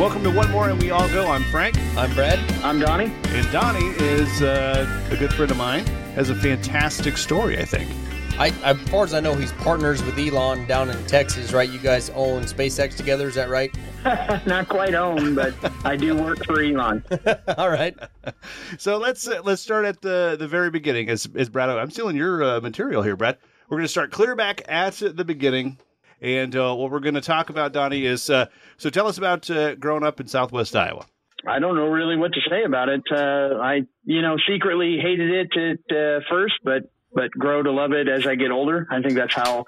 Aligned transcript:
Welcome 0.00 0.22
to 0.22 0.30
One 0.30 0.50
More 0.50 0.70
and 0.70 0.80
We 0.80 0.90
All 0.90 1.06
Go. 1.10 1.30
I'm 1.30 1.44
Frank. 1.44 1.76
I'm 1.94 2.14
Brad. 2.14 2.38
I'm 2.64 2.80
Donnie. 2.80 3.12
And 3.26 3.52
Donnie 3.52 3.90
is 3.98 4.40
uh, 4.40 5.06
a 5.10 5.16
good 5.18 5.30
friend 5.30 5.50
of 5.50 5.58
mine. 5.58 5.84
Has 6.14 6.30
a 6.30 6.34
fantastic 6.34 7.18
story, 7.18 7.58
I 7.58 7.66
think. 7.66 7.90
I, 8.38 8.48
as 8.64 8.78
far 8.88 9.04
as 9.04 9.12
I 9.12 9.20
know, 9.20 9.34
he's 9.34 9.52
partners 9.52 10.02
with 10.02 10.18
Elon 10.18 10.66
down 10.66 10.88
in 10.88 10.96
Texas, 11.04 11.52
right? 11.52 11.68
You 11.68 11.78
guys 11.78 12.08
own 12.14 12.44
SpaceX 12.44 12.96
together, 12.96 13.28
is 13.28 13.34
that 13.34 13.50
right? 13.50 13.76
Not 14.46 14.70
quite 14.70 14.94
own, 14.94 15.34
but 15.34 15.52
I 15.84 15.96
do 15.96 16.16
work 16.16 16.46
for 16.46 16.62
Elon. 16.62 17.04
All 17.58 17.68
right. 17.68 17.94
So 18.78 18.96
let's 18.96 19.28
uh, 19.28 19.42
let's 19.44 19.60
start 19.60 19.84
at 19.84 20.00
the 20.00 20.34
the 20.38 20.48
very 20.48 20.70
beginning. 20.70 21.10
As 21.10 21.28
as 21.36 21.50
Brad, 21.50 21.68
I'm 21.68 21.90
stealing 21.90 22.16
your 22.16 22.42
uh, 22.42 22.60
material 22.62 23.02
here, 23.02 23.16
Brad. 23.16 23.36
We're 23.68 23.76
going 23.76 23.84
to 23.84 23.88
start 23.88 24.12
clear 24.12 24.34
back 24.34 24.62
at 24.66 24.94
the 24.94 25.26
beginning, 25.26 25.76
and 26.20 26.54
uh, 26.54 26.74
what 26.74 26.90
we're 26.90 27.00
going 27.00 27.14
to 27.14 27.20
talk 27.20 27.50
about, 27.50 27.72
Donnie, 27.72 28.04
is 28.04 28.30
uh, 28.30 28.46
so 28.76 28.90
tell 28.90 29.06
us 29.06 29.18
about 29.18 29.50
uh, 29.50 29.74
growing 29.76 30.04
up 30.04 30.20
in 30.20 30.26
Southwest 30.26 30.76
Iowa. 30.76 31.06
I 31.46 31.58
don't 31.58 31.74
know 31.74 31.86
really 31.86 32.16
what 32.16 32.32
to 32.34 32.40
say 32.48 32.64
about 32.64 32.88
it. 32.88 33.02
Uh, 33.10 33.58
I, 33.60 33.82
you 34.04 34.22
know, 34.22 34.36
secretly 34.48 34.98
hated 35.00 35.30
it 35.30 35.80
at 35.90 35.96
uh, 35.96 36.20
first, 36.28 36.54
but 36.62 36.82
but 37.12 37.30
grow 37.32 37.62
to 37.62 37.72
love 37.72 37.92
it 37.92 38.08
as 38.08 38.26
I 38.26 38.34
get 38.34 38.50
older. 38.50 38.86
I 38.90 39.00
think 39.00 39.14
that's 39.14 39.34
how 39.34 39.64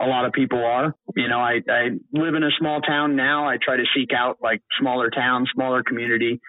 a 0.00 0.06
lot 0.06 0.24
of 0.24 0.32
people 0.32 0.64
are. 0.64 0.94
You 1.16 1.28
know, 1.28 1.40
I, 1.40 1.60
I 1.68 1.88
live 2.12 2.34
in 2.34 2.42
a 2.42 2.50
small 2.58 2.80
town 2.80 3.16
now. 3.16 3.46
I 3.46 3.56
try 3.62 3.76
to 3.76 3.84
seek 3.94 4.10
out 4.16 4.38
like 4.42 4.62
smaller 4.80 5.10
towns, 5.10 5.50
smaller 5.54 5.82
community. 5.82 6.40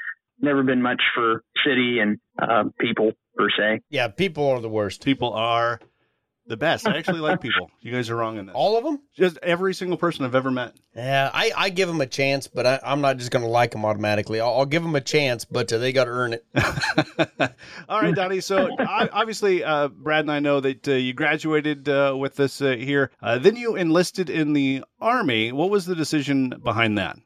Never 0.42 0.64
been 0.64 0.82
much 0.82 1.02
for 1.14 1.44
city 1.66 2.00
and 2.00 2.20
uh, 2.42 2.66
people 2.80 3.12
per 3.36 3.50
se. 3.50 3.82
Yeah, 3.90 4.08
people 4.08 4.48
are 4.48 4.62
the 4.62 4.70
worst. 4.70 5.04
People 5.04 5.34
are 5.34 5.82
the 6.50 6.58
best. 6.58 6.86
I 6.88 6.98
actually 6.98 7.20
like 7.20 7.40
people. 7.42 7.72
You 7.80 7.94
guys 7.94 8.10
are 8.10 8.16
wrong 8.16 8.38
in 8.38 8.48
this. 8.48 8.56
All 8.56 8.78
of 8.78 8.84
them? 8.84 9.00
Just 9.16 9.38
every 9.42 9.74
single 9.74 9.98
person 9.98 10.26
I've 10.26 10.36
ever 10.36 10.52
met. 10.52 10.74
Yeah, 10.96 11.30
I, 11.34 11.52
I 11.56 11.70
give 11.70 11.88
them 11.88 12.02
a 12.02 12.08
chance, 12.08 12.48
but 12.48 12.66
I, 12.66 12.80
I'm 12.84 13.00
not 13.00 13.18
just 13.18 13.32
going 13.32 13.46
to 13.46 13.50
like 13.50 13.72
them 13.72 13.86
automatically. 13.86 14.42
I'll, 14.42 14.54
I'll 14.54 14.66
give 14.66 14.84
them 14.84 14.96
a 14.96 15.02
chance, 15.02 15.46
but 15.46 15.72
uh, 15.72 15.78
they 15.78 15.94
got 15.94 16.06
to 16.06 16.12
earn 16.12 16.34
it. 16.34 16.46
All 17.88 18.02
right, 18.02 18.14
Donnie. 18.14 18.42
So 18.42 18.70
I, 18.80 19.08
obviously, 19.14 19.64
uh, 19.64 19.88
Brad 19.88 20.22
and 20.26 20.32
I 20.32 20.40
know 20.40 20.60
that 20.60 20.88
uh, 20.88 20.94
you 20.94 21.14
graduated 21.14 21.88
uh, 21.88 22.16
with 22.18 22.36
this 22.36 22.62
uh, 22.62 22.72
here. 22.72 23.12
Uh, 23.22 23.38
then 23.38 23.56
you 23.56 23.76
enlisted 23.76 24.30
in 24.30 24.54
the 24.54 24.84
Army. 25.00 25.52
What 25.52 25.70
was 25.70 25.86
the 25.86 25.96
decision 25.96 26.54
behind 26.64 26.98
that? 26.98 27.18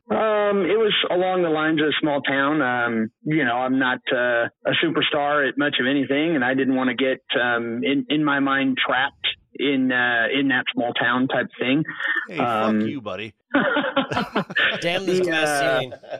Um, 0.53 0.61
it 0.65 0.77
was 0.77 0.93
along 1.09 1.41
the 1.43 1.49
lines 1.49 1.81
of 1.81 1.87
a 1.87 1.91
small 1.99 2.21
town. 2.21 2.61
Um, 2.61 3.11
you 3.23 3.43
know, 3.43 3.55
I'm 3.55 3.79
not 3.79 3.99
uh, 4.11 4.47
a 4.65 4.71
superstar 4.83 5.47
at 5.47 5.57
much 5.57 5.75
of 5.79 5.87
anything, 5.87 6.35
and 6.35 6.43
I 6.43 6.53
didn't 6.53 6.75
want 6.75 6.89
to 6.89 6.95
get 6.95 7.21
um, 7.41 7.83
in 7.83 8.05
in 8.09 8.23
my 8.23 8.39
mind 8.39 8.77
trapped 8.85 9.27
in 9.55 9.91
uh, 9.91 10.27
in 10.37 10.49
that 10.49 10.65
small 10.73 10.93
town 10.93 11.27
type 11.27 11.47
thing. 11.59 11.83
Hey, 12.29 12.39
Um, 12.39 12.81
fuck 12.81 12.89
you, 12.89 13.01
buddy. 13.01 13.33
Damn 14.81 15.05
this 15.05 15.19
glass 15.21 15.83
Yeah. 15.83 16.19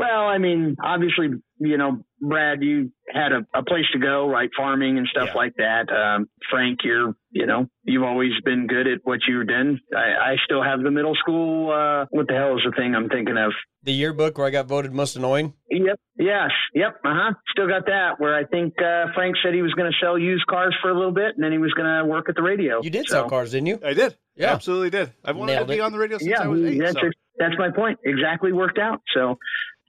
Ceiling. 0.00 0.14
Well, 0.14 0.28
I 0.28 0.38
mean, 0.38 0.76
obviously, 0.82 1.28
you 1.58 1.76
know, 1.76 2.04
Brad, 2.20 2.62
you 2.62 2.90
had 3.12 3.32
a, 3.32 3.46
a 3.58 3.62
place 3.64 3.84
to 3.92 3.98
go, 3.98 4.28
right? 4.28 4.50
Farming 4.56 4.98
and 4.98 5.06
stuff 5.08 5.28
Yeah. 5.28 5.34
like 5.34 5.54
that. 5.56 5.90
Um, 5.90 6.28
Frank, 6.50 6.80
you're, 6.84 7.14
you 7.30 7.46
know, 7.46 7.66
you've 7.84 8.02
always 8.02 8.32
been 8.44 8.66
good 8.66 8.86
at 8.86 9.00
what 9.04 9.20
you've 9.26 9.46
done. 9.46 9.80
I, 9.96 10.32
I 10.32 10.36
still 10.44 10.62
have 10.62 10.82
the 10.82 10.90
middle 10.90 11.14
school. 11.14 11.70
Uh, 11.70 12.06
what 12.10 12.28
the 12.28 12.34
hell 12.34 12.56
is 12.56 12.62
the 12.64 12.72
thing 12.76 12.94
I'm 12.94 13.08
thinking 13.08 13.36
of? 13.38 13.52
The 13.82 13.92
yearbook 13.92 14.36
where 14.36 14.46
I 14.46 14.50
got 14.50 14.66
voted 14.66 14.92
most 14.92 15.16
annoying. 15.16 15.54
Yep. 15.70 15.98
Yes. 16.18 16.50
Yep. 16.74 16.96
Uh 17.04 17.14
huh. 17.14 17.32
Still 17.50 17.68
got 17.68 17.86
that. 17.86 18.18
Where 18.18 18.34
I 18.36 18.44
think 18.44 18.74
uh, 18.82 19.06
Frank 19.14 19.36
said 19.42 19.54
he 19.54 19.62
was 19.62 19.72
going 19.72 19.90
to 19.90 19.96
sell 20.04 20.18
used 20.18 20.46
cars 20.46 20.76
for 20.82 20.90
a 20.90 20.94
little 20.94 21.12
bit, 21.14 21.34
and 21.34 21.42
then 21.42 21.52
he 21.52 21.58
was 21.58 21.72
going 21.72 21.88
to 21.88 22.04
work 22.04 22.28
at 22.28 22.34
the 22.34 22.42
radio. 22.42 22.80
You 22.82 22.90
did 22.90 23.06
So, 23.08 23.14
sell 23.14 23.28
cars, 23.30 23.52
didn't 23.52 23.66
you? 23.68 23.78
I 23.84 23.94
did. 23.94 24.16
Yeah. 24.36 24.52
absolutely 24.52 24.90
did. 24.90 25.12
I've 25.24 25.36
wanted 25.36 25.54
Nailed 25.54 25.68
to 25.68 25.72
be 25.74 25.78
it. 25.78 25.82
on 25.82 25.92
the 25.92 25.98
radio 25.98 26.18
since 26.18 26.30
Yeah, 26.30 26.42
I 26.42 26.46
was 26.48 26.62
eight. 26.62 26.78
that's 26.78 26.92
so- 27.00 27.06
it. 27.06 27.14
that's 27.38 27.54
my 27.58 27.70
point. 27.70 27.98
Exactly 28.04 28.52
worked 28.52 28.78
out. 28.78 29.00
So 29.14 29.38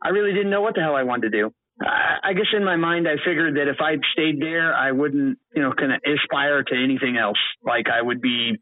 I 0.04 0.10
really 0.10 0.34
didn't 0.34 0.50
know 0.50 0.62
what 0.62 0.76
the 0.76 0.82
hell 0.82 0.96
I 0.96 1.04
wanted 1.04 1.32
to 1.32 1.38
do. 1.42 1.54
I, 1.82 2.30
I 2.30 2.34
guess 2.34 2.48
in 2.56 2.64
my 2.64 2.76
mind, 2.76 3.08
I 3.08 3.16
figured 3.26 3.56
that 3.56 3.68
if 3.68 3.78
I'd 3.82 4.00
stayed 4.14 4.40
there, 4.42 4.74
I 4.74 4.92
wouldn't, 4.92 5.38
you 5.56 5.62
know, 5.62 5.74
kind 5.74 5.92
of 5.94 6.02
aspire 6.06 6.64
to 6.64 6.76
anything 6.76 7.18
else. 7.18 7.40
Like 7.64 7.86
I 7.92 8.02
would 8.02 8.22
be 8.22 8.58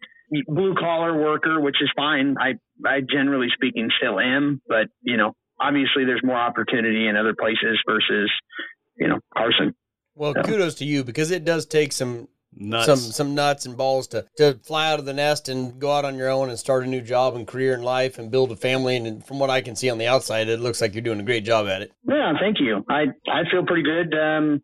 blue 0.47 0.75
collar 0.75 1.17
worker, 1.19 1.59
which 1.59 1.77
is 1.81 1.89
fine. 1.95 2.35
I, 2.39 2.53
I 2.87 3.01
generally 3.01 3.47
speaking 3.53 3.89
still 3.97 4.19
am, 4.19 4.61
but 4.67 4.87
you 5.01 5.17
know, 5.17 5.33
obviously 5.59 6.05
there's 6.05 6.21
more 6.23 6.37
opportunity 6.37 7.07
in 7.07 7.15
other 7.15 7.33
places 7.37 7.79
versus, 7.87 8.31
you 8.97 9.07
know, 9.07 9.19
Carson. 9.35 9.75
Well, 10.15 10.33
Yeah. 10.35 10.43
kudos 10.43 10.75
to 10.75 10.85
you 10.85 11.03
because 11.03 11.31
it 11.31 11.45
does 11.45 11.65
take 11.65 11.93
some 11.93 12.27
Nuts. 12.61 12.85
some 12.85 12.97
some 12.97 13.35
nuts 13.35 13.65
and 13.65 13.77
balls 13.77 14.07
to 14.07 14.25
to 14.37 14.59
fly 14.63 14.91
out 14.91 14.99
of 14.99 15.05
the 15.05 15.13
nest 15.13 15.47
and 15.47 15.79
go 15.79 15.91
out 15.91 16.03
on 16.03 16.15
your 16.15 16.29
own 16.29 16.49
and 16.49 16.59
start 16.59 16.83
a 16.83 16.87
new 16.87 17.01
job 17.01 17.35
and 17.35 17.47
career 17.47 17.73
in 17.73 17.81
life 17.81 18.19
and 18.19 18.29
build 18.29 18.51
a 18.51 18.55
family. 18.55 18.97
And 18.97 19.25
from 19.25 19.39
what 19.39 19.49
I 19.49 19.61
can 19.61 19.75
see 19.75 19.89
on 19.89 19.97
the 19.97 20.07
outside, 20.07 20.49
it 20.49 20.59
looks 20.59 20.81
like 20.81 20.93
you're 20.93 21.01
doing 21.01 21.21
a 21.21 21.23
great 21.23 21.45
job 21.45 21.67
at 21.67 21.81
it. 21.81 21.93
Yeah, 22.07 22.33
thank 22.39 22.57
you. 22.59 22.83
I 22.89 23.05
I 23.31 23.49
feel 23.49 23.65
pretty 23.65 23.83
good. 23.83 24.13
Um, 24.13 24.61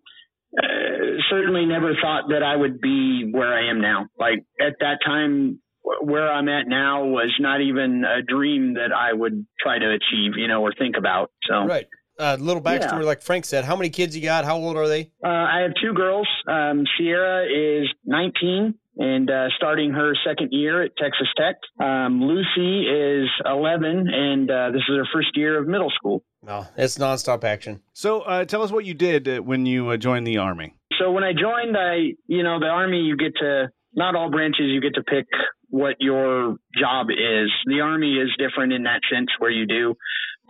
uh, 0.58 1.22
certainly 1.30 1.66
never 1.66 1.94
thought 2.02 2.30
that 2.30 2.44
I 2.44 2.56
would 2.56 2.80
be 2.82 3.30
where 3.32 3.54
I 3.54 3.70
am 3.70 3.82
now. 3.82 4.08
Like 4.20 4.46
at 4.60 4.76
that 4.80 5.00
time, 5.06 5.60
where 6.02 6.32
I'm 6.32 6.50
at 6.50 6.68
now 6.68 7.06
was 7.06 7.34
not 7.40 7.62
even 7.62 8.04
a 8.06 8.22
dream 8.22 8.74
that 8.76 8.92
I 8.92 9.14
would 9.14 9.46
try 9.60 9.80
to 9.80 9.92
achieve, 9.92 10.34
you 10.36 10.48
know, 10.48 10.62
or 10.62 10.74
think 10.78 10.96
about. 10.98 11.32
So 11.44 11.66
Right. 11.66 11.86
Uh, 12.18 12.38
little 12.40 12.62
backstory, 12.62 13.04
like 13.04 13.22
Frank 13.22 13.46
said. 13.46 13.66
How 13.66 13.76
many 13.76 13.90
kids 13.90 14.16
you 14.16 14.22
got? 14.24 14.46
How 14.46 14.56
old 14.58 14.78
are 14.78 14.88
they? 14.88 15.12
uh, 15.24 15.28
I 15.28 15.60
have 15.62 15.72
two 15.82 15.94
girls. 15.94 16.28
Um, 16.48 16.86
Sierra 16.98 17.46
is 17.46 17.88
19 18.06 18.74
and 18.98 19.30
uh, 19.30 19.48
starting 19.58 19.92
her 19.92 20.14
second 20.26 20.50
year 20.54 20.82
at 20.84 20.92
Texas 20.98 21.28
Tech. 21.36 21.56
Um, 21.86 22.22
Lucy 22.24 22.88
is 22.88 23.30
11 23.46 24.08
and 24.12 24.50
uh, 24.50 24.72
this 24.72 24.82
is 24.88 24.96
her 24.96 25.06
first 25.14 25.36
year 25.36 25.60
of 25.60 25.68
middle 25.68 25.92
school. 25.92 26.24
No, 26.42 26.68
it's 26.78 26.98
nonstop 26.98 27.44
action. 27.44 27.82
So 27.94 28.22
uh, 28.22 28.46
tell 28.46 28.62
us 28.62 28.72
what 28.72 28.86
you 28.86 28.94
did 28.94 29.28
uh, 29.28 29.40
when 29.40 29.66
you 29.66 29.90
uh, 29.90 29.98
joined 29.98 30.26
the 30.26 30.38
Army. 30.38 30.76
So 31.00 31.12
when 31.12 31.24
I 31.26 31.34
joined, 31.34 31.76
I, 31.76 32.14
you 32.28 32.44
know, 32.44 32.60
the 32.60 32.68
army, 32.68 33.00
you 33.02 33.18
get 33.18 33.34
to, 33.42 33.70
not 33.94 34.16
all 34.16 34.32
branches, 34.32 34.68
you 34.68 34.80
get 34.80 34.94
to 34.96 35.04
pick 35.04 35.26
what 35.70 35.96
your 36.00 36.56
job 36.80 37.08
is. 37.10 37.52
The 37.66 37.82
army 37.82 38.14
is 38.16 38.30
different 38.38 38.72
in 38.72 38.84
that 38.84 39.02
sense 39.12 39.28
where 39.40 39.52
you 39.52 39.66
do. 39.66 39.96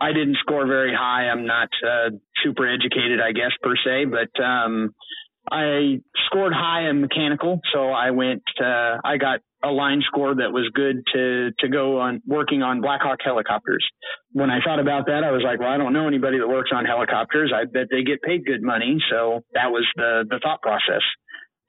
I 0.00 0.12
didn't 0.12 0.36
score 0.40 0.66
very 0.66 0.94
high. 0.94 1.28
I'm 1.28 1.46
not 1.46 1.68
uh, 1.84 2.10
super 2.42 2.66
educated, 2.68 3.20
I 3.20 3.32
guess, 3.32 3.52
per 3.62 3.74
se, 3.76 4.06
but, 4.06 4.42
um, 4.42 4.94
I 5.50 6.00
scored 6.26 6.52
high 6.52 6.90
in 6.90 7.00
mechanical. 7.00 7.60
So 7.72 7.90
I 7.90 8.10
went, 8.10 8.42
uh, 8.60 8.98
I 9.04 9.16
got 9.16 9.40
a 9.62 9.70
line 9.70 10.02
score 10.06 10.34
that 10.34 10.52
was 10.52 10.70
good 10.74 11.02
to, 11.14 11.50
to 11.60 11.68
go 11.68 12.00
on 12.00 12.20
working 12.26 12.62
on 12.62 12.80
Black 12.80 13.00
Hawk 13.02 13.18
helicopters. 13.24 13.86
When 14.32 14.50
I 14.50 14.58
thought 14.64 14.80
about 14.80 15.06
that, 15.06 15.24
I 15.24 15.30
was 15.30 15.42
like, 15.44 15.60
well, 15.60 15.70
I 15.70 15.76
don't 15.76 15.92
know 15.92 16.06
anybody 16.08 16.38
that 16.38 16.48
works 16.48 16.70
on 16.74 16.84
helicopters. 16.84 17.52
I 17.54 17.64
bet 17.64 17.86
they 17.90 18.02
get 18.02 18.22
paid 18.22 18.44
good 18.44 18.62
money. 18.62 18.98
So 19.10 19.44
that 19.54 19.70
was 19.70 19.86
the, 19.96 20.24
the 20.28 20.40
thought 20.42 20.62
process. 20.62 21.02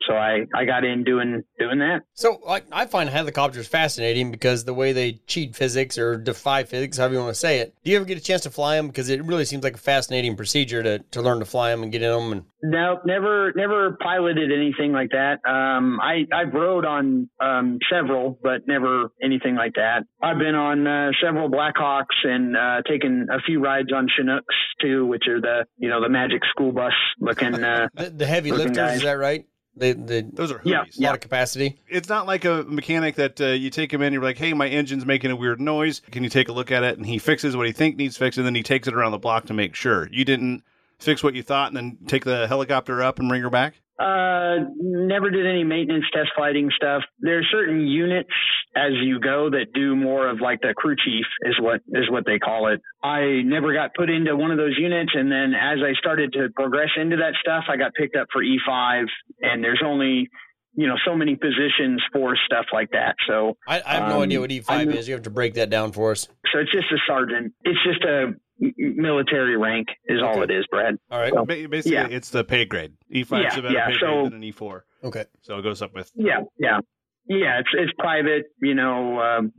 So 0.08 0.14
I, 0.16 0.46
I 0.56 0.66
got 0.66 0.84
in 0.84 1.04
doing, 1.04 1.44
doing 1.60 1.80
that. 1.80 2.02
So 2.14 2.40
like, 2.46 2.66
I 2.72 2.86
find 2.86 3.10
helicopters 3.10 3.68
fascinating 3.68 4.32
because 4.32 4.64
the 4.66 4.74
way 4.74 4.94
they 4.94 5.14
cheat 5.28 5.56
physics 5.56 5.98
or 5.98 6.18
defy 6.18 6.64
physics, 6.64 6.98
however 6.98 7.16
you 7.16 7.20
want 7.20 7.34
to 7.34 7.40
say 7.40 7.60
it. 7.60 7.74
Do 7.84 7.92
you 7.92 7.98
ever 7.98 8.06
get 8.06 8.18
a 8.18 8.22
chance 8.22 8.44
to 8.44 8.50
fly 8.50 8.76
them? 8.76 8.88
Because 8.88 9.10
it 9.10 9.24
really 9.26 9.46
seems 9.46 9.64
like 9.64 9.76
a 9.76 9.80
fascinating 9.80 10.36
procedure 10.36 10.84
to, 10.84 11.00
to 11.00 11.22
learn 11.22 11.40
to 11.40 11.46
fly 11.46 11.72
them 11.72 11.84
and 11.84 11.92
get 11.92 12.02
in 12.02 12.12
them. 12.12 12.32
And 12.32 12.44
No, 12.64 13.00
never, 13.06 13.52
never 13.56 13.98
piloted 14.02 14.52
anything 14.52 14.92
like 14.94 15.10
that. 15.12 15.40
Um, 15.50 16.00
I, 16.02 16.26
I've 16.34 16.54
rode 16.54 16.86
on, 16.86 17.30
um, 17.42 17.80
several, 17.92 18.40
but 18.42 18.68
never 18.68 19.12
anything 19.22 19.56
like 19.56 19.74
that. 19.76 20.04
I've 20.22 20.38
been 20.38 20.56
on, 20.56 20.88
uh, 20.88 21.12
several 21.22 21.50
Blackhawks 21.50 22.24
and, 22.24 22.56
uh, 22.56 22.82
taken 22.88 23.28
a 23.32 23.42
few 23.42 23.62
rides 23.62 23.92
on 23.94 24.08
Chinooks 24.16 24.56
too, 24.82 25.06
which 25.06 25.24
are 25.28 25.42
the, 25.42 25.66
you 25.78 25.90
know, 25.90 26.02
the 26.02 26.10
magic 26.10 26.42
school 26.50 26.72
bus 26.72 26.94
looking, 27.20 27.64
uh, 27.64 27.90
the, 27.94 28.10
the 28.10 28.26
heavy 28.26 28.52
Looking 28.52 28.68
lifters, 28.68 28.78
guys. 28.78 28.98
is 28.98 29.04
that 29.04 29.18
right? 29.18 29.46
The 29.78 29.94
the 29.94 30.30
Those 30.34 30.52
are 30.52 30.62
Yeah, 30.64 30.84
hoovies. 30.86 31.00
a 31.00 31.04
lot 31.04 31.16
of 31.16 31.22
capacity. 31.22 31.80
It's 31.88 32.10
not 32.10 32.26
like 32.26 32.46
a 32.46 32.64
mechanic 32.68 33.16
that 33.16 33.40
uh, 33.40 33.46
you 33.48 33.70
take 33.70 33.94
him 33.94 34.02
in. 34.02 34.12
You're 34.14 34.24
like, 34.24 34.38
"Hey, 34.38 34.54
my 34.54 34.68
engine's 34.68 35.06
making 35.06 35.32
a 35.32 35.36
weird 35.36 35.62
noise. 35.62 36.02
Can 36.12 36.24
you 36.24 36.30
take 36.30 36.50
a 36.50 36.52
look 36.52 36.72
at 36.72 36.84
it?" 36.84 36.98
And 36.98 37.06
he 37.06 37.18
fixes 37.20 37.56
what 37.56 37.68
he 37.68 37.72
think 37.72 37.96
needs 37.96 38.18
fixed, 38.18 38.38
and 38.38 38.46
then 38.48 38.56
he 38.56 38.64
takes 38.64 38.88
it 38.88 38.94
around 38.94 39.12
the 39.12 39.18
block 39.18 39.46
to 39.46 39.54
make 39.54 39.76
sure. 39.76 40.10
You 40.12 40.26
didn't 40.26 40.64
fix 41.00 41.24
what 41.24 41.36
you 41.36 41.44
thought, 41.44 41.68
and 41.68 41.78
then 41.78 41.98
take 42.08 42.26
the 42.26 42.48
helicopter 42.48 43.02
up 43.04 43.20
and 43.20 43.30
bring 43.30 43.42
her 43.44 43.50
back. 43.50 43.82
Uh, 44.00 44.66
never 44.80 45.30
did 45.32 45.48
any 45.48 45.64
maintenance 45.64 46.06
test 46.14 46.30
flighting 46.36 46.70
stuff. 46.76 47.02
There 47.20 47.40
are 47.40 47.44
certain 47.52 47.88
units 47.88 48.30
as 48.76 48.92
you 49.02 49.20
go 49.20 49.50
that 49.50 49.74
do 49.74 49.96
more 49.96 50.30
of 50.30 50.40
like 50.40 50.62
the 50.62 50.74
crew 50.76 50.96
chief 51.04 51.26
is 51.44 51.56
what 51.60 51.82
is 51.94 52.10
what 52.12 52.24
they 52.26 52.38
call 52.38 52.68
it. 52.72 52.80
I 53.04 53.42
never 53.44 53.74
got 53.74 53.96
put 53.96 54.10
into 54.12 54.36
one 54.36 54.52
of 54.52 54.58
those 54.58 54.76
units, 54.78 55.12
and 55.16 55.32
then 55.32 55.54
as 55.56 55.80
I 55.84 55.94
started 56.00 56.32
to 56.34 56.50
progress 56.56 56.90
into 56.96 57.16
that 57.18 57.34
stuff, 57.42 57.64
I 57.70 57.78
got 57.78 57.94
picked 57.96 58.16
up 58.16 58.28
for 58.32 58.44
E5, 58.44 59.06
and 59.42 59.64
there's 59.64 59.82
only 59.84 60.30
you 60.76 60.86
know 60.86 60.96
so 61.04 61.16
many 61.16 61.36
positions 61.36 62.00
for 62.14 62.36
stuff 62.46 62.68
like 62.72 62.92
that. 62.92 63.16
So 63.28 63.58
I, 63.68 63.82
I 63.84 63.94
have 63.96 64.10
no 64.10 64.18
Um, 64.18 64.24
idea 64.24 64.40
what 64.42 64.52
E5 64.52 64.70
I'm- 64.70 64.92
is. 64.92 65.08
You 65.08 65.16
have 65.16 65.24
to 65.24 65.32
break 65.32 65.56
that 65.56 65.72
down 65.72 65.92
for 65.92 66.12
us. 66.12 66.28
so 66.54 66.60
it's 66.60 66.72
just 66.72 66.92
a 66.92 66.98
sergeant. 67.08 67.54
It's 67.64 67.80
just 67.84 68.04
a 68.04 68.34
military 68.60 69.58
rank 69.58 69.88
is 70.08 70.22
all 70.22 70.42
it 70.42 70.52
is, 70.52 70.66
Brad. 70.70 70.98
All 71.12 71.20
right. 71.20 71.34
So- 71.34 71.46
Basically, 71.46 71.92
Yeah. 71.94 72.08
it's 72.10 72.30
the 72.30 72.44
pay 72.44 72.66
grade. 72.66 72.94
E5 73.14 73.22
is 73.22 73.30
Yeah, 73.32 73.60
a 73.60 73.62
better 73.62 73.74
yeah, 73.74 73.88
pay 73.88 73.94
so- 74.00 74.08
grade 74.08 74.26
than 74.28 74.34
an 74.34 74.44
E4, 74.44 74.84
Okay. 75.04 75.26
so 75.42 75.58
it 75.60 75.62
goes 75.62 75.82
up 75.82 75.94
with. 75.94 76.12
Yeah, 76.16 76.42
yeah, 76.60 76.80
yeah. 77.28 77.60
It's 77.60 77.70
it's 77.74 77.94
private, 78.00 78.46
you 78.62 78.74
know, 78.76 79.20
um, 79.22 79.52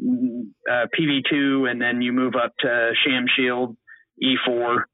uh, 0.71 0.87
PV 0.99 1.23
two, 1.31 1.67
and 1.67 1.81
then 1.81 2.03
you 2.03 2.13
move 2.13 2.35
up 2.35 2.53
to 2.61 2.93
Sham 3.05 3.27
Shield, 3.37 3.77
E4 4.23 4.85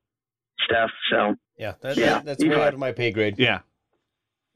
stuff. 0.61 0.91
So 1.11 1.37
Yeah, 1.57 1.75
that, 1.83 1.97
Yeah, 1.97 2.05
that- 2.15 2.25
that's 2.25 2.43
you 2.43 2.51
way 2.51 2.63
out 2.63 2.75
of 2.75 2.81
my 2.81 2.91
pay 2.93 3.11
grade. 3.13 3.37
Yeah. 3.39 3.61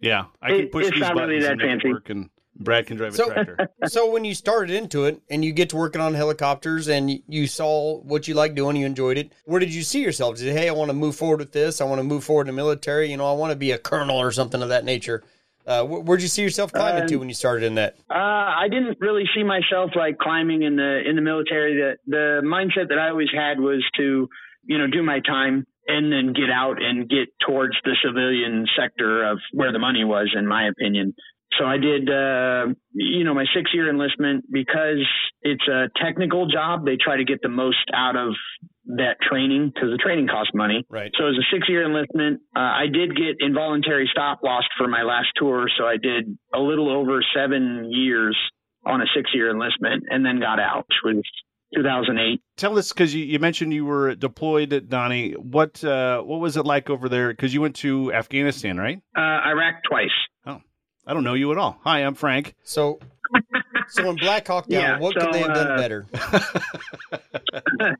Yeah. 0.00 0.24
I 0.42 0.48
can 0.56 0.68
push 0.68 0.86
it's 0.86 0.94
these 0.94 1.00
not 1.00 1.14
buttons 1.14 1.30
really 1.44 1.46
and 1.52 1.60
that 1.60 1.66
make 1.66 1.84
it 1.84 1.88
work, 1.92 2.10
and 2.10 2.28
Brad 2.58 2.86
can 2.86 2.96
drive 2.96 3.12
a 3.12 3.16
So- 3.16 3.32
tractor. 3.32 3.68
so 3.86 4.10
when 4.10 4.24
you 4.24 4.34
started 4.34 4.74
into 4.74 5.04
it 5.04 5.20
and 5.30 5.44
you 5.44 5.52
get 5.52 5.70
to 5.70 5.76
working 5.76 6.00
on 6.00 6.14
helicopters 6.14 6.88
and 6.88 7.10
you- 7.10 7.22
you 7.28 7.46
saw 7.46 7.98
what 8.02 8.26
you 8.28 8.34
like 8.34 8.54
doing, 8.54 8.76
you 8.76 8.86
enjoyed 8.86 9.16
it. 9.18 9.32
Where 9.44 9.60
did 9.60 9.72
you 9.74 9.82
see 9.82 10.02
yourself? 10.02 10.36
Did 10.36 10.44
you 10.46 10.52
say, 10.52 10.58
hey, 10.62 10.68
I 10.68 10.72
want 10.72 10.90
to 10.90 10.94
move 10.94 11.14
forward 11.16 11.38
with 11.38 11.52
this. 11.52 11.80
I 11.80 11.84
want 11.84 12.00
to 12.00 12.04
move 12.04 12.24
forward 12.24 12.48
in 12.48 12.54
the 12.54 12.60
military. 12.60 13.10
You 13.10 13.16
know, 13.16 13.26
I 13.26 13.32
want 13.34 13.52
to 13.52 13.56
be 13.56 13.70
a 13.70 13.78
colonel 13.78 14.16
or 14.18 14.32
something 14.32 14.62
of 14.62 14.68
that 14.70 14.84
nature. 14.84 15.22
Uh, 15.66 15.84
where'd 15.84 16.22
you 16.22 16.28
see 16.28 16.42
yourself 16.42 16.72
climbing 16.72 17.06
to 17.06 17.14
Um, 17.14 17.20
when 17.20 17.28
you 17.28 17.34
started 17.34 17.62
in 17.66 17.74
that? 17.74 17.94
Uh, 18.10 18.14
I 18.14 18.68
didn't 18.70 18.96
really 19.00 19.28
see 19.34 19.42
myself 19.42 19.90
like 19.94 20.16
climbing 20.16 20.62
in 20.62 20.76
the 20.76 21.02
in 21.06 21.14
the 21.14 21.20
military. 21.20 21.74
The 21.76 21.96
the 22.06 22.40
mindset 22.42 22.88
that 22.88 22.98
I 22.98 23.10
always 23.10 23.28
had 23.34 23.60
was 23.60 23.84
to, 23.98 24.30
you 24.64 24.78
know, 24.78 24.86
do 24.86 25.02
my 25.02 25.20
time 25.20 25.66
and 25.86 26.10
then 26.10 26.32
get 26.32 26.48
out 26.50 26.82
and 26.82 27.06
get 27.08 27.28
towards 27.46 27.74
the 27.84 27.94
civilian 28.02 28.66
sector 28.78 29.24
of 29.30 29.40
where 29.52 29.70
the 29.70 29.78
money 29.78 30.04
was, 30.04 30.34
in 30.34 30.46
my 30.46 30.68
opinion. 30.68 31.12
So 31.58 31.64
I 31.64 31.78
did, 31.78 32.08
uh, 32.10 32.74
you 32.92 33.24
know, 33.24 33.34
my 33.34 33.46
six 33.54 33.70
year 33.72 33.88
enlistment 33.88 34.44
because 34.52 35.06
it's 35.42 35.66
a 35.68 35.88
technical 36.02 36.46
job. 36.46 36.84
They 36.84 36.96
try 37.02 37.16
to 37.16 37.24
get 37.24 37.40
the 37.42 37.48
most 37.48 37.90
out 37.94 38.16
of 38.16 38.34
that 38.96 39.16
training 39.20 39.72
because 39.74 39.90
the 39.90 39.98
training 39.98 40.28
costs 40.28 40.52
money. 40.54 40.84
Right. 40.88 41.10
So 41.16 41.24
it 41.24 41.28
was 41.28 41.38
a 41.38 41.54
six 41.54 41.68
year 41.68 41.84
enlistment. 41.84 42.40
Uh, 42.54 42.60
I 42.60 42.86
did 42.92 43.16
get 43.16 43.36
involuntary 43.40 44.08
stop 44.10 44.40
lost 44.42 44.68
for 44.76 44.88
my 44.88 45.02
last 45.02 45.28
tour. 45.36 45.68
So 45.78 45.84
I 45.84 45.96
did 45.96 46.36
a 46.54 46.60
little 46.60 46.90
over 46.90 47.22
seven 47.34 47.90
years 47.90 48.36
on 48.86 49.00
a 49.00 49.06
six 49.14 49.30
year 49.34 49.50
enlistment 49.50 50.04
and 50.10 50.24
then 50.24 50.40
got 50.40 50.60
out, 50.60 50.86
which 51.02 51.16
was 51.16 51.24
2008. 51.74 52.40
Tell 52.56 52.78
us 52.78 52.92
because 52.92 53.14
you, 53.14 53.24
you 53.24 53.38
mentioned 53.38 53.74
you 53.74 53.84
were 53.84 54.14
deployed 54.14 54.88
Donnie. 54.88 55.32
What 55.32 55.82
uh, 55.84 56.22
what 56.22 56.40
was 56.40 56.56
it 56.56 56.64
like 56.64 56.88
over 56.88 57.08
there? 57.08 57.28
Because 57.28 57.52
you 57.52 57.60
went 57.60 57.76
to 57.76 58.12
Afghanistan, 58.12 58.78
right? 58.78 59.00
Uh, 59.16 59.20
Iraq 59.20 59.82
twice. 59.88 60.08
I 61.08 61.14
don't 61.14 61.24
know 61.24 61.32
you 61.32 61.50
at 61.52 61.58
all. 61.58 61.78
Hi, 61.84 62.00
I'm 62.04 62.14
Frank. 62.14 62.54
So, 62.62 63.00
so 63.88 64.10
in 64.10 64.16
Black 64.16 64.46
Hawk 64.46 64.68
Down, 64.68 64.82
Yeah, 64.82 64.98
what 64.98 65.14
so, 65.14 65.24
could 65.24 65.34
they 65.34 65.40
have 65.40 65.54
done 65.54 65.70
uh, 65.70 65.76
better? 65.76 66.06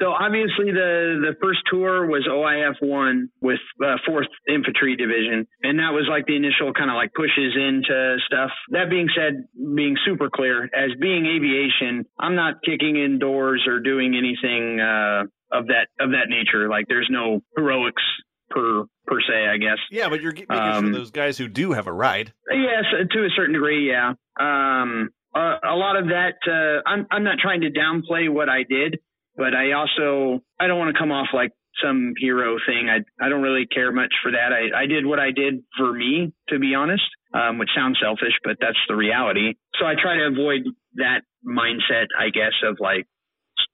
So 0.00 0.10
obviously 0.10 0.70
the 0.70 1.20
the 1.22 1.34
first 1.40 1.60
tour 1.70 2.06
was 2.06 2.26
OIF 2.30 2.76
one 2.86 3.30
with 3.40 3.58
uh, 3.84 3.96
Fourth 4.06 4.26
Infantry 4.48 4.96
Division, 4.96 5.46
and 5.62 5.78
that 5.78 5.92
was 5.92 6.06
like 6.08 6.26
the 6.26 6.36
initial 6.36 6.72
kind 6.72 6.90
of 6.90 6.94
like 6.94 7.12
pushes 7.14 7.56
into 7.56 8.16
stuff. 8.26 8.50
That 8.70 8.90
being 8.90 9.08
said, 9.16 9.44
being 9.74 9.96
super 10.04 10.30
clear, 10.30 10.64
as 10.64 10.90
being 11.00 11.26
aviation, 11.26 12.04
I'm 12.18 12.34
not 12.34 12.62
kicking 12.64 12.96
in 12.96 13.18
doors 13.18 13.64
or 13.66 13.80
doing 13.80 14.14
anything 14.14 14.80
uh, 14.80 15.24
of 15.52 15.68
that 15.68 15.88
of 16.00 16.10
that 16.10 16.28
nature. 16.28 16.68
Like 16.68 16.86
there's 16.88 17.08
no 17.10 17.40
heroics 17.56 18.02
per 18.50 18.84
per 19.06 19.20
se, 19.20 19.46
I 19.52 19.56
guess. 19.58 19.78
yeah, 19.90 20.08
but 20.08 20.20
you're 20.22 20.32
making 20.32 20.46
Um, 20.50 20.86
for 20.92 20.98
those 20.98 21.10
guys 21.10 21.36
who 21.38 21.48
do 21.48 21.72
have 21.72 21.86
a 21.86 21.92
ride. 21.92 22.32
Yes, 22.50 22.84
to 23.10 23.18
a 23.24 23.28
certain 23.36 23.52
degree, 23.54 23.88
yeah. 23.90 24.14
Um, 24.40 25.10
a, 25.34 25.56
a 25.72 25.76
lot 25.76 25.96
of 25.96 26.06
that, 26.08 26.34
uh, 26.46 26.88
I'm, 26.88 27.06
I'm 27.10 27.24
not 27.24 27.38
trying 27.42 27.60
to 27.62 27.70
downplay 27.70 28.30
what 28.32 28.48
I 28.48 28.62
did, 28.68 28.98
but 29.36 29.52
I 29.54 29.72
also, 29.72 30.42
I 30.60 30.66
don't 30.68 30.78
want 30.78 30.94
to 30.94 30.98
come 30.98 31.10
off 31.12 31.28
like 31.34 31.50
some 31.82 32.14
hero 32.18 32.56
thing. 32.66 32.88
I, 32.88 32.98
I 33.24 33.28
don't 33.28 33.42
really 33.42 33.66
care 33.66 33.90
much 33.92 34.14
for 34.22 34.30
that. 34.32 34.52
I, 34.52 34.84
I 34.84 34.86
did 34.86 35.04
what 35.04 35.18
I 35.18 35.32
did 35.32 35.64
for 35.76 35.92
me, 35.92 36.32
to 36.48 36.58
be 36.58 36.74
honest, 36.74 37.02
um, 37.34 37.58
which 37.58 37.70
sounds 37.76 37.98
selfish, 38.00 38.32
but 38.44 38.56
that's 38.60 38.78
the 38.88 38.94
reality. 38.94 39.54
So 39.80 39.84
I 39.86 39.94
try 40.00 40.14
to 40.16 40.26
avoid 40.32 40.62
that 40.94 41.22
mindset, 41.44 42.06
I 42.18 42.30
guess, 42.30 42.54
of 42.64 42.78
like 42.80 43.06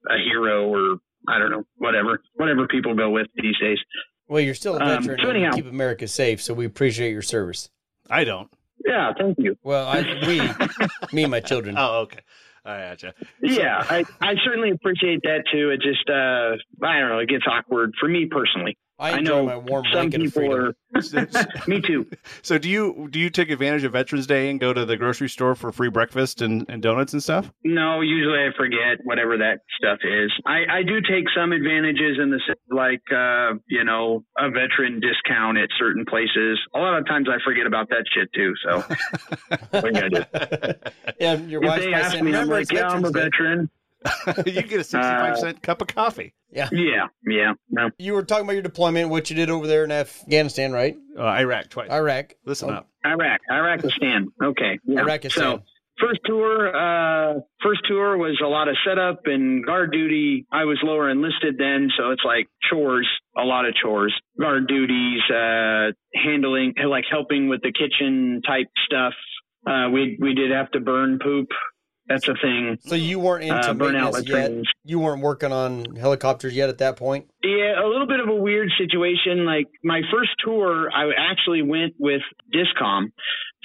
a 0.09 0.17
hero 0.17 0.67
or 0.69 0.97
I 1.29 1.39
don't 1.39 1.51
know, 1.51 1.65
whatever, 1.77 2.23
whatever 2.35 2.67
people 2.67 2.95
go 2.95 3.11
with 3.11 3.27
these 3.37 3.57
days. 3.61 3.79
Well, 4.31 4.41
you're 4.41 4.55
still 4.55 4.77
a 4.77 4.81
um, 4.81 5.03
veteran 5.03 5.19
so 5.21 5.29
and 5.31 5.39
anyhow. 5.39 5.51
keep 5.51 5.67
America 5.67 6.07
safe, 6.07 6.41
so 6.41 6.55
we 6.55 6.65
appreciate 6.65 7.11
your 7.11 7.21
service. 7.21 7.69
I 8.09 8.23
don't. 8.23 8.49
Yeah, 8.87 9.13
thank 9.19 9.39
you. 9.41 9.57
Well, 9.65 9.89
I, 9.89 10.03
we, 10.25 10.39
me 11.13 11.25
and 11.25 11.33
my 11.33 11.41
children. 11.41 11.75
Oh, 11.77 12.03
okay. 12.03 12.21
I 12.65 12.79
gotcha. 12.79 13.15
Yeah, 13.43 13.85
I, 13.91 14.05
I 14.21 14.35
certainly 14.45 14.71
appreciate 14.71 15.23
that 15.25 15.45
too. 15.53 15.71
It 15.71 15.81
just, 15.83 16.09
uh, 16.09 16.55
I 16.87 17.01
don't 17.01 17.09
know, 17.09 17.19
it 17.19 17.29
gets 17.29 17.45
awkward 17.51 17.95
for 17.99 18.09
me 18.09 18.27
personally. 18.27 18.79
I 19.01 19.13
I 19.13 19.21
know 19.21 19.47
my 19.47 19.57
warm 19.57 19.85
Some 19.87 20.11
blanket 20.11 20.21
of 20.21 20.27
people 20.35 20.43
freedom. 20.43 21.27
are, 21.35 21.69
me 21.69 21.81
too. 21.81 22.07
so 22.43 22.59
do 22.59 22.69
you 22.69 23.09
do 23.11 23.19
you 23.19 23.31
take 23.31 23.49
advantage 23.51 23.83
of 23.85 23.93
Veterans 23.93 24.27
Day 24.27 24.51
and 24.51 24.61
go 24.61 24.73
to 24.75 24.85
the 24.85 24.97
grocery 24.97 25.29
store 25.29 25.55
for 25.55 25.73
free 25.73 25.89
breakfast 25.89 26.43
and, 26.43 26.67
and 26.69 26.83
donuts 26.83 27.13
and 27.15 27.23
stuff? 27.23 27.51
No, 27.65 28.01
usually 28.03 28.39
I 28.39 28.51
forget 28.57 28.99
whatever 29.05 29.39
that 29.39 29.61
stuff 29.79 29.99
is. 30.05 30.31
I, 30.47 30.65
I 30.79 30.83
do 30.83 31.01
take 31.01 31.25
some 31.35 31.53
advantages 31.53 32.19
in 32.23 32.31
the, 32.31 32.41
sense, 32.47 32.59
like, 32.71 33.01
uh, 33.11 33.55
you 33.69 33.85
know, 33.85 34.25
a 34.39 34.51
veteran 34.51 35.01
discount 35.01 35.57
at 35.59 35.69
certain 35.79 36.05
places. 36.05 36.59
A 36.75 36.79
lot 36.79 36.99
of 36.99 37.07
times 37.07 37.29
I 37.31 37.39
forget 37.45 37.67
about 37.67 37.89
that 37.89 38.05
shit 38.13 38.29
too. 38.35 38.53
So 38.65 38.85
what 39.81 39.95
you 39.95 40.11
do? 40.11 40.25
Yeah, 41.19 41.35
your 41.37 41.63
If 41.65 41.69
wife's 41.69 41.85
they 41.85 41.95
ask 41.95 42.21
me, 42.21 42.35
I'm 42.35 42.49
like, 42.49 42.71
yeah, 42.71 42.89
I'm 42.89 43.05
a 43.05 43.11
Veterans 43.11 43.15
Day." 43.15 43.21
veteran. 43.23 43.71
you 44.47 44.63
get 44.63 44.81
a 44.81 44.85
sixty-five 44.85 45.39
cent 45.39 45.63
cup 45.63 45.81
of 45.83 45.89
coffee. 45.89 46.35
Yeah, 46.53 46.69
yeah, 47.25 47.53
no. 47.71 47.91
You 47.99 48.15
were 48.15 48.25
talking 48.25 48.45
about 48.45 48.55
your 48.55 48.63
deployment, 48.63 49.09
what 49.11 49.31
you 49.31 49.37
did 49.37 49.51
over 49.51 49.67
there 49.67 49.85
in 49.85 49.93
Afghanistan, 49.93 50.73
right? 50.73 50.97
Uh, 51.19 51.23
Iraq 51.25 51.69
twice. 51.69 51.91
Iraq. 51.91 52.35
Listen 52.45 52.71
Oh, 52.71 52.75
up. 52.75 52.89
Iraq, 53.05 53.41
Iraqistan. 53.51 54.27
Okay. 54.43 54.79
Yeah. 54.85 55.03
Iraqistan. 55.03 55.31
So 55.33 55.63
first 56.01 56.21
tour, 56.25 56.75
uh, 56.75 57.41
first 57.63 57.83
tour 57.87 58.17
was 58.19 58.41
a 58.45 58.49
lot 58.49 58.69
of 58.69 58.77
setup 58.87 59.21
and 59.27 59.65
guard 59.65 59.93
duty. 59.93 60.47
I 60.51 60.65
was 60.65 60.79
lower 60.83 61.09
enlisted 61.11 61.57
then, 61.59 61.91
so 61.97 62.11
it's 62.11 62.25
like 62.25 62.49
chores, 62.71 63.09
a 63.37 63.45
lot 63.45 63.65
of 63.67 63.75
chores, 63.75 64.15
guard 64.41 64.67
duties, 64.67 65.21
uh, 65.31 65.93
handling, 66.15 66.75
like 66.89 67.05
helping 67.11 67.49
with 67.49 67.61
the 67.63 67.73
kitchen 67.73 68.41
type 68.47 68.67
stuff. 68.87 69.15
Uh, 69.67 69.91
we, 69.91 70.17
we 70.21 70.35
did 70.35 70.51
have 70.51 70.71
to 70.73 70.81
burn 70.81 71.19
poop. 71.23 71.49
That's 72.11 72.29
a 72.29 72.35
thing. 72.43 72.77
So 72.81 72.97
you 72.97 73.19
weren't 73.21 73.45
into 73.45 73.57
Uh, 73.57 73.73
burn 73.73 73.93
maintenance 73.95 74.07
outlet 74.17 74.29
yet. 74.29 74.47
trains. 74.49 74.69
You 74.85 74.99
weren't 74.99 75.23
working 75.23 75.53
on 75.53 75.95
helicopters 75.97 76.55
yet 76.57 76.69
at 76.69 76.79
that 76.79 76.97
point. 76.99 77.27
Yeah, 77.43 77.83
a 77.83 77.87
little 77.87 78.07
bit 78.07 78.21
of 78.21 78.29
a 78.29 78.35
weird 78.35 78.69
situation. 78.77 79.45
Like 79.47 79.69
my 79.85 80.03
first 80.13 80.31
tour, 80.45 80.91
I 80.93 81.11
actually 81.17 81.63
went 81.63 81.95
with 81.99 82.23
Discom. 82.53 83.13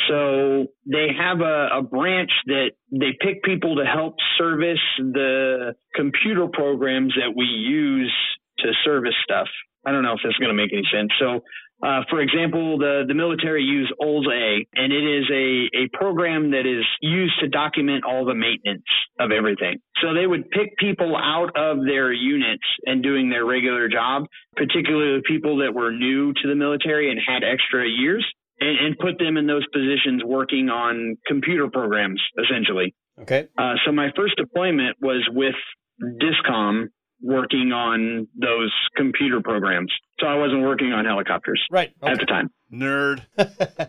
So 0.07 0.67
they 0.85 1.07
have 1.17 1.41
a, 1.41 1.69
a 1.79 1.81
branch 1.81 2.31
that 2.47 2.71
they 2.91 3.17
pick 3.19 3.43
people 3.43 3.77
to 3.77 3.85
help 3.85 4.15
service 4.37 4.79
the 4.99 5.73
computer 5.95 6.47
programs 6.47 7.13
that 7.15 7.33
we 7.35 7.45
use 7.45 8.13
to 8.59 8.71
service 8.83 9.15
stuff. 9.23 9.47
I 9.85 9.91
don't 9.91 10.03
know 10.03 10.13
if 10.13 10.19
this 10.23 10.31
is 10.31 10.37
going 10.37 10.55
to 10.55 10.61
make 10.61 10.71
any 10.73 10.83
sense. 10.93 11.11
So, 11.19 11.41
uh, 11.85 12.01
for 12.09 12.19
example, 12.19 12.79
the, 12.79 13.03
the 13.07 13.13
military 13.13 13.61
use 13.61 13.91
ULLS-A, 14.01 14.65
and 14.73 14.91
it 14.91 15.05
is 15.05 15.25
a, 15.29 15.85
a 15.85 15.89
program 15.93 16.49
that 16.51 16.65
is 16.65 16.83
used 16.99 17.39
to 17.41 17.47
document 17.47 18.03
all 18.03 18.25
the 18.25 18.33
maintenance 18.33 18.89
of 19.19 19.29
everything. 19.31 19.77
So 20.01 20.15
they 20.15 20.25
would 20.25 20.49
pick 20.49 20.75
people 20.77 21.15
out 21.15 21.51
of 21.55 21.85
their 21.85 22.11
units 22.11 22.65
and 22.87 23.03
doing 23.03 23.29
their 23.29 23.45
regular 23.45 23.87
job, 23.87 24.25
particularly 24.55 25.21
people 25.27 25.57
that 25.57 25.75
were 25.75 25.91
new 25.91 26.33
to 26.33 26.47
the 26.47 26.55
military 26.55 27.11
and 27.11 27.19
had 27.21 27.43
extra 27.43 27.87
years, 27.87 28.25
and, 28.59 28.87
and 28.87 28.97
put 28.97 29.19
them 29.19 29.37
in 29.37 29.45
those 29.45 29.65
positions 29.71 30.23
working 30.25 30.69
on 30.69 31.17
computer 31.27 31.67
programs, 31.71 32.21
essentially. 32.43 32.95
Okay. 33.21 33.47
Uh, 33.59 33.73
so 33.85 33.91
my 33.91 34.09
first 34.15 34.37
deployment 34.37 34.97
was 35.01 35.23
with 35.31 35.55
Discom 36.01 36.87
working 37.25 37.71
on 37.71 38.27
those 38.39 38.71
computer 38.95 39.41
programs. 39.41 39.91
So 40.19 40.27
I 40.27 40.35
wasn't 40.35 40.61
working 40.61 40.93
on 40.93 41.05
helicopters 41.05 41.61
Right. 41.71 41.91
at 42.03 42.19
the 42.19 42.25
time. 42.25 42.51
Nerd. 42.71 43.25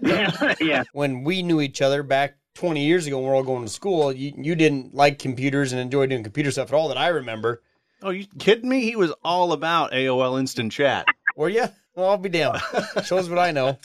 Yeah, 0.03 0.55
yeah. 0.61 0.85
when 0.93 1.23
we 1.23 1.43
knew 1.43 1.61
each 1.61 1.83
other 1.83 2.03
back 2.03 2.37
20 2.55 2.85
years 2.85 3.07
ago 3.07 3.17
when 3.19 3.25
we 3.25 3.31
were 3.31 3.37
all 3.37 3.43
going 3.43 3.63
to 3.65 3.69
school, 3.71 4.11
you, 4.13 4.33
you 4.37 4.55
didn't 4.55 4.95
like 4.95 5.19
computers 5.19 5.73
and 5.73 5.81
enjoy 5.81 6.07
doing 6.07 6.23
computer 6.23 6.51
stuff 6.51 6.69
at 6.69 6.75
all 6.75 6.89
that 6.89 6.97
I 6.97 7.09
remember. 7.09 7.63
Oh, 8.03 8.11
you 8.11 8.27
kidding 8.39 8.69
me? 8.69 8.81
He 8.83 8.97
was 8.97 9.13
all 9.23 9.53
about 9.53 9.93
AOL 9.93 10.39
Instant 10.41 10.73
Chat. 10.73 11.05
Were 11.37 11.49
you? 11.51 11.67
Well, 11.97 12.11
I'll 12.11 12.19
be 12.19 12.29
damned. 12.29 12.61
Shows 13.05 13.29
what 13.31 13.39
I 13.39 13.53
know. 13.53 13.79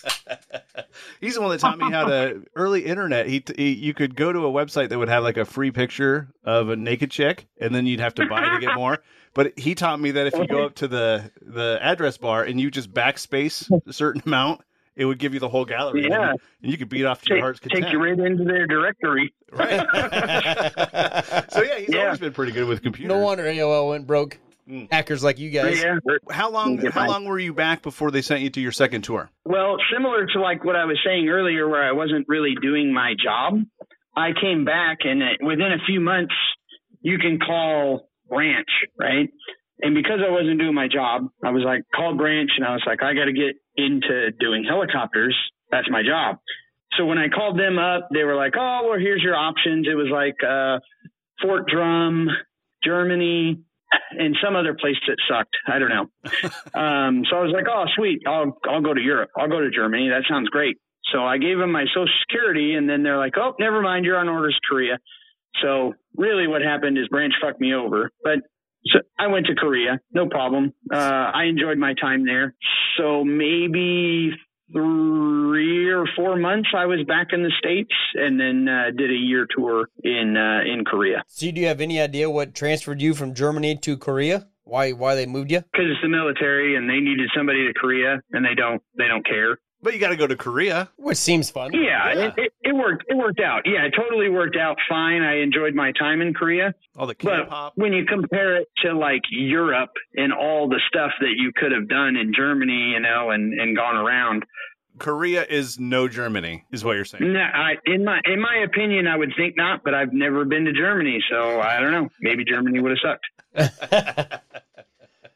He's 1.21 1.35
the 1.35 1.41
one 1.41 1.49
that 1.51 1.61
taught 1.61 1.77
me 1.77 1.89
how 1.89 2.05
to 2.07 2.43
early 2.55 2.85
internet. 2.85 3.25
He, 3.27 3.41
he 3.55 3.71
you 3.71 3.93
could 3.93 4.15
go 4.15 4.33
to 4.33 4.39
a 4.45 4.51
website 4.51 4.89
that 4.89 4.99
would 4.99 5.07
have 5.07 5.23
like 5.23 5.37
a 5.37 5.45
free 5.45 5.71
picture 5.71 6.27
of 6.43 6.67
a 6.69 6.75
naked 6.75 7.09
chick, 7.09 7.47
and 7.59 7.73
then 7.73 7.85
you'd 7.85 8.01
have 8.01 8.13
to 8.15 8.25
buy 8.27 8.41
to 8.49 8.59
get 8.59 8.75
more. 8.75 9.01
But 9.33 9.57
he 9.57 9.75
taught 9.75 9.99
me 10.01 10.11
that 10.11 10.27
if 10.27 10.33
you 10.35 10.45
go 10.45 10.65
up 10.65 10.75
to 10.75 10.89
the 10.89 11.31
the 11.41 11.79
address 11.81 12.17
bar 12.17 12.43
and 12.43 12.59
you 12.59 12.69
just 12.69 12.93
backspace 12.93 13.69
a 13.87 13.93
certain 13.93 14.21
amount, 14.25 14.59
it 14.97 15.05
would 15.05 15.17
give 15.17 15.33
you 15.33 15.39
the 15.39 15.47
whole 15.47 15.63
gallery. 15.63 16.07
Yeah. 16.09 16.31
and, 16.31 16.39
and 16.63 16.71
you 16.71 16.77
could 16.77 16.89
beat 16.89 17.05
off 17.05 17.21
to 17.21 17.29
your 17.29 17.37
Take, 17.37 17.43
heart's 17.43 17.59
take 17.61 17.71
content. 17.71 17.93
you 17.93 18.03
right 18.03 18.19
into 18.19 18.43
their 18.43 18.67
directory. 18.67 19.33
Right. 19.53 19.79
so 21.49 21.61
yeah, 21.63 21.79
he's 21.79 21.89
Yeah. 21.89 22.03
always 22.05 22.19
been 22.19 22.33
pretty 22.33 22.51
good 22.51 22.67
with 22.67 22.81
computers. 22.83 23.07
No 23.09 23.19
wonder 23.19 23.43
AOL 23.45 23.89
went 23.89 24.05
broke. 24.05 24.37
Mm. 24.69 24.91
Hackers 24.91 25.23
like 25.23 25.39
you 25.39 25.49
guys. 25.49 25.81
Yeah. 25.81 25.97
How 26.29 26.49
long? 26.49 26.77
How 26.77 27.07
long 27.07 27.25
were 27.25 27.39
you 27.39 27.53
back 27.53 27.81
before 27.81 28.11
they 28.11 28.21
sent 28.21 28.41
you 28.41 28.49
to 28.51 28.61
your 28.61 28.71
second 28.71 29.01
tour? 29.03 29.29
Well, 29.45 29.77
similar 29.93 30.25
to 30.27 30.41
like 30.41 30.63
what 30.63 30.75
I 30.75 30.85
was 30.85 30.99
saying 31.05 31.29
earlier, 31.29 31.67
where 31.67 31.83
I 31.83 31.91
wasn't 31.91 32.27
really 32.27 32.55
doing 32.61 32.93
my 32.93 33.13
job, 33.21 33.59
I 34.15 34.29
came 34.39 34.65
back 34.65 34.99
and 35.03 35.21
uh, 35.23 35.25
within 35.41 35.71
a 35.71 35.83
few 35.85 35.99
months, 35.99 36.33
you 37.01 37.17
can 37.17 37.39
call 37.39 38.09
branch, 38.29 38.69
right? 38.99 39.29
And 39.81 39.95
because 39.95 40.19
I 40.25 40.31
wasn't 40.31 40.59
doing 40.59 40.75
my 40.75 40.87
job, 40.87 41.23
I 41.43 41.49
was 41.49 41.63
like, 41.65 41.81
call 41.95 42.15
branch 42.15 42.51
and 42.55 42.65
I 42.65 42.73
was 42.73 42.83
like, 42.85 43.01
I 43.01 43.13
got 43.13 43.25
to 43.25 43.33
get 43.33 43.55
into 43.75 44.31
doing 44.39 44.63
helicopters. 44.63 45.35
That's 45.71 45.89
my 45.89 46.03
job. 46.03 46.37
So 46.97 47.05
when 47.05 47.17
I 47.17 47.29
called 47.29 47.57
them 47.57 47.79
up, 47.79 48.09
they 48.13 48.23
were 48.23 48.35
like, 48.35 48.53
oh, 48.59 48.81
well, 48.89 48.99
here's 48.99 49.23
your 49.23 49.35
options. 49.35 49.87
It 49.89 49.95
was 49.95 50.09
like 50.11 50.35
uh, 50.43 50.79
Fort 51.41 51.67
Drum, 51.67 52.27
Germany, 52.83 53.61
and 54.11 54.35
some 54.43 54.55
other 54.55 54.73
place 54.73 54.97
that 55.07 55.17
sucked. 55.29 55.55
I 55.67 55.79
don't 55.79 55.89
know. 55.89 56.07
um, 56.79 57.23
so 57.29 57.37
I 57.37 57.41
was 57.41 57.51
like, 57.53 57.65
oh, 57.69 57.85
sweet. 57.95 58.21
I'll, 58.27 58.57
I'll 58.69 58.81
go 58.81 58.93
to 58.93 59.01
Europe. 59.01 59.29
I'll 59.37 59.49
go 59.49 59.59
to 59.59 59.69
Germany. 59.69 60.09
That 60.09 60.23
sounds 60.29 60.49
great. 60.49 60.77
So 61.11 61.23
I 61.23 61.37
gave 61.37 61.57
them 61.57 61.71
my 61.71 61.85
social 61.93 62.07
security 62.27 62.75
and 62.75 62.89
then 62.89 63.03
they're 63.03 63.17
like, 63.17 63.33
oh, 63.37 63.53
never 63.59 63.81
mind. 63.81 64.05
You're 64.05 64.17
on 64.17 64.29
orders 64.29 64.55
to 64.55 64.67
Korea. 64.67 64.97
So 65.61 65.93
really 66.15 66.47
what 66.47 66.61
happened 66.61 66.97
is 66.97 67.07
Branch 67.09 67.33
fucked 67.41 67.59
me 67.59 67.73
over, 67.73 68.11
but 68.23 68.39
so 68.87 68.99
I 69.19 69.27
went 69.27 69.45
to 69.47 69.55
Korea, 69.55 69.99
no 70.11 70.27
problem. 70.27 70.73
Uh, 70.91 70.97
I 70.97 71.43
enjoyed 71.45 71.77
my 71.77 71.93
time 71.93 72.25
there. 72.25 72.55
So 72.97 73.23
maybe 73.23 74.31
three 74.71 75.89
or 75.89 76.05
four 76.15 76.37
months 76.37 76.69
I 76.75 76.85
was 76.85 76.99
back 77.07 77.27
in 77.31 77.43
the 77.43 77.51
states, 77.59 77.93
and 78.15 78.39
then 78.39 78.67
uh, 78.67 78.91
did 78.95 79.11
a 79.11 79.15
year 79.15 79.47
tour 79.55 79.87
in 80.03 80.37
uh, 80.37 80.61
in 80.71 80.85
Korea. 80.85 81.23
So, 81.27 81.51
do 81.51 81.59
you 81.59 81.67
have 81.67 81.81
any 81.81 81.99
idea 81.99 82.29
what 82.29 82.53
transferred 82.55 83.01
you 83.01 83.13
from 83.13 83.33
Germany 83.33 83.77
to 83.77 83.97
Korea? 83.97 84.47
Why 84.63 84.91
why 84.91 85.15
they 85.15 85.25
moved 85.25 85.51
you? 85.51 85.59
Because 85.59 85.87
it's 85.91 86.01
the 86.01 86.09
military, 86.09 86.75
and 86.75 86.89
they 86.89 86.99
needed 86.99 87.29
somebody 87.35 87.67
to 87.67 87.73
Korea, 87.73 88.21
and 88.31 88.45
they 88.45 88.55
don't 88.55 88.81
they 88.97 89.07
don't 89.07 89.25
care. 89.25 89.57
But 89.83 89.93
you 89.93 89.99
got 89.99 90.09
to 90.09 90.15
go 90.15 90.27
to 90.27 90.35
Korea, 90.35 90.89
which 90.97 91.17
seems 91.17 91.49
fun. 91.49 91.71
Yeah, 91.73 92.13
yeah. 92.13 92.25
It, 92.27 92.33
it, 92.37 92.53
it, 92.61 92.75
worked. 92.75 93.05
It 93.07 93.15
worked 93.17 93.39
out. 93.39 93.63
Yeah, 93.65 93.85
it 93.85 93.93
totally 93.97 94.29
worked 94.29 94.55
out 94.55 94.77
fine. 94.87 95.23
I 95.23 95.41
enjoyed 95.41 95.73
my 95.73 95.91
time 95.93 96.21
in 96.21 96.33
Korea. 96.33 96.75
All 96.97 97.07
the 97.07 97.15
K-pop. 97.15 97.73
But 97.75 97.81
when 97.81 97.91
you 97.93 98.05
compare 98.05 98.57
it 98.57 98.67
to 98.83 98.93
like 98.93 99.21
Europe 99.31 99.91
and 100.15 100.33
all 100.33 100.69
the 100.69 100.79
stuff 100.87 101.11
that 101.19 101.33
you 101.35 101.51
could 101.55 101.71
have 101.71 101.89
done 101.89 102.15
in 102.15 102.31
Germany, 102.35 102.91
you 102.93 102.99
know, 102.99 103.31
and 103.31 103.59
and 103.59 103.75
gone 103.75 103.95
around, 103.95 104.45
Korea 104.99 105.45
is 105.49 105.79
no 105.79 106.07
Germany, 106.07 106.65
is 106.71 106.83
what 106.83 106.95
you're 106.95 107.05
saying. 107.05 107.33
No, 107.33 107.39
I, 107.39 107.73
in 107.85 108.05
my 108.05 108.21
in 108.25 108.39
my 108.39 108.57
opinion, 108.63 109.07
I 109.07 109.17
would 109.17 109.33
think 109.35 109.57
not. 109.57 109.83
But 109.83 109.95
I've 109.95 110.13
never 110.13 110.45
been 110.45 110.65
to 110.65 110.73
Germany, 110.73 111.23
so 111.29 111.59
I 111.59 111.79
don't 111.79 111.91
know. 111.91 112.09
Maybe 112.21 112.45
Germany 112.45 112.79
would 112.79 112.91
have 112.91 112.99
sucked. 113.01 114.41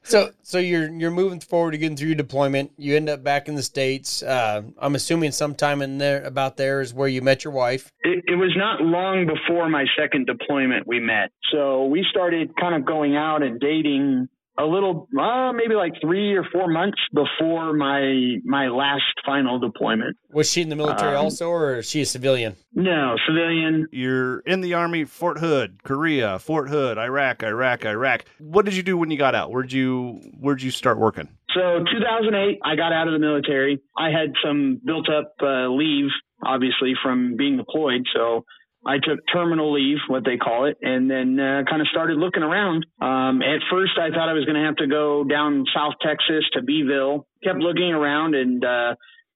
So, 0.05 0.31
so 0.43 0.59
you're 0.59 0.88
you're 0.91 1.12
moving 1.12 1.39
forward, 1.39 1.74
you're 1.74 1.79
getting 1.79 1.97
through 1.97 2.09
your 2.09 2.15
deployment. 2.15 2.71
You 2.77 2.95
end 2.95 3.09
up 3.09 3.24
back 3.24 3.47
in 3.47 3.55
the 3.55 3.63
states. 3.63 4.21
Uh, 4.21 4.62
I'm 4.77 4.93
assuming 4.93 5.31
sometime 5.31 5.81
in 5.81 5.97
there 5.97 6.24
about 6.24 6.57
there 6.57 6.79
is 6.81 6.93
where 6.93 7.07
you 7.07 7.24
met 7.24 7.43
your 7.43 7.53
wife. 7.53 7.91
It, 8.01 8.24
it 8.27 8.35
was 8.35 8.53
not 8.55 8.81
long 8.81 9.25
before 9.25 9.67
my 9.67 9.85
second 9.97 10.27
deployment 10.27 10.85
we 10.85 11.00
met. 11.00 11.31
So 11.51 11.85
we 11.85 12.05
started 12.09 12.55
kind 12.55 12.75
of 12.75 12.85
going 12.85 13.15
out 13.15 13.41
and 13.41 13.59
dating 13.59 14.29
a 14.57 14.63
little, 14.63 15.07
uh, 15.19 15.51
maybe 15.51 15.75
like 15.75 15.93
three 16.01 16.33
or 16.33 16.45
four 16.51 16.69
months 16.69 16.97
before 17.13 17.74
my 17.74 18.38
my 18.43 18.67
last 18.67 19.03
final 19.25 19.59
deployment. 19.59 20.17
Was 20.31 20.50
she 20.50 20.62
in 20.62 20.69
the 20.69 20.75
military 20.75 21.15
um, 21.15 21.25
also, 21.25 21.50
or 21.50 21.75
is 21.79 21.89
she 21.89 22.01
a 22.01 22.05
civilian? 22.05 22.55
No, 22.74 23.15
civilian. 23.27 23.88
You're 23.91 24.39
in 24.39 24.62
the 24.62 24.74
army, 24.74 25.05
Fort 25.05 25.39
Hood, 25.39 25.83
Korea, 25.83 26.39
Fort 26.39 26.69
Hood, 26.69 26.97
Iraq, 26.97 27.43
Iraq, 27.43 27.85
Iraq. 27.85 28.25
What 28.39 28.65
did 28.65 28.75
you 28.75 28.83
do 28.83 28.97
when 28.97 29.12
you 29.12 29.17
got 29.17 29.35
out? 29.35 29.51
Where'd 29.51 29.71
you 29.71 30.21
Where'd 30.39 30.62
you 30.62 30.71
start 30.71 31.00
working? 31.00 31.29
So 31.53 31.79
2008, 31.89 32.59
I 32.63 32.75
got 32.75 32.91
out 32.91 33.07
of 33.07 33.13
the 33.13 33.19
military. 33.19 33.81
I 33.97 34.09
had 34.09 34.33
some 34.43 34.81
built 34.85 35.07
up 35.09 35.35
uh, 35.41 35.67
leave, 35.69 36.09
obviously 36.45 36.93
from 37.01 37.38
being 37.38 37.55
deployed. 37.57 38.01
So 38.13 38.43
I 38.86 38.98
took 38.98 39.20
terminal 39.34 39.74
leave, 39.74 39.98
what 40.08 40.24
they 40.24 40.38
call 40.38 40.65
it, 40.65 40.77
and 40.82 41.10
then 41.10 41.39
uh, 41.39 41.63
kind 41.68 41.82
of 41.82 41.88
started 41.88 42.18
looking 42.18 42.44
around. 42.44 42.86
Um, 43.01 43.42
at 43.42 43.62
first, 43.72 43.94
I 44.00 44.10
thought 44.10 44.30
I 44.30 44.34
was 44.34 44.46
going 44.46 44.60
to 44.60 44.65
have 44.65 44.75
to 44.77 44.88
go 44.88 45.24
down 45.24 45.65
South 45.75 45.94
Texas 46.06 46.46
to 46.54 46.62
Beeville. 46.62 47.25
Kept 47.44 47.60
looking 47.60 47.92
around 47.92 48.36
and 48.36 48.63
uh, 48.63 48.96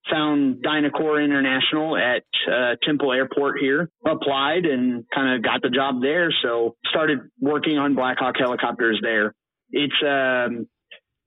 found 0.10 0.64
DynCorp 0.64 1.24
International 1.24 1.98
at 1.98 2.24
uh, 2.52 2.76
Temple 2.84 3.12
Airport 3.12 3.60
here. 3.60 3.90
Applied 4.06 4.66
and 4.66 5.04
kind 5.14 5.36
of 5.36 5.44
got 5.44 5.62
the 5.62 5.70
job 5.70 5.96
there. 6.02 6.30
So 6.44 6.76
started 6.90 7.20
working 7.42 7.78
on 7.78 7.96
Blackhawk 7.96 8.36
helicopters 8.38 9.00
there. 9.02 9.34
It's 9.72 9.94
um, 10.02 10.68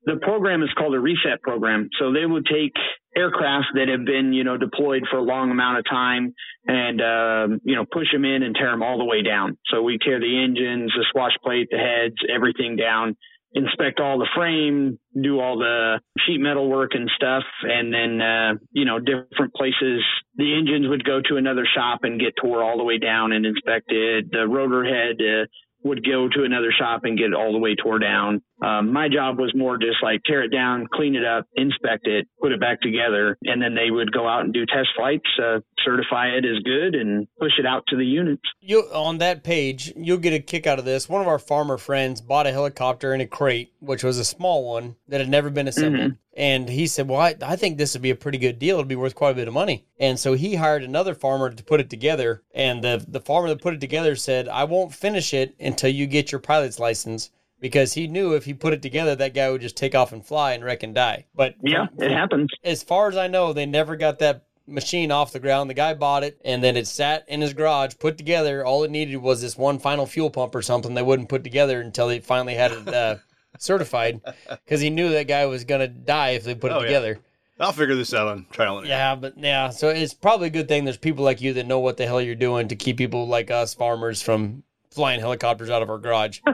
the 0.04 0.16
program 0.20 0.62
is 0.62 0.70
called 0.76 0.94
a 0.94 1.00
reset 1.00 1.42
program. 1.42 1.88
So 1.98 2.12
they 2.12 2.26
would 2.26 2.46
take 2.46 2.72
aircraft 3.16 3.66
that 3.74 3.88
have 3.88 4.04
been, 4.04 4.32
you 4.32 4.44
know, 4.44 4.56
deployed 4.56 5.02
for 5.10 5.18
a 5.18 5.22
long 5.22 5.50
amount 5.50 5.78
of 5.78 5.84
time 5.88 6.34
and, 6.66 7.00
um, 7.00 7.60
you 7.64 7.74
know, 7.74 7.84
push 7.90 8.10
them 8.12 8.24
in 8.24 8.42
and 8.42 8.54
tear 8.54 8.70
them 8.70 8.82
all 8.82 8.98
the 8.98 9.04
way 9.04 9.22
down. 9.22 9.58
So 9.70 9.82
we 9.82 9.98
tear 9.98 10.18
the 10.18 10.42
engines, 10.42 10.92
the 10.96 11.04
swash 11.12 11.32
plate, 11.44 11.68
the 11.70 11.78
heads, 11.78 12.14
everything 12.34 12.76
down, 12.76 13.16
inspect 13.54 14.00
all 14.00 14.18
the 14.18 14.28
frame, 14.34 14.98
do 15.20 15.40
all 15.40 15.58
the 15.58 16.00
sheet 16.26 16.38
metal 16.38 16.70
work 16.70 16.92
and 16.94 17.10
stuff. 17.14 17.44
And 17.62 17.92
then, 17.92 18.20
uh, 18.20 18.52
you 18.72 18.84
know, 18.84 18.98
different 18.98 19.54
places, 19.54 20.02
the 20.36 20.56
engines 20.56 20.88
would 20.88 21.04
go 21.04 21.20
to 21.28 21.36
another 21.36 21.66
shop 21.74 22.00
and 22.04 22.20
get 22.20 22.34
tore 22.40 22.62
all 22.62 22.78
the 22.78 22.84
way 22.84 22.98
down 22.98 23.32
and 23.32 23.44
inspected. 23.44 24.30
The 24.32 24.46
rotor 24.48 24.84
head, 24.84 25.16
uh, 25.20 25.46
would 25.84 26.04
go 26.04 26.28
to 26.28 26.44
another 26.44 26.72
shop 26.76 27.02
and 27.04 27.18
get 27.18 27.34
all 27.34 27.52
the 27.52 27.58
way 27.58 27.74
tore 27.74 27.98
down. 27.98 28.40
Um, 28.62 28.92
my 28.92 29.08
job 29.08 29.38
was 29.38 29.52
more 29.54 29.76
just 29.76 30.02
like 30.02 30.22
tear 30.24 30.44
it 30.44 30.50
down, 30.50 30.86
clean 30.92 31.16
it 31.16 31.24
up, 31.24 31.46
inspect 31.56 32.06
it, 32.06 32.28
put 32.40 32.52
it 32.52 32.60
back 32.60 32.80
together, 32.80 33.36
and 33.42 33.60
then 33.60 33.74
they 33.74 33.90
would 33.90 34.12
go 34.12 34.28
out 34.28 34.44
and 34.44 34.52
do 34.52 34.64
test 34.66 34.88
flights, 34.96 35.28
uh, 35.42 35.58
certify 35.84 36.28
it 36.28 36.44
as 36.44 36.62
good, 36.62 36.94
and 36.94 37.26
push 37.40 37.52
it 37.58 37.66
out 37.66 37.82
to 37.88 37.96
the 37.96 38.04
units. 38.04 38.42
You 38.60 38.82
on 38.92 39.18
that 39.18 39.42
page, 39.42 39.92
you'll 39.96 40.18
get 40.18 40.32
a 40.32 40.38
kick 40.38 40.66
out 40.66 40.78
of 40.78 40.84
this. 40.84 41.08
One 41.08 41.20
of 41.20 41.26
our 41.26 41.40
farmer 41.40 41.76
friends 41.76 42.20
bought 42.20 42.46
a 42.46 42.52
helicopter 42.52 43.12
in 43.12 43.20
a 43.20 43.26
crate, 43.26 43.72
which 43.80 44.04
was 44.04 44.18
a 44.18 44.24
small 44.24 44.64
one 44.64 44.94
that 45.08 45.20
had 45.20 45.28
never 45.28 45.50
been 45.50 45.66
assembled. 45.66 46.02
Mm-hmm. 46.02 46.16
And 46.34 46.68
he 46.68 46.86
said, 46.86 47.08
Well, 47.08 47.20
I, 47.20 47.34
I 47.42 47.56
think 47.56 47.76
this 47.76 47.94
would 47.94 48.02
be 48.02 48.10
a 48.10 48.16
pretty 48.16 48.38
good 48.38 48.58
deal. 48.58 48.76
It'd 48.76 48.88
be 48.88 48.96
worth 48.96 49.14
quite 49.14 49.30
a 49.30 49.34
bit 49.34 49.48
of 49.48 49.54
money. 49.54 49.86
And 49.98 50.18
so 50.18 50.34
he 50.34 50.54
hired 50.54 50.82
another 50.82 51.14
farmer 51.14 51.50
to 51.50 51.64
put 51.64 51.80
it 51.80 51.90
together. 51.90 52.42
And 52.54 52.82
the, 52.82 53.04
the 53.06 53.20
farmer 53.20 53.48
that 53.48 53.60
put 53.60 53.74
it 53.74 53.80
together 53.80 54.16
said, 54.16 54.48
I 54.48 54.64
won't 54.64 54.94
finish 54.94 55.34
it 55.34 55.54
until 55.60 55.90
you 55.90 56.06
get 56.06 56.32
your 56.32 56.40
pilot's 56.40 56.78
license 56.78 57.30
because 57.62 57.94
he 57.94 58.08
knew 58.08 58.34
if 58.34 58.44
he 58.44 58.52
put 58.52 58.72
it 58.74 58.82
together, 58.82 59.14
that 59.14 59.34
guy 59.34 59.48
would 59.48 59.60
just 59.60 59.76
take 59.76 59.94
off 59.94 60.12
and 60.12 60.26
fly 60.26 60.52
and 60.52 60.64
wreck 60.64 60.82
and 60.82 60.94
die. 60.94 61.26
But 61.34 61.54
yeah, 61.62 61.86
it 61.96 62.10
happens. 62.10 62.50
As 62.64 62.82
far 62.82 63.08
as 63.08 63.16
I 63.16 63.28
know, 63.28 63.52
they 63.52 63.66
never 63.66 63.94
got 63.94 64.18
that 64.18 64.44
machine 64.66 65.12
off 65.12 65.32
the 65.32 65.38
ground. 65.38 65.70
The 65.70 65.74
guy 65.74 65.94
bought 65.94 66.24
it 66.24 66.40
and 66.44 66.62
then 66.62 66.76
it 66.76 66.88
sat 66.88 67.24
in 67.28 67.40
his 67.40 67.54
garage, 67.54 67.94
put 68.00 68.18
together. 68.18 68.66
All 68.66 68.82
it 68.82 68.90
needed 68.90 69.16
was 69.16 69.40
this 69.40 69.56
one 69.56 69.78
final 69.78 70.06
fuel 70.06 70.28
pump 70.28 70.56
or 70.56 70.62
something 70.62 70.94
they 70.94 71.02
wouldn't 71.02 71.28
put 71.28 71.44
together 71.44 71.80
until 71.80 72.08
they 72.08 72.18
finally 72.18 72.54
had 72.54 72.72
it. 72.72 72.88
Uh, 72.88 73.16
certified 73.58 74.20
because 74.48 74.80
he 74.80 74.90
knew 74.90 75.10
that 75.10 75.28
guy 75.28 75.46
was 75.46 75.64
gonna 75.64 75.86
die 75.86 76.30
if 76.30 76.42
they 76.42 76.54
put 76.54 76.72
oh, 76.72 76.78
it 76.78 76.84
together. 76.84 77.12
Yeah. 77.12 77.66
I'll 77.66 77.72
figure 77.72 77.94
this 77.94 78.12
out 78.12 78.26
on 78.26 78.46
trial 78.50 78.78
and 78.78 78.88
error. 78.88 78.96
Yeah, 78.96 79.14
but 79.14 79.38
yeah, 79.38 79.70
so 79.70 79.88
it's 79.88 80.14
probably 80.14 80.48
a 80.48 80.50
good 80.50 80.66
thing 80.66 80.84
there's 80.84 80.96
people 80.96 81.24
like 81.24 81.40
you 81.40 81.52
that 81.52 81.66
know 81.66 81.78
what 81.78 81.96
the 81.96 82.06
hell 82.06 82.20
you're 82.20 82.34
doing 82.34 82.66
to 82.68 82.76
keep 82.76 82.96
people 82.96 83.28
like 83.28 83.50
us 83.52 83.74
farmers 83.74 84.20
from 84.20 84.64
flying 84.92 85.20
helicopters 85.20 85.70
out 85.70 85.82
of 85.82 85.90
our 85.90 85.98
garage. 85.98 86.40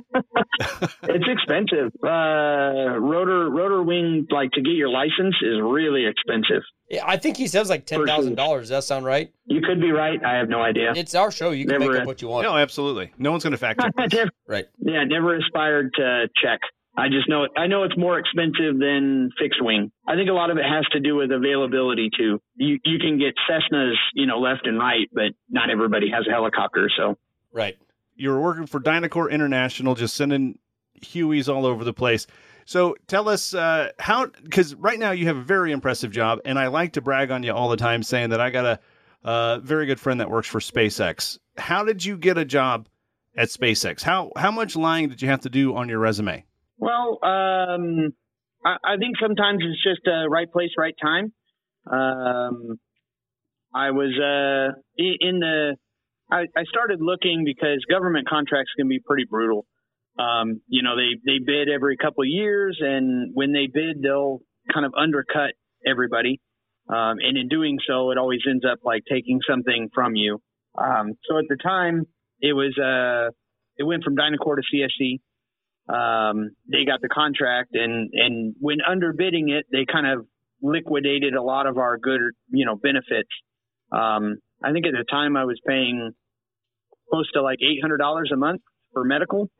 it's 0.60 1.24
expensive. 1.28 1.92
Uh, 2.02 2.98
rotor 2.98 3.50
rotor 3.50 3.82
wing, 3.82 4.26
like 4.30 4.50
to 4.52 4.62
get 4.62 4.72
your 4.72 4.88
license, 4.88 5.34
is 5.42 5.60
really 5.62 6.06
expensive. 6.06 6.62
Yeah, 6.88 7.04
I 7.06 7.16
think 7.16 7.36
he 7.36 7.46
says 7.46 7.68
like 7.68 7.86
ten 7.86 8.06
thousand 8.06 8.36
dollars. 8.36 8.62
Does 8.62 8.68
that 8.70 8.84
sound 8.84 9.04
right? 9.04 9.32
You 9.46 9.60
could 9.60 9.80
be 9.80 9.90
right. 9.90 10.18
I 10.24 10.36
have 10.36 10.48
no 10.48 10.62
idea. 10.62 10.92
It's 10.96 11.14
our 11.14 11.30
show. 11.30 11.50
You 11.50 11.66
can 11.66 11.78
never, 11.78 11.92
make 11.92 12.00
up 12.02 12.06
what 12.06 12.22
you 12.22 12.28
want. 12.28 12.44
No, 12.44 12.56
absolutely. 12.56 13.12
No 13.18 13.30
one's 13.30 13.42
going 13.42 13.52
to 13.52 13.58
fact 13.58 13.80
check. 14.10 14.28
right. 14.46 14.66
Yeah, 14.78 15.04
never 15.04 15.36
aspired 15.36 15.92
to 15.96 16.28
check. 16.42 16.60
I 16.96 17.08
just 17.08 17.28
know 17.28 17.44
it. 17.44 17.52
I 17.56 17.68
know 17.68 17.84
it's 17.84 17.96
more 17.96 18.18
expensive 18.18 18.78
than 18.78 19.30
fixed 19.38 19.62
wing. 19.62 19.92
I 20.08 20.16
think 20.16 20.28
a 20.28 20.32
lot 20.32 20.50
of 20.50 20.56
it 20.56 20.64
has 20.64 20.84
to 20.92 21.00
do 21.00 21.14
with 21.14 21.30
availability 21.30 22.10
too. 22.16 22.40
You 22.56 22.78
you 22.84 22.98
can 22.98 23.18
get 23.18 23.34
Cessnas, 23.48 23.94
you 24.14 24.26
know, 24.26 24.40
left 24.40 24.66
and 24.66 24.78
right, 24.78 25.08
but 25.12 25.30
not 25.48 25.70
everybody 25.70 26.10
has 26.10 26.26
a 26.26 26.30
helicopter. 26.30 26.90
So 26.96 27.16
right. 27.52 27.76
You 28.18 28.30
were 28.30 28.40
working 28.40 28.66
for 28.66 28.80
DynCorp 28.80 29.30
International, 29.30 29.94
just 29.94 30.16
sending 30.16 30.58
Hueys 31.00 31.52
all 31.52 31.64
over 31.64 31.84
the 31.84 31.92
place. 31.92 32.26
So 32.66 32.96
tell 33.06 33.28
us 33.28 33.54
uh, 33.54 33.92
how, 33.98 34.26
because 34.26 34.74
right 34.74 34.98
now 34.98 35.12
you 35.12 35.26
have 35.26 35.38
a 35.38 35.42
very 35.42 35.72
impressive 35.72 36.10
job, 36.10 36.40
and 36.44 36.58
I 36.58 36.66
like 36.66 36.92
to 36.94 37.00
brag 37.00 37.30
on 37.30 37.42
you 37.42 37.52
all 37.52 37.70
the 37.70 37.76
time, 37.76 38.02
saying 38.02 38.30
that 38.30 38.40
I 38.40 38.50
got 38.50 38.64
a, 38.66 38.80
a 39.24 39.60
very 39.62 39.86
good 39.86 39.98
friend 39.98 40.20
that 40.20 40.30
works 40.30 40.48
for 40.48 40.58
SpaceX. 40.58 41.38
How 41.56 41.84
did 41.84 42.04
you 42.04 42.18
get 42.18 42.36
a 42.36 42.44
job 42.44 42.88
at 43.36 43.48
SpaceX? 43.48 44.02
How 44.02 44.32
how 44.36 44.50
much 44.50 44.76
lying 44.76 45.08
did 45.08 45.22
you 45.22 45.28
have 45.28 45.40
to 45.42 45.48
do 45.48 45.74
on 45.76 45.88
your 45.88 45.98
resume? 45.98 46.44
Well, 46.76 47.18
um, 47.22 48.12
I, 48.66 48.76
I, 48.84 48.96
think 48.98 49.16
sometimes 49.20 49.62
it's 49.62 49.82
just 49.82 50.06
a 50.06 50.28
right 50.28 50.50
place, 50.52 50.70
right 50.76 50.94
time. 51.00 51.32
Um, 51.90 52.78
I 53.74 53.92
was 53.92 54.12
uh, 54.18 54.78
in 54.96 55.40
the. 55.40 55.76
I, 56.30 56.42
I, 56.56 56.64
started 56.64 57.00
looking 57.00 57.44
because 57.44 57.84
government 57.90 58.28
contracts 58.28 58.72
can 58.76 58.88
be 58.88 59.00
pretty 59.04 59.24
brutal. 59.28 59.66
Um, 60.18 60.60
you 60.68 60.82
know, 60.82 60.96
they 60.96 61.18
they 61.24 61.38
bid 61.38 61.68
every 61.68 61.96
couple 61.96 62.22
of 62.22 62.28
years, 62.28 62.78
and 62.80 63.30
when 63.34 63.52
they 63.52 63.66
bid, 63.72 64.02
they'll 64.02 64.40
kind 64.72 64.84
of 64.84 64.92
undercut 64.98 65.52
everybody. 65.86 66.40
Um, 66.88 67.18
and 67.20 67.36
in 67.36 67.48
doing 67.48 67.78
so, 67.86 68.10
it 68.10 68.18
always 68.18 68.40
ends 68.48 68.64
up 68.70 68.78
like 68.84 69.02
taking 69.10 69.40
something 69.48 69.88
from 69.94 70.16
you. 70.16 70.40
Um, 70.76 71.12
so 71.28 71.38
at 71.38 71.44
the 71.48 71.56
time, 71.56 72.04
it 72.40 72.52
was 72.52 72.76
uh, 72.78 73.30
it 73.76 73.84
went 73.84 74.04
from 74.04 74.16
DynCorp 74.16 74.56
to 74.56 74.76
CSC 74.76 75.20
um, 75.88 76.50
they 76.70 76.84
got 76.84 77.00
the 77.00 77.08
contract, 77.08 77.70
and 77.72 78.10
and 78.12 78.54
when 78.60 78.78
underbidding 78.78 79.48
it, 79.48 79.66
they 79.72 79.86
kind 79.90 80.06
of 80.06 80.26
liquidated 80.60 81.34
a 81.34 81.42
lot 81.42 81.66
of 81.66 81.78
our 81.78 81.96
good, 81.96 82.20
you 82.50 82.66
know, 82.66 82.76
benefits. 82.76 83.30
Um, 83.90 84.36
I 84.62 84.72
think 84.72 84.86
at 84.86 84.92
the 84.92 85.04
time 85.10 85.36
I 85.36 85.44
was 85.44 85.60
paying 85.66 86.12
close 87.10 87.30
to 87.32 87.42
like 87.42 87.58
eight 87.62 87.80
hundred 87.80 87.98
dollars 87.98 88.30
a 88.32 88.36
month 88.36 88.62
for 88.92 89.04
medical, 89.04 89.50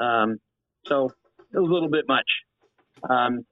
um, 0.00 0.38
so 0.86 1.06
it 1.52 1.58
was 1.58 1.68
a 1.68 1.72
little 1.72 1.90
bit 1.90 2.06
much. 2.08 2.26
Um, 3.08 3.44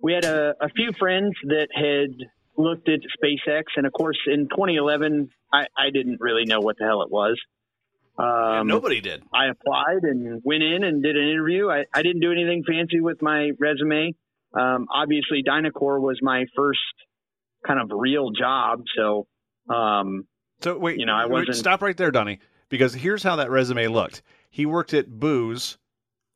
we 0.00 0.12
had 0.12 0.24
a, 0.24 0.54
a 0.60 0.68
few 0.68 0.92
friends 0.98 1.34
that 1.44 1.68
had 1.74 2.26
looked 2.56 2.88
at 2.88 3.00
SpaceX, 3.22 3.64
and 3.76 3.86
of 3.86 3.92
course, 3.92 4.18
in 4.26 4.48
2011, 4.48 5.28
I, 5.52 5.66
I 5.76 5.90
didn't 5.92 6.18
really 6.20 6.44
know 6.44 6.60
what 6.60 6.76
the 6.78 6.84
hell 6.84 7.02
it 7.02 7.10
was. 7.10 7.38
Yeah, 8.18 8.60
Um, 8.60 8.66
nobody 8.66 9.00
did. 9.00 9.22
I 9.34 9.48
applied 9.48 10.02
and 10.02 10.40
went 10.44 10.62
in 10.62 10.84
and 10.84 11.02
did 11.02 11.16
an 11.16 11.28
interview. 11.28 11.68
I, 11.68 11.84
I 11.92 12.02
didn't 12.02 12.20
do 12.20 12.32
anything 12.32 12.62
fancy 12.66 13.00
with 13.00 13.20
my 13.20 13.50
resume. 13.58 14.14
Um, 14.58 14.86
obviously, 14.92 15.42
DynCorp 15.46 16.00
was 16.00 16.18
my 16.22 16.46
first 16.56 16.78
kind 17.66 17.80
of 17.80 17.90
real 17.92 18.30
job. 18.30 18.80
So, 18.96 19.26
um, 19.72 20.26
So 20.60 20.78
wait, 20.78 20.98
You 20.98 21.06
know, 21.06 21.14
I 21.14 21.26
wait, 21.26 21.32
wasn't- 21.46 21.56
Stop 21.56 21.82
right 21.82 21.96
there, 21.96 22.10
Donnie, 22.10 22.38
because 22.68 22.94
here's 22.94 23.22
how 23.22 23.36
that 23.36 23.50
resume 23.50 23.88
looked. 23.88 24.22
He 24.50 24.64
worked 24.66 24.94
at 24.94 25.18
Booze, 25.20 25.78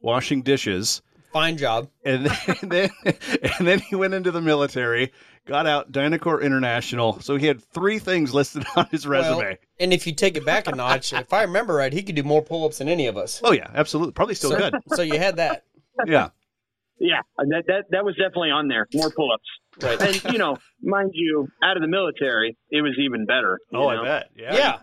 washing 0.00 0.42
dishes, 0.42 1.02
Fine 1.32 1.56
job. 1.58 1.88
and 2.04 2.26
then, 2.26 2.36
and 2.62 2.70
then 2.72 2.90
and 3.58 3.66
then 3.66 3.78
he 3.78 3.94
went 3.96 4.14
into 4.14 4.30
the 4.30 4.40
military, 4.40 5.12
got 5.46 5.66
out 5.66 5.90
DynCorp 5.92 6.42
International. 6.42 7.20
So 7.20 7.36
he 7.36 7.46
had 7.46 7.62
three 7.62 7.98
things 7.98 8.34
listed 8.34 8.64
on 8.76 8.86
his 8.90 9.06
resume. 9.06 9.36
Well, 9.36 9.54
and 9.78 9.92
if 9.92 10.06
you 10.06 10.12
take 10.14 10.36
it 10.36 10.44
back 10.44 10.66
a 10.66 10.72
notch, 10.74 11.12
if 11.12 11.32
I 11.32 11.42
remember 11.42 11.74
right, 11.74 11.92
he 11.92 12.02
could 12.02 12.16
do 12.16 12.24
more 12.24 12.42
pull 12.42 12.66
ups 12.66 12.78
than 12.78 12.88
any 12.88 13.06
of 13.06 13.16
us. 13.16 13.40
oh 13.44 13.52
yeah, 13.52 13.70
absolutely, 13.74 14.12
probably 14.12 14.34
still 14.34 14.50
so, 14.50 14.58
good. 14.58 14.74
So 14.94 15.02
you 15.02 15.18
had 15.18 15.36
that. 15.36 15.64
Yeah, 16.06 16.30
yeah, 16.98 17.20
that, 17.38 17.64
that, 17.66 17.84
that 17.90 18.04
was 18.04 18.14
definitely 18.16 18.50
on 18.50 18.68
there. 18.68 18.86
More 18.94 19.10
pull 19.10 19.32
ups. 19.32 19.44
Right. 19.82 20.00
And, 20.00 20.32
you 20.32 20.38
know, 20.38 20.56
mind 20.82 21.10
you, 21.14 21.48
out 21.62 21.76
of 21.76 21.82
the 21.82 21.88
military, 21.88 22.56
it 22.70 22.82
was 22.82 22.96
even 23.02 23.26
better. 23.26 23.58
oh 23.74 23.78
know? 23.90 24.02
I 24.02 24.04
bet. 24.04 24.30
Yeah, 24.36 24.54
Yeah. 24.54 24.78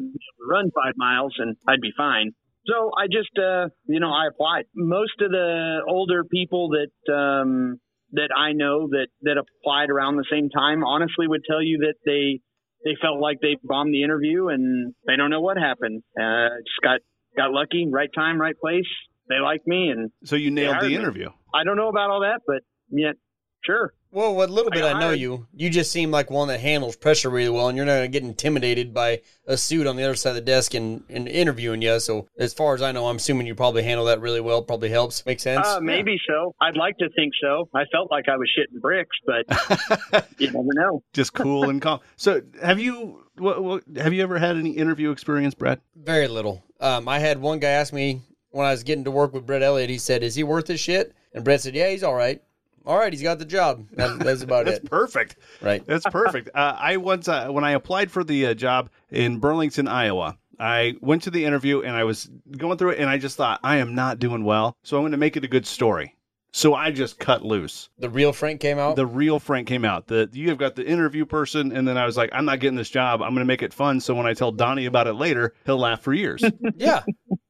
run 0.49 0.71
five 0.71 0.93
miles 0.97 1.33
and 1.37 1.55
I'd 1.67 1.81
be 1.81 1.91
fine. 1.95 2.31
So 2.65 2.91
I 2.97 3.07
just, 3.07 3.29
uh, 3.37 3.69
you 3.87 3.99
know, 3.99 4.11
I 4.11 4.27
applied. 4.27 4.65
Most 4.75 5.21
of 5.21 5.31
the 5.31 5.79
older 5.87 6.23
people 6.25 6.69
that, 6.69 7.13
um, 7.13 7.79
that 8.11 8.29
I 8.35 8.51
know 8.53 8.87
that, 8.89 9.07
that 9.21 9.37
applied 9.37 9.89
around 9.89 10.17
the 10.17 10.25
same 10.31 10.49
time 10.49 10.83
honestly 10.83 11.27
would 11.27 11.41
tell 11.49 11.61
you 11.63 11.79
that 11.79 11.95
they, 12.05 12.41
they 12.83 12.95
felt 13.01 13.19
like 13.19 13.39
they 13.41 13.57
bombed 13.63 13.93
the 13.93 14.03
interview 14.03 14.49
and 14.49 14.93
they 15.05 15.15
don't 15.15 15.29
know 15.29 15.41
what 15.41 15.57
happened. 15.57 16.03
Uh, 16.19 16.49
just 16.65 16.81
got, 16.83 16.99
got 17.37 17.51
lucky, 17.51 17.87
right 17.89 18.09
time, 18.13 18.39
right 18.39 18.55
place. 18.59 18.85
They 19.29 19.39
liked 19.39 19.67
me 19.67 19.89
and 19.89 20.11
So 20.25 20.35
you 20.35 20.51
nailed 20.51 20.73
hired 20.75 20.85
the 20.85 20.89
me. 20.89 20.95
interview. 20.95 21.29
I 21.53 21.63
don't 21.63 21.75
know 21.77 21.89
about 21.89 22.09
all 22.09 22.21
that, 22.21 22.41
but 22.47 22.61
yet, 22.89 23.15
sure. 23.63 23.93
Well, 24.11 24.35
what 24.35 24.49
little 24.49 24.71
bit 24.71 24.83
I 24.83 24.91
I, 24.91 24.99
know 24.99 25.07
hired- 25.07 25.19
you, 25.19 25.47
you 25.55 25.69
just 25.69 25.91
seem 25.91 26.11
like 26.11 26.29
one 26.29 26.47
that 26.47 26.59
handles 26.59 26.95
pressure 26.95 27.29
really 27.29 27.49
well, 27.49 27.67
and 27.67 27.75
you're 27.75 27.85
not 27.85 27.93
going 27.97 28.11
to 28.11 28.19
get 28.19 28.23
intimidated 28.23 28.93
by 28.93 29.21
a 29.45 29.57
suit 29.57 29.85
on 29.85 29.95
the 29.95 30.03
other 30.03 30.15
side 30.15 30.29
of 30.31 30.35
the 30.35 30.41
desk 30.41 30.73
and, 30.73 31.03
and 31.09 31.27
interviewing 31.27 31.81
you. 31.81 31.99
So, 31.99 32.27
as 32.37 32.53
far 32.53 32.73
as 32.73 32.81
I 32.81 32.91
know, 32.91 33.07
I'm 33.07 33.17
assuming 33.17 33.47
you 33.47 33.55
probably 33.55 33.83
handle 33.83 34.05
that 34.05 34.21
really 34.21 34.41
well. 34.41 34.61
Probably 34.61 34.89
helps. 34.89 35.25
Makes 35.25 35.43
sense. 35.43 35.67
Uh, 35.67 35.79
maybe 35.81 36.17
so. 36.27 36.55
I'd 36.61 36.77
like 36.77 36.97
to 36.99 37.09
think 37.15 37.33
so. 37.41 37.69
I 37.73 37.83
felt 37.91 38.09
like 38.09 38.29
I 38.29 38.37
was 38.37 38.49
shitting 38.57 38.81
bricks, 38.81 39.17
but 39.25 40.27
you 40.37 40.51
never 40.51 40.73
know. 40.73 41.03
Just 41.13 41.33
cool 41.33 41.69
and 41.69 41.81
calm. 41.81 41.99
So 42.15 42.41
have 42.61 42.79
you 42.79 43.23
what, 43.37 43.63
what, 43.63 43.83
have 43.97 44.13
you 44.13 44.23
ever 44.23 44.39
had 44.39 44.57
any 44.57 44.71
interview 44.71 45.11
experience, 45.11 45.53
Brad? 45.53 45.79
Very 45.95 46.27
little. 46.27 46.63
Um, 46.79 47.07
I 47.07 47.19
had 47.19 47.39
one 47.39 47.59
guy 47.59 47.69
ask 47.69 47.93
me 47.93 48.21
when 48.49 48.65
I 48.65 48.71
was 48.71 48.83
getting 48.83 49.03
to 49.03 49.11
work 49.11 49.33
with 49.33 49.45
Brett 49.45 49.61
Elliott. 49.61 49.89
He 49.89 49.97
said, 49.97 50.23
"Is 50.23 50.35
he 50.35 50.43
worth 50.43 50.67
his 50.67 50.79
shit?" 50.79 51.13
And 51.33 51.43
Brett 51.43 51.61
said, 51.61 51.75
"Yeah, 51.75 51.89
he's 51.89 52.03
all 52.03 52.15
right. 52.15 52.41
All 52.87 52.97
right, 52.97 53.11
he's 53.11 53.21
got 53.21 53.37
the 53.37 53.45
job. 53.45 53.85
That, 53.91 54.17
that's 54.19 54.43
about 54.43 54.65
That's 54.65 54.77
it. 54.77 54.89
perfect. 54.89 55.35
Right. 55.61 55.85
That's 55.85 56.05
perfect. 56.05 56.49
uh, 56.55 56.77
I 56.79 56.95
once 56.95 57.27
uh, 57.27 57.49
when 57.49 57.65
I 57.65 57.71
applied 57.71 58.09
for 58.09 58.23
the 58.23 58.47
uh, 58.47 58.53
job 58.53 58.89
in 59.11 59.39
Burlington, 59.39 59.89
Iowa. 59.89 60.37
I 60.57 60.95
went 61.01 61.21
to 61.23 61.29
the 61.29 61.43
interview 61.43 61.81
and 61.81 61.95
I 61.95 62.05
was 62.05 62.31
going 62.57 62.77
through 62.77 62.91
it 62.91 62.99
and 62.99 63.09
I 63.09 63.17
just 63.17 63.35
thought 63.35 63.59
I 63.61 63.77
am 63.77 63.93
not 63.93 64.19
doing 64.19 64.45
well, 64.45 64.75
so 64.83 64.95
I'm 64.97 65.03
going 65.03 65.11
to 65.11 65.17
make 65.17 65.35
it 65.35 65.43
a 65.43 65.49
good 65.49 65.67
story. 65.67 66.15
So 66.53 66.73
I 66.75 66.91
just 66.91 67.19
cut 67.19 67.43
loose. 67.43 67.89
The 67.99 68.09
real 68.09 68.31
Frank 68.31 68.61
came 68.61 68.79
out. 68.79 68.95
The 68.95 69.05
real 69.05 69.37
Frank 69.37 69.67
came 69.67 69.83
out. 69.83 70.07
The 70.07 70.29
you 70.31 70.47
have 70.47 70.57
got 70.57 70.75
the 70.77 70.87
interview 70.87 71.25
person, 71.25 71.73
and 71.73 71.85
then 71.85 71.97
I 71.97 72.05
was 72.05 72.15
like, 72.15 72.29
I'm 72.31 72.45
not 72.45 72.61
getting 72.61 72.77
this 72.77 72.89
job. 72.89 73.21
I'm 73.21 73.31
going 73.31 73.45
to 73.45 73.45
make 73.45 73.61
it 73.61 73.73
fun. 73.73 73.99
So 73.99 74.15
when 74.15 74.25
I 74.25 74.33
tell 74.33 74.53
Donnie 74.53 74.85
about 74.85 75.07
it 75.07 75.13
later, 75.13 75.53
he'll 75.65 75.77
laugh 75.77 76.01
for 76.01 76.13
years. 76.13 76.41
yeah. 76.77 77.03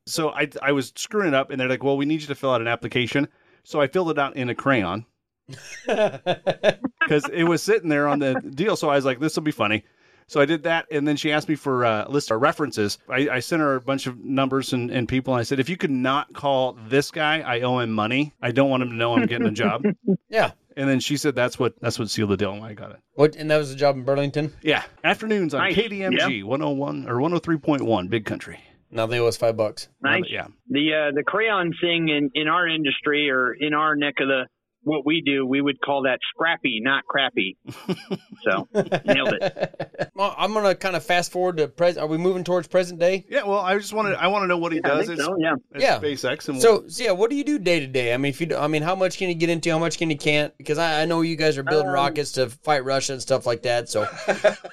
so 0.08 0.32
I 0.32 0.50
I 0.64 0.72
was 0.72 0.92
screwing 0.96 1.28
it 1.28 1.34
up, 1.36 1.52
and 1.52 1.62
they're 1.62 1.70
like, 1.70 1.84
well, 1.84 1.96
we 1.96 2.06
need 2.06 2.22
you 2.22 2.28
to 2.28 2.36
fill 2.36 2.52
out 2.52 2.60
an 2.60 2.68
application. 2.68 3.28
So 3.64 3.80
I 3.80 3.88
filled 3.88 4.10
it 4.10 4.18
out 4.18 4.36
in 4.36 4.50
a 4.50 4.56
crayon 4.56 5.06
because 5.88 7.30
it 7.32 7.44
was 7.44 7.62
sitting 7.62 7.90
there 7.90 8.08
on 8.08 8.20
the 8.20 8.36
deal. 8.56 8.76
So 8.76 8.90
I 8.90 8.96
was 8.96 9.06
like, 9.06 9.20
this 9.20 9.36
will 9.36 9.44
be 9.44 9.52
funny. 9.52 9.84
So 10.30 10.42
I 10.42 10.46
did 10.46 10.64
that, 10.64 10.88
and 10.92 11.08
then 11.08 11.16
she 11.16 11.32
asked 11.32 11.48
me 11.48 11.56
for 11.56 11.86
uh, 11.86 12.06
a 12.06 12.12
list 12.12 12.32
of 12.32 12.42
references. 12.42 12.98
I, 13.08 13.30
I 13.30 13.40
sent 13.40 13.62
her 13.62 13.76
a 13.76 13.82
bunch 13.82 14.08
of 14.08 14.20
numbers 14.20 14.74
and, 14.74 14.92
and 14.92 15.08
people, 15.08 15.34
and 15.34 15.40
I 15.40 15.44
said, 15.44 15.58
if 15.58 15.70
you 15.70 15.78
could 15.78 15.90
not 15.92 16.34
call 16.34 16.78
this 16.90 17.12
guy, 17.12 17.40
I 17.40 17.62
owe 17.62 17.80
him 17.80 17.92
money. 17.94 18.34
I 18.42 18.52
don't 18.52 18.70
want 18.70 18.84
him 18.84 18.90
to 18.90 18.96
know 18.96 19.16
I'm 19.16 19.26
getting 19.26 19.48
a 19.48 19.52
job. 19.52 19.86
yeah. 20.30 20.52
And 20.76 20.90
then 20.90 21.00
she 21.00 21.16
said, 21.16 21.34
that's 21.34 21.58
what 21.58 21.80
that's 21.80 21.98
what 21.98 22.10
sealed 22.10 22.30
the 22.30 22.38
deal, 22.38 22.52
and 22.52 22.64
I 22.64 22.74
got 22.74 22.92
it. 22.92 22.98
What? 23.14 23.36
And 23.38 23.50
that 23.50 23.58
was 23.58 23.70
the 23.70 23.76
job 23.78 23.96
in 23.96 24.04
Burlington. 24.04 24.54
Yeah, 24.62 24.84
afternoons 25.04 25.54
on 25.56 25.62
Nice. 25.62 25.76
KDMG 25.76 26.44
101 26.44 27.08
or 27.10 27.16
103.1, 27.16 28.10
Big 28.10 28.26
Country. 28.26 28.60
Now 28.92 29.06
they 29.08 29.20
owe 29.20 29.28
us 29.28 29.38
five 29.38 29.58
bucks. 29.58 29.88
Nice. 30.04 30.26
Yeah, 30.30 30.48
The 30.70 30.94
uh, 30.94 31.12
the 31.16 31.24
crayon 31.24 31.74
thing 31.82 32.10
in 32.10 32.30
in 32.36 32.48
our 32.48 32.68
industry 32.68 33.30
or 33.30 33.54
in 33.54 33.74
our 33.74 33.96
neck 33.96 34.16
of 34.20 34.28
the 34.28 34.44
what 34.88 35.06
we 35.06 35.22
do, 35.26 35.46
we 35.46 35.62
would 35.62 35.80
call 35.82 36.04
that 36.04 36.20
scrappy, 36.34 36.80
not 36.82 37.04
crappy. 37.06 37.58
so 38.44 38.68
nailed 39.06 39.34
it. 39.42 40.12
Well, 40.16 40.34
I'm 40.38 40.54
gonna 40.54 40.76
kind 40.76 40.96
of 40.96 41.04
fast 41.04 41.32
forward 41.32 41.58
to 41.58 41.68
present. 41.68 42.04
Are 42.04 42.08
we 42.08 42.18
moving 42.18 42.44
towards 42.44 42.68
present 42.68 43.00
day? 43.00 43.26
yeah. 43.30 43.44
Well, 43.44 43.60
I 43.60 43.78
just 43.78 43.94
wanted 43.94 44.16
I 44.16 44.28
want 44.28 44.44
to 44.44 44.48
know 44.48 44.58
what 44.58 44.72
he 44.72 44.80
I 44.84 44.88
does. 44.88 45.08
think 45.08 45.20
It's, 45.20 45.26
so. 45.26 45.36
Yeah. 45.40 45.56
it's 45.72 45.84
Yeah. 45.84 46.00
SpaceX, 46.00 46.50
and 46.50 46.62
So, 46.62 46.88
so 46.88 47.04
yeah, 47.04 47.12
what 47.12 47.30
do 47.30 47.36
you 47.36 47.44
do 47.44 47.60
day 47.60 47.80
to 47.80 47.88
day? 47.88 48.14
I 48.14 48.18
mean, 48.18 48.30
if 48.30 48.40
you, 48.42 48.48
do- 48.48 48.58
I 48.58 48.68
mean, 48.68 48.82
how 48.82 48.96
much 48.96 49.18
can 49.18 49.30
you 49.30 49.36
get 49.36 49.50
into? 49.50 49.70
How 49.70 49.80
much 49.80 49.98
can 49.98 50.10
you 50.10 50.18
can't? 50.18 50.58
Because 50.58 50.78
I, 50.78 51.02
I 51.02 51.06
know 51.06 51.22
you 51.22 51.36
guys 51.36 51.58
are 51.58 51.64
building 51.64 51.88
Um, 51.90 51.94
rockets 51.94 52.32
to 52.34 52.50
fight 52.50 52.84
Russia 52.86 53.14
and 53.14 53.22
stuff 53.22 53.46
like 53.46 53.64
that. 53.64 53.90
So 53.90 54.08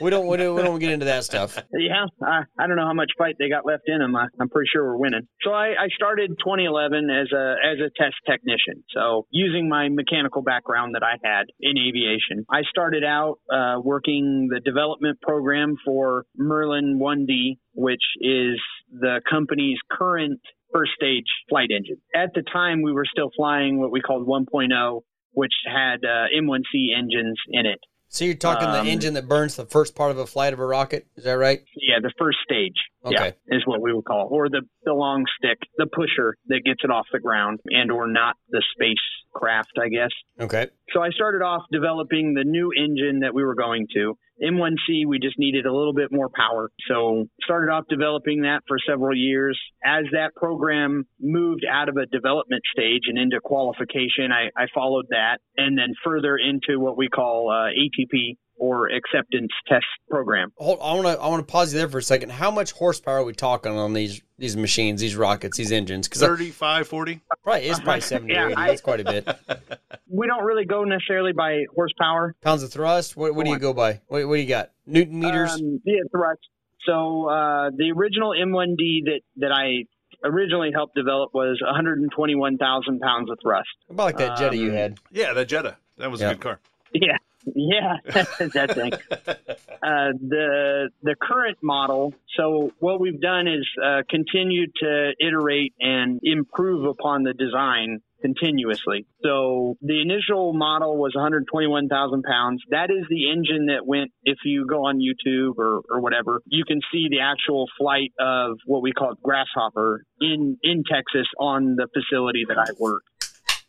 we 0.00 0.10
don't, 0.10 0.26
we 0.26 0.36
don't, 0.36 0.54
we 0.56 0.62
don't 0.62 0.78
get 0.78 0.90
into 0.92 1.06
that 1.06 1.24
stuff. 1.24 1.58
Yeah, 1.72 2.06
I, 2.22 2.42
I 2.58 2.66
don't 2.66 2.76
know 2.76 2.86
how 2.86 2.94
much 2.94 3.10
fight 3.18 3.36
they 3.38 3.48
got 3.48 3.66
left 3.66 3.82
in 3.86 3.98
them. 3.98 4.14
I, 4.16 4.26
I'm 4.40 4.48
pretty 4.48 4.68
sure 4.72 4.84
we're 4.84 4.96
winning. 4.98 5.26
So 5.42 5.50
I, 5.52 5.68
I 5.68 5.88
started 5.94 6.30
2011 6.38 7.10
as 7.10 7.32
a 7.32 7.54
as 7.64 7.78
a 7.80 7.90
test 8.00 8.14
technician. 8.28 8.84
So 8.94 9.26
using 9.30 9.68
my 9.68 9.88
mechanical 10.04 10.42
background 10.42 10.94
that 10.94 11.02
I 11.02 11.16
had 11.22 11.46
in 11.60 11.76
aviation, 11.78 12.44
I 12.50 12.62
started 12.68 13.04
out 13.04 13.38
uh, 13.52 13.80
working 13.82 14.48
the 14.52 14.60
development 14.60 15.20
program 15.20 15.76
for 15.84 16.24
Merlin 16.36 16.98
1D, 17.00 17.58
which 17.74 18.02
is 18.20 18.60
the 18.90 19.20
company's 19.28 19.78
current 19.90 20.40
first 20.72 20.92
stage 20.96 21.26
flight 21.48 21.70
engine. 21.70 21.96
At 22.14 22.30
the 22.34 22.42
time, 22.52 22.82
we 22.82 22.92
were 22.92 23.06
still 23.10 23.30
flying 23.36 23.80
what 23.80 23.90
we 23.90 24.00
called 24.00 24.26
1.0, 24.26 25.00
which 25.32 25.54
had 25.66 26.04
uh, 26.04 26.26
M1C 26.36 26.96
engines 26.96 27.38
in 27.50 27.66
it. 27.66 27.80
So 28.14 28.24
you're 28.24 28.34
talking 28.34 28.68
Um, 28.68 28.86
the 28.86 28.92
engine 28.92 29.14
that 29.14 29.26
burns 29.26 29.56
the 29.56 29.66
first 29.66 29.96
part 29.96 30.12
of 30.12 30.18
a 30.18 30.26
flight 30.26 30.52
of 30.52 30.60
a 30.60 30.64
rocket. 30.64 31.08
Is 31.16 31.24
that 31.24 31.32
right? 31.32 31.58
Yeah, 31.74 31.98
the 32.00 32.12
first 32.16 32.38
stage. 32.44 32.76
Yeah, 33.10 33.18
Okay. 33.18 33.32
is 33.48 33.66
what 33.66 33.82
we 33.82 33.92
would 33.92 34.04
call, 34.04 34.28
it. 34.28 34.32
or 34.32 34.48
the 34.48 34.62
the 34.84 34.92
long 34.92 35.26
stick, 35.36 35.58
the 35.78 35.86
pusher 35.86 36.36
that 36.46 36.60
gets 36.64 36.84
it 36.84 36.90
off 36.90 37.06
the 37.12 37.18
ground, 37.18 37.58
and 37.66 37.90
or 37.90 38.06
not 38.06 38.36
the 38.50 38.62
spacecraft, 38.72 39.72
I 39.82 39.88
guess. 39.88 40.10
Okay. 40.38 40.68
So 40.92 41.02
I 41.02 41.10
started 41.10 41.42
off 41.42 41.62
developing 41.72 42.34
the 42.34 42.44
new 42.44 42.70
engine 42.76 43.20
that 43.20 43.34
we 43.34 43.42
were 43.42 43.54
going 43.54 43.86
to. 43.94 44.16
M1C, 44.42 45.06
we 45.06 45.18
just 45.20 45.38
needed 45.38 45.64
a 45.64 45.72
little 45.72 45.94
bit 45.94 46.10
more 46.10 46.28
power. 46.28 46.70
So 46.88 47.26
started 47.42 47.70
off 47.72 47.84
developing 47.88 48.42
that 48.42 48.62
for 48.66 48.78
several 48.86 49.16
years. 49.16 49.58
As 49.84 50.04
that 50.12 50.34
program 50.34 51.04
moved 51.20 51.64
out 51.70 51.88
of 51.88 51.96
a 51.96 52.06
development 52.06 52.62
stage 52.76 53.02
and 53.06 53.16
into 53.16 53.40
qualification, 53.42 54.32
I, 54.32 54.50
I 54.60 54.66
followed 54.74 55.06
that 55.10 55.38
and 55.56 55.78
then 55.78 55.94
further 56.04 56.36
into 56.36 56.80
what 56.80 56.96
we 56.96 57.08
call 57.08 57.50
uh, 57.50 57.70
ATP 57.70 58.36
or 58.56 58.88
acceptance 58.88 59.50
test 59.68 59.84
program. 60.08 60.52
Hold. 60.56 60.78
I 60.82 60.92
want 60.94 61.06
to, 61.06 61.22
I 61.22 61.28
want 61.28 61.46
to 61.46 61.50
pause 61.52 61.72
you 61.72 61.78
there 61.78 61.88
for 61.88 61.98
a 61.98 62.02
second. 62.02 62.30
How 62.30 62.50
much 62.50 62.72
horsepower 62.72 63.18
are 63.18 63.24
we 63.24 63.32
talking 63.34 63.72
on 63.76 63.92
these 63.92 64.22
these 64.38 64.56
machines, 64.56 65.00
these 65.00 65.16
rockets, 65.16 65.56
these 65.56 65.72
engines? 65.72 66.08
Because 66.08 66.22
35, 66.22 66.88
40. 66.88 67.20
probably 67.42 67.62
it's 67.66 67.80
probably 67.80 68.00
70 68.02 68.32
Yeah, 68.32 68.42
or 68.44 68.46
80. 68.50 68.56
I- 68.56 68.66
That's 68.68 68.80
quite 68.80 69.00
a 69.00 69.04
bit. 69.04 69.28
We 70.06 70.28
don't 70.28 70.44
really 70.44 70.64
go 70.64 70.84
necessarily 70.84 71.32
by 71.32 71.64
horsepower. 71.74 72.36
Pounds 72.40 72.62
of 72.62 72.70
thrust. 72.72 73.16
What, 73.16 73.34
what 73.34 73.44
do 73.46 73.50
you 73.50 73.58
go 73.58 73.72
by? 73.72 74.00
What, 74.06 74.28
what 74.28 74.36
do 74.36 74.40
you 74.42 74.46
got? 74.48 74.70
Newton 74.86 75.18
meters. 75.18 75.50
Um, 75.54 75.80
yeah, 75.84 75.96
thrust. 76.12 76.38
So 76.86 77.28
uh, 77.28 77.70
the 77.76 77.90
original 77.96 78.30
M1D 78.30 79.06
that 79.06 79.20
that 79.38 79.50
I 79.50 79.86
originally 80.24 80.70
helped 80.72 80.94
develop 80.94 81.34
was 81.34 81.60
121,000 81.64 83.00
pounds 83.00 83.30
of 83.30 83.38
thrust. 83.42 83.68
About 83.90 84.04
like 84.04 84.18
that 84.18 84.38
Jetta 84.38 84.56
you 84.56 84.68
um, 84.70 84.76
had. 84.76 84.98
Yeah, 85.10 85.32
the 85.32 85.44
Jetta. 85.44 85.76
That 85.98 86.10
was 86.12 86.20
Yeah. 86.20 86.30
a 86.30 86.34
good 86.34 86.40
car. 86.42 86.60
Yeah, 86.92 87.16
yeah, 87.54 87.96
that 88.04 88.74
thing. 88.74 88.92
Uh, 89.84 90.12
the 90.18 90.88
the 91.02 91.14
current 91.20 91.58
model. 91.62 92.14
So 92.38 92.72
what 92.78 93.00
we've 93.00 93.20
done 93.20 93.46
is 93.46 93.68
uh, 93.84 94.00
continue 94.08 94.66
to 94.80 95.12
iterate 95.20 95.74
and 95.78 96.20
improve 96.22 96.86
upon 96.86 97.22
the 97.22 97.34
design 97.34 98.00
continuously. 98.24 99.06
So 99.22 99.76
the 99.82 100.00
initial 100.00 100.54
model 100.54 100.96
was 100.96 101.12
121,000 101.14 102.22
pounds. 102.22 102.62
That 102.70 102.88
is 102.90 103.04
the 103.10 103.30
engine 103.30 103.66
that 103.66 103.86
went, 103.86 104.12
if 104.22 104.38
you 104.46 104.66
go 104.66 104.86
on 104.86 105.00
YouTube 105.00 105.58
or, 105.58 105.82
or 105.90 106.00
whatever, 106.00 106.40
you 106.46 106.64
can 106.64 106.80
see 106.90 107.08
the 107.10 107.20
actual 107.20 107.66
flight 107.78 108.12
of 108.18 108.56
what 108.64 108.80
we 108.80 108.92
call 108.92 109.12
Grasshopper 109.22 110.04
in, 110.22 110.56
in 110.62 110.84
Texas 110.90 111.26
on 111.38 111.76
the 111.76 111.86
facility 111.92 112.46
that 112.48 112.56
I 112.56 112.72
work. 112.78 113.02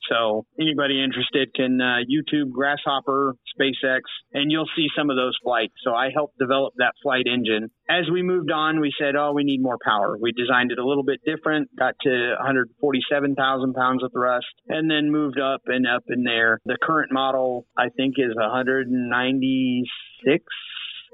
So 0.10 0.46
anybody 0.60 1.04
interested 1.04 1.54
can 1.56 1.80
uh, 1.82 2.06
YouTube 2.06 2.52
Grasshopper 2.52 3.36
SpaceX, 3.60 4.02
and 4.34 4.52
you'll 4.52 4.70
see 4.76 4.88
some 4.98 5.10
of 5.10 5.16
those 5.16 5.38
flights. 5.44 5.74
So 5.84 5.94
I 5.94 6.10
helped 6.14 6.38
develop 6.38 6.74
that 6.78 6.94
flight 7.02 7.26
engine. 7.28 7.70
As 7.90 8.06
we 8.12 8.24
moved 8.24 8.52
on, 8.52 8.80
we 8.80 8.92
said, 9.00 9.16
oh, 9.16 9.34
we 9.34 9.44
need 9.44 9.62
more 9.62 9.78
power. 9.84 10.18
We 10.20 10.32
designed 10.32 10.72
it 10.72 10.80
a 10.80 10.86
little 10.86 11.04
bit 11.04 11.22
different, 11.26 11.70
got 11.78 11.96
to 12.04 12.36
147,000 12.38 13.74
pounds 13.74 14.04
of 14.04 14.12
thrust, 14.12 14.46
and 14.68 14.90
then 14.90 15.12
moved 15.12 15.40
up 15.40 15.62
and 15.68 15.86
up 15.88 16.04
in 16.10 16.24
there. 16.24 16.60
The 16.66 16.78
current 16.82 17.12
model, 17.12 17.66
I 17.78 17.90
think, 17.96 18.16
is 18.18 18.36
196 18.36 20.44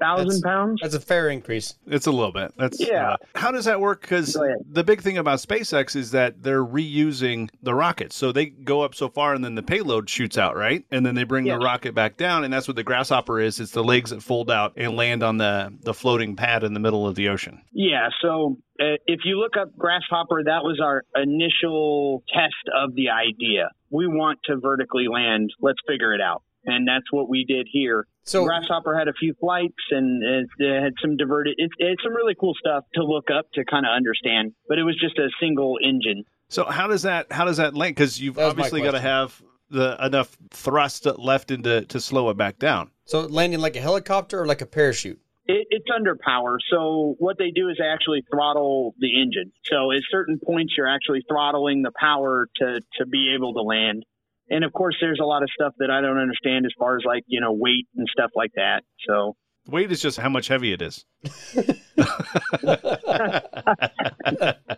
thousand 0.00 0.42
pounds. 0.42 0.80
That's 0.82 0.94
a 0.94 1.00
fair 1.00 1.28
increase. 1.30 1.74
It's 1.86 2.06
a 2.06 2.10
little 2.12 2.32
bit. 2.32 2.52
That's 2.56 2.80
Yeah. 2.80 3.12
uh, 3.12 3.16
how 3.34 3.50
does 3.50 3.64
that 3.66 3.80
work? 3.80 4.00
Because 4.02 4.38
the 4.70 4.84
big 4.84 5.00
thing 5.00 5.18
about 5.18 5.38
SpaceX 5.38 5.94
is 5.96 6.10
that 6.12 6.42
they're 6.42 6.64
reusing 6.64 7.48
the 7.62 7.74
rockets, 7.74 8.16
so 8.16 8.32
they 8.32 8.46
go 8.46 8.82
up 8.82 8.94
so 8.94 9.08
far, 9.08 9.34
and 9.34 9.44
then 9.44 9.54
the 9.54 9.62
payload 9.62 10.08
shoots 10.10 10.36
out, 10.38 10.56
right? 10.56 10.84
And 10.90 11.04
then 11.06 11.14
they 11.14 11.24
bring 11.24 11.46
Yes. 11.46 11.58
the 11.58 11.64
rocket 11.64 11.94
back 11.94 12.16
down, 12.16 12.44
and 12.44 12.52
that's 12.52 12.66
what 12.68 12.76
the 12.76 12.82
Grasshopper 12.84 13.40
is. 13.40 13.60
It's 13.60 13.72
the 13.72 13.84
legs 13.84 14.10
that 14.10 14.22
fold 14.22 14.50
out 14.50 14.72
and 14.76 14.96
land 14.96 15.22
on 15.22 15.38
the 15.38 15.72
the 15.82 15.94
floating 15.94 16.36
pad 16.36 16.62
in 16.64 16.74
the 16.74 16.80
middle 16.80 17.06
of 17.06 17.14
the 17.14 17.28
ocean. 17.28 17.60
Yeah. 17.72 18.08
So 18.20 18.56
uh, 18.80 18.96
if 19.06 19.20
you 19.24 19.38
look 19.38 19.56
up 19.56 19.76
Grasshopper, 19.76 20.42
that 20.44 20.62
was 20.64 20.80
our 20.82 21.02
initial 21.16 22.22
test 22.32 22.54
of 22.74 22.94
the 22.94 23.10
idea. 23.10 23.70
We 23.90 24.06
want 24.06 24.38
to 24.44 24.56
vertically 24.56 25.06
land. 25.08 25.50
Let's 25.60 25.78
figure 25.86 26.14
it 26.14 26.20
out. 26.20 26.42
And 26.64 26.86
that's 26.86 27.10
what 27.10 27.28
we 27.28 27.44
did 27.44 27.68
here. 27.70 28.06
So 28.24 28.44
Grasshopper 28.44 28.96
had 28.96 29.08
a 29.08 29.12
few 29.12 29.34
flights 29.40 29.74
and 29.90 30.22
it, 30.22 30.48
it 30.58 30.82
had 30.82 30.92
some 31.02 31.16
diverted. 31.16 31.54
It's 31.58 31.74
it's 31.78 32.02
some 32.02 32.14
really 32.14 32.36
cool 32.38 32.54
stuff 32.54 32.84
to 32.94 33.04
look 33.04 33.30
up 33.30 33.50
to 33.54 33.64
kind 33.64 33.84
of 33.84 33.90
understand. 33.90 34.52
But 34.68 34.78
it 34.78 34.84
was 34.84 34.96
just 35.00 35.18
a 35.18 35.28
single 35.40 35.78
engine. 35.82 36.24
So 36.48 36.64
how 36.64 36.86
does 36.86 37.02
that 37.02 37.32
how 37.32 37.44
does 37.44 37.56
that 37.56 37.74
land? 37.74 37.96
Because 37.96 38.20
you've 38.20 38.36
That 38.36 38.46
was 38.46 38.56
my 38.56 38.62
obviously 38.62 38.82
got 38.82 38.92
to 38.92 39.00
have 39.00 39.42
the 39.70 39.96
enough 40.04 40.36
thrust 40.50 41.06
left 41.18 41.50
into 41.50 41.82
to 41.86 42.00
slow 42.00 42.28
it 42.30 42.36
back 42.36 42.58
down. 42.58 42.90
so 43.06 43.20
landing 43.22 43.58
like 43.58 43.74
a 43.74 43.80
helicopter 43.80 44.40
or 44.40 44.46
like 44.46 44.60
a 44.60 44.66
parachute. 44.66 45.18
It, 45.46 45.66
it's 45.70 45.86
under 45.92 46.14
power. 46.14 46.58
So 46.70 47.16
what 47.18 47.38
they 47.38 47.50
do 47.50 47.68
is 47.68 47.76
they 47.78 47.86
actually 47.86 48.22
throttle 48.30 48.94
the 49.00 49.20
engine. 49.20 49.50
So 49.64 49.90
at 49.90 50.02
certain 50.10 50.38
points, 50.38 50.74
you're 50.76 50.88
actually 50.88 51.24
throttling 51.28 51.82
the 51.82 51.90
power 51.98 52.48
to 52.58 52.80
to 52.98 53.06
be 53.06 53.34
able 53.34 53.54
to 53.54 53.62
land. 53.62 54.04
And 54.50 54.64
of 54.64 54.72
course, 54.72 54.96
there's 55.00 55.20
a 55.20 55.26
lot 55.26 55.42
of 55.42 55.50
stuff 55.54 55.72
that 55.78 55.90
I 55.90 56.00
don't 56.00 56.18
understand 56.18 56.66
as 56.66 56.72
far 56.78 56.96
as 56.96 57.04
like 57.04 57.24
you 57.26 57.40
know 57.40 57.52
weight 57.52 57.86
and 57.96 58.06
stuff 58.12 58.30
like 58.36 58.52
that. 58.56 58.82
So 59.08 59.36
Weight 59.68 59.92
is 59.92 60.02
just 60.02 60.18
how 60.18 60.28
much 60.28 60.48
heavy 60.48 60.72
it 60.72 60.82
is. 60.82 61.04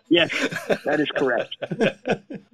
yes, 0.09 0.29
that 0.85 0.99
is 0.99 1.09
correct. 1.15 1.55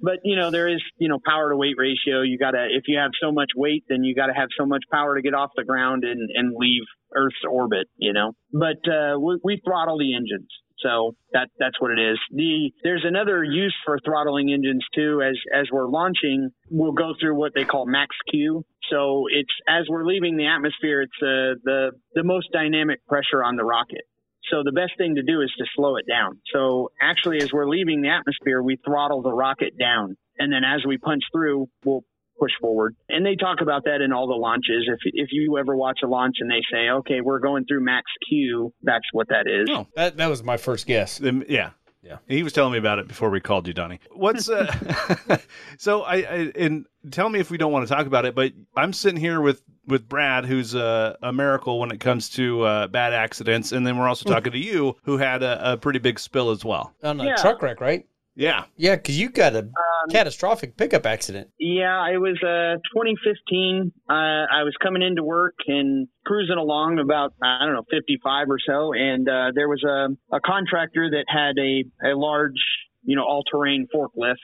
but 0.00 0.20
you 0.24 0.36
know 0.36 0.50
there 0.50 0.66
is 0.68 0.82
you 0.96 1.08
know 1.08 1.18
power 1.26 1.50
to 1.50 1.56
weight 1.56 1.74
ratio. 1.76 2.22
You 2.22 2.38
gotta 2.38 2.68
if 2.70 2.84
you 2.86 2.96
have 2.96 3.10
so 3.20 3.32
much 3.32 3.50
weight, 3.54 3.84
then 3.88 4.02
you 4.02 4.14
gotta 4.14 4.32
have 4.32 4.48
so 4.58 4.64
much 4.64 4.82
power 4.90 5.16
to 5.16 5.22
get 5.22 5.34
off 5.34 5.50
the 5.56 5.64
ground 5.64 6.04
and 6.04 6.30
and 6.34 6.54
leave 6.56 6.84
Earth's 7.14 7.44
orbit. 7.48 7.86
You 7.96 8.14
know, 8.14 8.32
but 8.50 8.80
uh, 8.90 9.18
we, 9.20 9.38
we 9.44 9.60
throttle 9.62 9.98
the 9.98 10.14
engines. 10.14 10.48
So 10.82 11.14
that 11.32 11.48
that's 11.58 11.80
what 11.80 11.90
it 11.90 12.00
is. 12.00 12.18
The 12.30 12.70
there's 12.82 13.04
another 13.06 13.44
use 13.44 13.74
for 13.84 13.98
throttling 14.04 14.52
engines 14.52 14.84
too. 14.94 15.22
As 15.22 15.36
as 15.54 15.66
we're 15.72 15.88
launching, 15.88 16.50
we'll 16.70 16.92
go 16.92 17.14
through 17.20 17.36
what 17.36 17.52
they 17.54 17.64
call 17.64 17.86
max 17.86 18.16
Q. 18.30 18.64
So 18.90 19.24
it's 19.30 19.52
as 19.68 19.86
we're 19.88 20.04
leaving 20.04 20.36
the 20.36 20.46
atmosphere, 20.46 21.02
it's 21.02 21.22
uh, 21.22 21.60
the 21.64 21.92
the 22.14 22.24
most 22.24 22.48
dynamic 22.52 23.06
pressure 23.06 23.42
on 23.42 23.56
the 23.56 23.64
rocket. 23.64 24.02
So 24.50 24.62
the 24.64 24.72
best 24.72 24.92
thing 24.98 25.14
to 25.14 25.22
do 25.22 25.40
is 25.40 25.52
to 25.58 25.64
slow 25.76 25.96
it 25.96 26.04
down. 26.08 26.40
So 26.52 26.90
actually, 27.00 27.38
as 27.38 27.52
we're 27.52 27.68
leaving 27.68 28.02
the 28.02 28.08
atmosphere, 28.08 28.60
we 28.60 28.76
throttle 28.84 29.22
the 29.22 29.32
rocket 29.32 29.78
down, 29.78 30.16
and 30.38 30.52
then 30.52 30.62
as 30.64 30.84
we 30.86 30.98
punch 30.98 31.22
through, 31.32 31.68
we'll 31.84 32.04
push 32.42 32.52
forward. 32.60 32.96
And 33.08 33.24
they 33.24 33.36
talk 33.36 33.60
about 33.60 33.84
that 33.84 34.00
in 34.00 34.12
all 34.12 34.26
the 34.26 34.34
launches. 34.34 34.88
If 34.88 34.98
if 35.04 35.28
you 35.32 35.58
ever 35.58 35.76
watch 35.76 36.00
a 36.02 36.08
launch 36.08 36.36
and 36.40 36.50
they 36.50 36.62
say, 36.72 36.88
"Okay, 36.90 37.20
we're 37.20 37.38
going 37.38 37.64
through 37.66 37.84
max 37.84 38.06
Q," 38.28 38.72
that's 38.82 39.04
what 39.12 39.28
that 39.28 39.46
is. 39.46 39.68
Oh. 39.70 39.86
That 39.94 40.16
that 40.16 40.28
was 40.28 40.42
my 40.42 40.56
first 40.56 40.86
guess. 40.86 41.22
Um, 41.22 41.44
yeah. 41.48 41.70
Yeah. 42.02 42.16
He 42.26 42.42
was 42.42 42.52
telling 42.52 42.72
me 42.72 42.78
about 42.78 42.98
it 42.98 43.06
before 43.06 43.30
we 43.30 43.40
called 43.40 43.68
you, 43.68 43.72
Donnie. 43.72 44.00
What's 44.10 44.48
uh 44.48 45.38
so 45.78 46.02
I, 46.02 46.16
I 46.16 46.52
and 46.56 46.86
tell 47.12 47.28
me 47.28 47.38
if 47.38 47.48
we 47.50 47.58
don't 47.58 47.70
want 47.70 47.86
to 47.86 47.94
talk 47.94 48.06
about 48.06 48.24
it, 48.24 48.34
but 48.34 48.52
I'm 48.76 48.92
sitting 48.92 49.20
here 49.20 49.40
with 49.40 49.62
with 49.86 50.08
Brad, 50.08 50.44
who's 50.44 50.74
a, 50.74 51.16
a 51.22 51.32
miracle 51.32 51.78
when 51.78 51.90
it 51.92 52.00
comes 52.00 52.28
to 52.30 52.62
uh, 52.62 52.86
bad 52.88 53.12
accidents, 53.12 53.70
and 53.72 53.86
then 53.86 53.98
we're 53.98 54.08
also 54.08 54.28
talking 54.28 54.52
to 54.52 54.58
you, 54.58 54.96
who 55.02 55.16
had 55.18 55.42
a, 55.42 55.72
a 55.72 55.76
pretty 55.76 55.98
big 55.98 56.18
spill 56.20 56.50
as 56.50 56.64
well. 56.64 56.92
On 57.02 57.20
a 57.20 57.24
Yeah. 57.24 57.34
truck 57.36 57.60
wreck, 57.62 57.80
right? 57.80 58.06
Yeah, 58.34 58.64
Yeah, 58.76 58.96
because 58.96 59.18
you 59.20 59.28
got 59.28 59.54
a 59.54 59.68
catastrophic 60.10 60.76
pickup 60.76 61.06
accident. 61.06 61.48
Yeah, 61.58 62.08
it 62.12 62.18
was 62.18 62.38
uh 62.42 62.78
2015. 62.94 63.92
Uh, 64.08 64.12
I 64.12 64.62
was 64.64 64.74
coming 64.82 65.02
into 65.02 65.22
work 65.22 65.54
and 65.66 66.08
cruising 66.24 66.58
along 66.58 66.98
about 66.98 67.34
I 67.42 67.64
don't 67.64 67.74
know 67.74 67.84
55 67.90 68.46
or 68.48 68.58
so, 68.64 68.92
and 68.94 69.28
uh, 69.28 69.52
there 69.54 69.68
was 69.68 69.82
a 69.84 70.08
a 70.34 70.40
contractor 70.40 71.10
that 71.10 71.24
had 71.28 71.58
a 71.58 72.12
a 72.12 72.16
large 72.16 72.60
you 73.02 73.16
know 73.16 73.22
all 73.22 73.42
terrain 73.50 73.86
forklift 73.94 74.36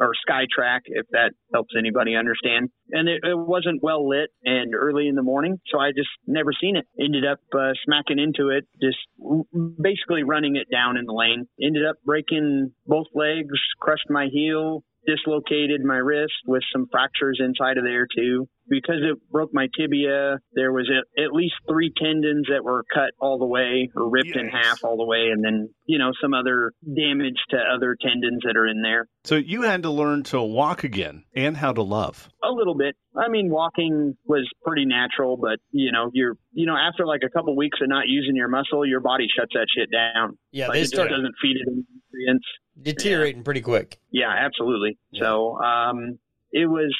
or 0.00 0.12
SkyTrak, 0.28 0.80
if 0.86 1.06
that 1.10 1.32
helps 1.52 1.74
anybody 1.78 2.16
understand. 2.16 2.70
And 2.90 3.08
it, 3.08 3.20
it 3.22 3.36
wasn't 3.36 3.82
well 3.82 4.08
lit 4.08 4.30
and 4.42 4.74
early 4.74 5.06
in 5.06 5.14
the 5.14 5.22
morning, 5.22 5.60
so 5.70 5.78
I 5.78 5.90
just 5.90 6.08
never 6.26 6.52
seen 6.58 6.76
it. 6.76 6.86
Ended 6.98 7.24
up 7.26 7.38
uh, 7.54 7.72
smacking 7.84 8.18
into 8.18 8.48
it, 8.48 8.64
just 8.80 8.96
basically 9.80 10.22
running 10.22 10.56
it 10.56 10.68
down 10.72 10.96
in 10.96 11.04
the 11.04 11.12
lane. 11.12 11.46
Ended 11.62 11.86
up 11.86 11.96
breaking 12.04 12.72
both 12.86 13.06
legs, 13.14 13.58
crushed 13.78 14.08
my 14.08 14.28
heel, 14.32 14.82
dislocated 15.06 15.82
my 15.84 15.96
wrist 15.96 16.32
with 16.46 16.62
some 16.72 16.86
fractures 16.90 17.40
inside 17.40 17.78
of 17.78 17.84
there 17.84 18.06
too. 18.14 18.48
Because 18.70 19.02
it 19.02 19.18
broke 19.32 19.50
my 19.52 19.66
tibia, 19.76 20.38
there 20.54 20.70
was 20.72 20.88
at, 20.88 21.22
at 21.24 21.32
least 21.32 21.54
three 21.68 21.92
tendons 22.00 22.46
that 22.48 22.62
were 22.62 22.84
cut 22.94 23.10
all 23.20 23.38
the 23.38 23.44
way 23.44 23.90
or 23.96 24.08
ripped 24.08 24.36
in 24.36 24.48
half 24.48 24.84
all 24.84 24.96
the 24.96 25.04
way, 25.04 25.28
and 25.32 25.44
then 25.44 25.68
you 25.86 25.98
know 25.98 26.12
some 26.22 26.32
other 26.32 26.72
damage 26.82 27.36
to 27.50 27.56
other 27.56 27.96
tendons 28.00 28.42
that 28.44 28.56
are 28.56 28.68
in 28.68 28.80
there. 28.80 29.08
so 29.24 29.34
you 29.34 29.62
had 29.62 29.82
to 29.82 29.90
learn 29.90 30.22
to 30.22 30.40
walk 30.40 30.84
again 30.84 31.24
and 31.34 31.56
how 31.56 31.72
to 31.72 31.82
love. 31.82 32.28
A 32.44 32.52
little 32.52 32.76
bit. 32.76 32.94
I 33.16 33.28
mean, 33.28 33.50
walking 33.50 34.16
was 34.24 34.48
pretty 34.64 34.84
natural, 34.84 35.36
but 35.36 35.58
you 35.72 35.90
know, 35.90 36.10
you're 36.14 36.36
you 36.52 36.66
know 36.66 36.76
after 36.76 37.06
like 37.06 37.22
a 37.26 37.28
couple 37.30 37.56
weeks 37.56 37.78
of 37.82 37.88
not 37.88 38.04
using 38.06 38.36
your 38.36 38.48
muscle, 38.48 38.86
your 38.86 39.00
body 39.00 39.26
shuts 39.36 39.52
that 39.54 39.66
shit 39.76 39.88
down. 39.92 40.38
Yeah, 40.52 40.68
like 40.68 40.74
they 40.74 40.78
it 40.78 40.82
just 40.82 40.94
start 40.94 41.10
doesn't 41.10 41.34
feed 41.42 41.56
it 41.56 41.66
any 41.66 41.82
nutrients. 42.12 42.46
deteriorating 42.80 43.42
pretty 43.42 43.62
quick. 43.62 43.98
Yeah, 44.12 44.32
absolutely. 44.32 44.96
Yeah. 45.10 45.22
So 45.22 45.58
um, 45.58 46.18
it 46.52 46.66
was 46.68 46.94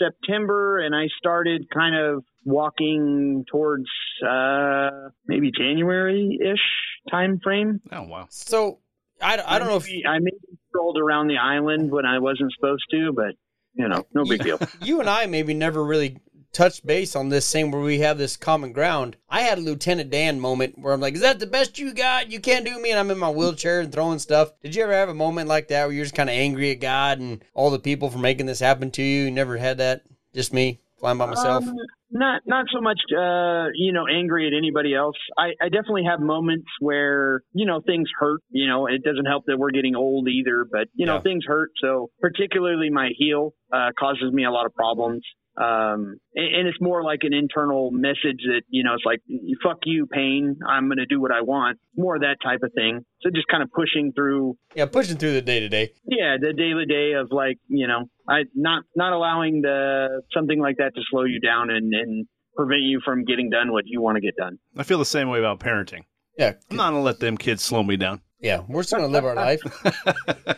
September, 0.00 0.78
and 0.78 0.94
I 0.94 1.06
started 1.18 1.66
kind 1.72 1.96
of 1.96 2.24
walking 2.44 3.44
towards 3.50 3.86
uh, 4.26 5.10
maybe 5.26 5.50
January 5.56 6.38
ish 6.40 7.10
time 7.10 7.40
frame. 7.42 7.80
Oh 7.92 8.02
wow. 8.02 8.26
So 8.30 8.78
I, 9.20 9.40
I 9.44 9.58
don't 9.58 9.68
know 9.68 9.76
if 9.76 9.88
I 10.06 10.18
maybe 10.18 10.36
strolled 10.68 10.98
around 10.98 11.28
the 11.28 11.38
island 11.38 11.90
when 11.90 12.06
I 12.06 12.18
wasn't 12.18 12.52
supposed 12.58 12.84
to, 12.92 13.12
but 13.12 13.34
you 13.74 13.88
know, 13.88 14.06
no 14.14 14.24
big 14.24 14.42
deal. 14.42 14.58
you 14.82 15.00
and 15.00 15.08
I 15.08 15.26
maybe 15.26 15.54
never 15.54 15.84
really 15.84 16.18
touched 16.52 16.86
base 16.86 17.14
on 17.14 17.28
this 17.28 17.50
thing 17.50 17.70
where 17.70 17.80
we 17.80 17.98
have 18.00 18.18
this 18.18 18.36
common 18.36 18.72
ground. 18.72 19.16
I 19.28 19.42
had 19.42 19.58
a 19.58 19.62
Lieutenant 19.62 20.10
Dan 20.10 20.40
moment 20.40 20.78
where 20.78 20.92
I'm 20.92 21.00
like, 21.00 21.14
"Is 21.14 21.20
that 21.20 21.38
the 21.40 21.46
best 21.46 21.78
you 21.78 21.94
got? 21.94 22.30
You 22.30 22.40
can't 22.40 22.64
do 22.64 22.78
me," 22.80 22.90
and 22.90 22.98
I'm 22.98 23.10
in 23.10 23.18
my 23.18 23.30
wheelchair 23.30 23.80
and 23.80 23.92
throwing 23.92 24.18
stuff. 24.18 24.52
Did 24.62 24.74
you 24.74 24.82
ever 24.82 24.92
have 24.92 25.08
a 25.08 25.14
moment 25.14 25.48
like 25.48 25.68
that 25.68 25.86
where 25.86 25.94
you're 25.94 26.04
just 26.04 26.14
kind 26.14 26.28
of 26.30 26.34
angry 26.34 26.70
at 26.70 26.80
God 26.80 27.18
and 27.18 27.44
all 27.54 27.70
the 27.70 27.78
people 27.78 28.10
for 28.10 28.18
making 28.18 28.46
this 28.46 28.60
happen 28.60 28.90
to 28.92 29.02
you? 29.02 29.24
You 29.24 29.30
never 29.30 29.56
had 29.56 29.78
that? 29.78 30.02
Just 30.34 30.52
me 30.52 30.80
flying 30.98 31.18
by 31.18 31.26
myself. 31.26 31.66
Um, 31.66 31.74
not 32.12 32.42
not 32.44 32.66
so 32.72 32.80
much 32.80 32.98
uh 33.16 33.66
you 33.74 33.92
know 33.92 34.04
angry 34.06 34.46
at 34.46 34.52
anybody 34.52 34.94
else 34.94 35.14
I, 35.38 35.50
I 35.62 35.68
definitely 35.68 36.02
have 36.10 36.18
moments 36.20 36.66
where 36.80 37.42
you 37.52 37.66
know 37.66 37.80
things 37.80 38.08
hurt 38.18 38.40
you 38.50 38.66
know 38.66 38.86
it 38.86 39.04
doesn't 39.04 39.26
help 39.26 39.44
that 39.46 39.56
we're 39.58 39.70
getting 39.70 39.94
old 39.94 40.26
either 40.28 40.66
but 40.70 40.88
you 40.94 41.06
know 41.06 41.14
Yeah. 41.16 41.20
things 41.22 41.44
hurt 41.46 41.70
so 41.80 42.10
particularly 42.20 42.90
my 42.90 43.10
heel 43.16 43.54
uh 43.72 43.90
causes 43.98 44.32
me 44.32 44.44
a 44.44 44.50
lot 44.50 44.66
of 44.66 44.74
problems 44.74 45.22
um 45.56 46.16
and, 46.34 46.54
and 46.54 46.68
it's 46.68 46.80
more 46.80 47.02
like 47.02 47.20
an 47.22 47.32
internal 47.32 47.90
message 47.90 48.40
that 48.46 48.62
you 48.68 48.84
know 48.84 48.94
it's 48.94 49.04
like 49.04 49.20
fuck 49.62 49.78
you 49.84 50.06
pain 50.06 50.56
i'm 50.68 50.86
going 50.86 50.98
to 50.98 51.06
do 51.06 51.20
what 51.20 51.32
i 51.32 51.40
want 51.40 51.78
more 51.96 52.16
of 52.16 52.22
that 52.22 52.36
type 52.42 52.60
of 52.62 52.70
thing 52.74 53.00
so 53.20 53.30
just 53.34 53.48
kind 53.48 53.62
of 53.62 53.68
pushing 53.72 54.12
through 54.14 54.56
yeah, 54.74 54.86
pushing 54.86 55.16
through 55.16 55.32
the 55.32 55.42
day 55.42 55.60
to 55.60 55.68
day. 55.68 55.90
yeah 56.04 56.36
the 56.40 56.52
daily 56.52 56.86
day 56.86 57.12
of 57.12 57.28
like 57.32 57.58
you 57.68 57.86
know 57.86 58.04
i 58.28 58.42
not 58.54 58.84
not 58.94 59.12
allowing 59.12 59.60
the 59.62 60.22
something 60.32 60.60
like 60.60 60.76
that 60.76 60.92
to 60.94 61.00
slow 61.10 61.24
you 61.24 61.40
down 61.40 61.70
and 61.70 61.92
and 61.92 62.26
prevent 62.54 62.82
you 62.82 63.00
from 63.04 63.24
getting 63.24 63.50
done 63.50 63.72
what 63.72 63.84
you 63.86 64.00
want 64.00 64.16
to 64.16 64.20
get 64.20 64.36
done 64.36 64.58
I 64.76 64.82
feel 64.82 64.98
the 64.98 65.04
same 65.04 65.28
way 65.28 65.38
about 65.38 65.60
parenting. 65.60 66.02
Yeah, 66.38 66.54
I'm 66.70 66.76
not 66.76 66.90
gonna 66.90 67.02
let 67.02 67.20
them 67.20 67.36
kids 67.36 67.62
slow 67.62 67.82
me 67.82 67.96
down. 67.96 68.22
Yeah, 68.40 68.62
we're 68.68 68.82
still 68.82 69.00
gonna 69.00 69.12
live 69.12 69.24
our 69.24 69.34
life. 69.34 69.60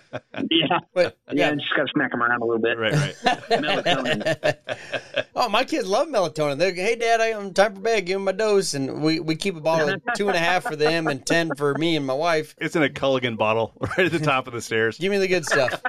Yeah, 0.50 0.78
But 0.94 1.16
yeah, 1.30 1.50
yeah, 1.50 1.54
just 1.54 1.68
gotta 1.76 1.88
smack 1.94 2.10
them 2.10 2.22
around 2.22 2.40
a 2.42 2.44
little 2.44 2.60
bit. 2.60 2.78
right, 2.78 2.92
right. 2.92 3.16
Melatonin. 3.50 5.24
oh, 5.36 5.48
my 5.48 5.62
kids 5.64 5.86
love 5.86 6.08
melatonin. 6.08 6.58
They're, 6.58 6.70
like, 6.70 6.78
hey, 6.78 6.96
Dad, 6.96 7.20
I 7.20 7.26
am 7.28 7.52
time 7.54 7.74
for 7.74 7.80
bed. 7.80 8.06
Give 8.06 8.16
them 8.16 8.24
my 8.24 8.32
dose, 8.32 8.74
and 8.74 9.02
we, 9.02 9.20
we 9.20 9.36
keep 9.36 9.56
a 9.56 9.60
bottle 9.60 9.90
of 9.90 10.02
two 10.16 10.28
and 10.28 10.36
a 10.36 10.40
half 10.40 10.64
for 10.64 10.74
them 10.74 11.06
and 11.06 11.24
ten 11.24 11.50
for 11.56 11.74
me 11.74 11.96
and 11.96 12.06
my 12.06 12.14
wife. 12.14 12.54
It's 12.58 12.74
in 12.74 12.82
a 12.82 12.88
Culligan 12.88 13.36
bottle 13.36 13.72
right 13.80 14.06
at 14.06 14.12
the 14.12 14.18
top 14.18 14.46
of 14.46 14.52
the 14.52 14.60
stairs. 14.60 14.98
Give 14.98 15.12
me 15.12 15.18
the 15.18 15.28
good 15.28 15.44
stuff. 15.44 15.80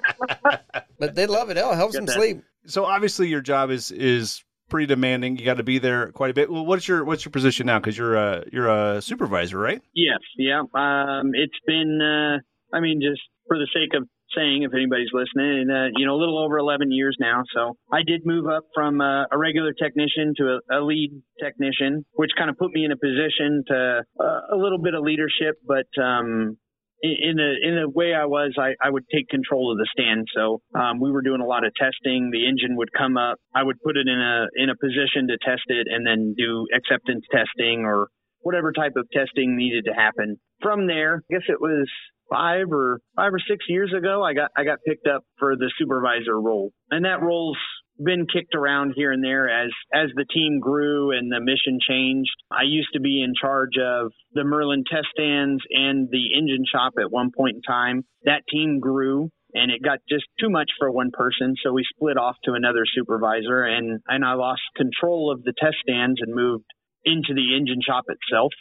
but 1.00 1.16
they 1.16 1.26
love 1.26 1.50
it. 1.50 1.58
Oh, 1.58 1.72
it 1.72 1.76
helps 1.76 1.96
them 1.96 2.06
that. 2.06 2.16
sleep. 2.16 2.44
So 2.66 2.86
obviously 2.86 3.30
your 3.30 3.42
job 3.42 3.72
is 3.72 3.92
is 3.92 4.44
pretty 4.70 4.88
demanding. 4.88 5.38
You 5.38 5.46
got 5.46 5.58
to 5.58 5.64
be 5.64 5.80
there 5.80 6.12
quite 6.12 6.32
a 6.32 6.34
bit. 6.34 6.52
Well, 6.52 6.66
what's 6.66 6.88
your 6.88 7.04
what's 7.04 7.26
your 7.26 7.32
position 7.32 7.66
now? 7.66 7.80
Because 7.80 7.98
you're 7.98 8.16
a 8.16 8.44
you're 8.52 8.70
a 8.70 9.02
supervisor, 9.02 9.58
right? 9.58 9.82
Yes, 9.94 10.20
yeah. 10.38 10.60
Um, 10.60 11.32
it's 11.34 11.60
been, 11.66 12.00
uh, 12.02 12.76
I 12.76 12.80
mean, 12.80 13.02
just 13.02 13.22
for 13.48 13.58
the 13.58 13.68
sake 13.74 13.94
of 13.96 14.08
saying, 14.36 14.64
if 14.64 14.74
anybody's 14.74 15.14
listening, 15.14 15.70
uh, 15.70 15.94
you 15.96 16.06
know, 16.06 16.16
a 16.16 16.20
little 16.20 16.44
over 16.44 16.58
11 16.58 16.92
years 16.92 17.16
now. 17.20 17.44
So 17.54 17.78
I 17.92 18.00
did 18.06 18.26
move 18.26 18.48
up 18.48 18.64
from 18.74 19.00
uh, 19.00 19.26
a 19.32 19.38
regular 19.38 19.74
technician 19.74 20.34
to 20.38 20.58
a, 20.58 20.80
a 20.80 20.82
lead 20.82 21.12
technician, 21.42 22.06
which 22.14 22.32
kind 22.38 22.50
of 22.50 22.58
put 22.58 22.72
me 22.72 22.86
in 22.86 22.92
a 22.92 22.98
position 22.98 23.64
to 23.68 24.02
uh, 24.20 24.56
a 24.56 24.58
little 24.58 24.80
bit 24.80 24.96
of 24.96 25.04
leadership, 25.04 25.58
but 25.68 25.86
um, 26.02 26.58
in 27.04 27.36
the 27.36 27.52
in 27.62 27.76
the 27.76 27.90
way 27.90 28.14
I 28.14 28.26
was, 28.26 28.56
I, 28.58 28.76
I 28.82 28.90
would 28.90 29.04
take 29.14 29.28
control 29.28 29.72
of 29.72 29.78
the 29.78 29.88
stand. 29.92 30.26
So 30.34 30.62
um, 30.74 31.00
we 31.02 31.12
were 31.12 31.22
doing 31.22 31.42
a 31.42 31.46
lot 31.46 31.66
of 31.66 31.74
testing. 31.76 32.32
The 32.32 32.48
engine 32.48 32.78
would 32.78 32.90
come 32.98 33.18
up. 33.18 33.38
I 33.54 33.62
would 33.64 33.78
put 33.84 33.98
it 33.98 34.08
in 34.08 34.20
a 34.20 34.48
in 34.56 34.70
a 34.70 34.76
position 34.76 35.28
to 35.28 35.38
test 35.44 35.68
it, 35.68 35.88
and 35.92 36.08
then 36.08 36.34
do 36.38 36.66
acceptance 36.74 37.26
testing 37.30 37.84
or 37.86 38.08
whatever 38.40 38.72
type 38.72 38.94
of 38.96 39.08
testing 39.12 39.58
needed 39.58 39.86
to 39.86 39.94
happen. 39.94 40.38
From 40.62 40.88
there, 40.88 41.24
I 41.30 41.34
guess 41.34 41.44
it 41.50 41.60
was 41.60 41.90
five 42.32 42.68
or 42.72 43.00
five 43.16 43.34
or 43.34 43.40
six 43.40 43.66
years 43.68 43.94
ago, 43.96 44.24
I 44.24 44.34
got 44.34 44.52
I 44.58 44.64
got 44.64 44.80
picked 44.88 45.08
up 45.08 45.24
for 45.38 45.56
the 45.56 45.72
supervisor 45.78 46.40
role, 46.40 46.72
and 46.90 47.06
that 47.06 47.22
role's 47.22 47.58
been 48.02 48.26
kicked 48.32 48.56
around 48.56 48.94
here 48.96 49.12
and 49.12 49.24
there 49.24 49.50
as 49.50 49.72
as 49.94 50.10
the 50.16 50.26
team 50.34 50.60
grew 50.60 51.12
and 51.12 51.32
the 51.32 51.40
mission 51.40 51.80
changed. 51.88 52.32
I 52.52 52.64
used 52.66 52.90
to 52.94 53.00
be 53.00 53.22
in 53.22 53.34
charge 53.40 53.78
of 53.82 54.12
the 54.34 54.44
Merlin 54.44 54.84
test 54.90 55.08
stands 55.14 55.64
and 55.70 56.08
the 56.10 56.38
engine 56.38 56.66
shop 56.72 56.94
at 57.00 57.12
one 57.12 57.32
point 57.36 57.58
in 57.58 57.62
time. 57.62 58.04
That 58.26 58.44
team 58.52 58.80
grew 58.80 59.30
and 59.54 59.72
it 59.72 59.84
got 59.84 60.00
just 60.10 60.26
too 60.40 60.50
much 60.50 60.72
for 60.80 60.92
one 60.92 61.12
person, 61.14 61.56
so 61.64 61.74
we 61.74 61.86
split 61.96 62.18
off 62.18 62.36
to 62.46 62.54
another 62.54 62.86
supervisor 62.86 63.64
and 63.64 64.00
and 64.08 64.26
I 64.26 64.34
lost 64.34 64.62
control 64.76 65.32
of 65.32 65.44
the 65.44 65.54
test 65.60 65.78
stands 65.88 66.20
and 66.22 66.34
moved 66.34 66.66
into 67.06 67.34
the 67.34 67.56
engine 67.56 67.82
shop 67.86 68.06
itself. 68.08 68.52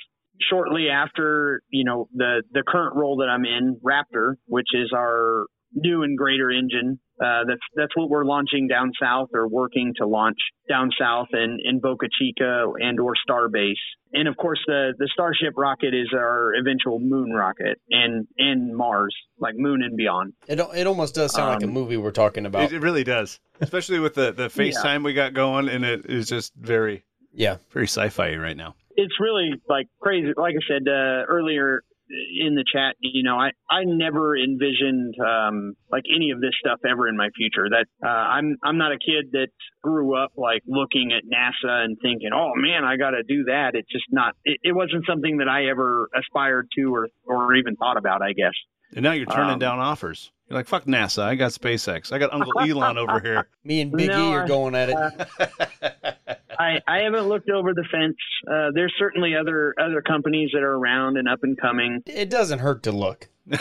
Shortly 0.51 0.89
after, 0.89 1.63
you 1.71 1.85
know, 1.85 2.09
the 2.15 2.43
the 2.53 2.65
current 2.67 2.97
role 2.97 3.19
that 3.19 3.29
I'm 3.29 3.45
in, 3.45 3.79
Raptor, 3.85 4.35
which 4.47 4.69
is 4.75 4.93
our 4.95 5.47
new 5.75 6.03
and 6.03 6.17
greater 6.19 6.51
engine. 6.51 6.99
Uh, 7.23 7.45
that's 7.47 7.61
that's 7.77 7.95
what 7.95 8.11
we're 8.11 8.25
launching 8.25 8.67
down 8.67 8.91
south 9.01 9.29
or 9.33 9.47
working 9.47 9.93
to 9.97 10.07
launch 10.07 10.39
down 10.69 10.91
south 10.99 11.29
in, 11.33 11.59
in 11.65 11.79
Boca 11.79 12.07
Chica 12.19 12.65
and 12.81 12.99
or 12.99 13.15
Starbase. 13.29 13.75
And 14.13 14.27
of 14.29 14.37
course 14.37 14.59
the, 14.67 14.93
the 14.99 15.09
Starship 15.13 15.55
rocket 15.57 15.95
is 15.95 16.09
our 16.15 16.53
eventual 16.55 16.99
moon 16.99 17.31
rocket 17.33 17.79
and 17.91 18.27
and 18.39 18.77
Mars, 18.77 19.15
like 19.39 19.55
moon 19.57 19.83
and 19.83 19.97
beyond. 19.97 20.33
It, 20.49 20.59
it 20.75 20.87
almost 20.87 21.15
does 21.15 21.33
sound 21.33 21.51
like 21.51 21.63
a 21.63 21.67
Um, 21.67 21.73
movie 21.73 21.97
we're 21.97 22.11
talking 22.11 22.45
about. 22.45 22.65
It, 22.65 22.73
it 22.73 22.81
really 22.81 23.05
does, 23.05 23.39
especially 23.61 24.01
with 24.01 24.15
the 24.15 24.33
the 24.33 24.49
FaceTime 24.49 25.05
we 25.05 25.15
got 25.15 25.33
going, 25.33 25.69
and 25.69 25.85
it 25.85 26.07
is 26.07 26.29
just 26.29 26.53
very 26.57 27.05
yeah. 27.33 27.59
very 27.71 27.87
sci-fi 27.87 28.35
right 28.37 28.57
now. 28.57 28.75
it's 28.97 29.15
really 29.21 29.53
like 29.69 29.87
crazy. 30.01 30.33
Like 30.37 30.55
I 30.55 30.65
said 30.69 30.89
uh, 30.89 31.25
earlier 31.29 31.83
in 32.09 32.55
the 32.55 32.65
chat, 32.71 32.97
you 33.01 33.23
know, 33.23 33.37
I, 33.37 33.51
I 33.71 33.85
never 33.85 34.37
envisioned 34.37 35.15
um, 35.21 35.75
like 35.91 36.05
any 36.15 36.31
of 36.31 36.41
this 36.41 36.53
stuff 36.61 36.81
ever 36.89 37.09
in 37.09 37.17
my 37.17 37.29
future. 37.37 37.69
That 37.71 37.87
uh, 38.05 38.09
I'm 38.09 38.57
I'm 38.63 38.79
not 38.79 38.93
a 38.93 38.99
kid 38.99 39.33
that 39.33 39.49
grew 39.83 40.17
up 40.17 40.33
like 40.37 40.63
looking 40.67 41.13
at 41.13 41.25
NASA 41.25 41.85
and 41.85 41.97
thinking, 42.03 42.31
oh 42.35 42.53
man, 42.57 42.85
I 42.85 42.97
got 42.97 43.11
to 43.11 43.23
do 43.23 43.45
that. 43.45 43.71
It's 43.75 43.91
just 43.91 44.05
not. 44.11 44.35
It, 44.45 44.59
it 44.63 44.73
wasn't 44.73 45.05
something 45.09 45.39
that 45.39 45.49
I 45.49 45.67
ever 45.67 46.09
aspired 46.17 46.69
to 46.79 46.95
or 46.95 47.09
or 47.25 47.55
even 47.55 47.77
thought 47.77 47.97
about. 47.97 48.23
I 48.23 48.33
guess. 48.33 48.55
And 48.95 49.03
now 49.05 49.13
you're 49.13 49.25
turning 49.27 49.53
Um, 49.55 49.59
down 49.59 49.79
offers. 49.79 50.31
You're 50.49 50.59
like, 50.59 50.67
fuck 50.67 50.85
NASA. 50.85 51.23
I 51.23 51.35
got 51.35 51.53
SpaceX. 51.53 52.13
I 52.13 52.19
got 52.19 52.31
Uncle 52.35 52.53
Elon 52.61 52.99
over 52.99 53.21
here. 53.21 53.49
Me 53.65 53.81
and 53.81 53.91
Big 53.91 54.09
No, 54.09 54.29
E 54.31 54.35
are 54.35 54.45
I- 54.45 54.47
going 54.47 54.75
at 54.75 54.91
it. 54.91 56.39
I, 56.63 56.81
I 56.87 56.99
haven't 57.05 57.29
looked 57.29 57.51
over 57.51 57.75
the 57.75 57.85
fence. 57.91 58.17
Uh, 58.51 58.71
there's 58.75 58.93
certainly 58.99 59.35
other 59.35 59.75
other 59.81 60.01
companies 60.03 60.51
that 60.55 60.63
are 60.63 60.75
around 60.77 61.17
and 61.17 61.29
up 61.29 61.41
and 61.43 61.59
coming. 61.61 62.03
it 62.07 62.31
doesn't 62.31 62.61
hurt 62.61 62.83
to 62.85 62.93
look. 62.93 63.29
well, 63.49 63.59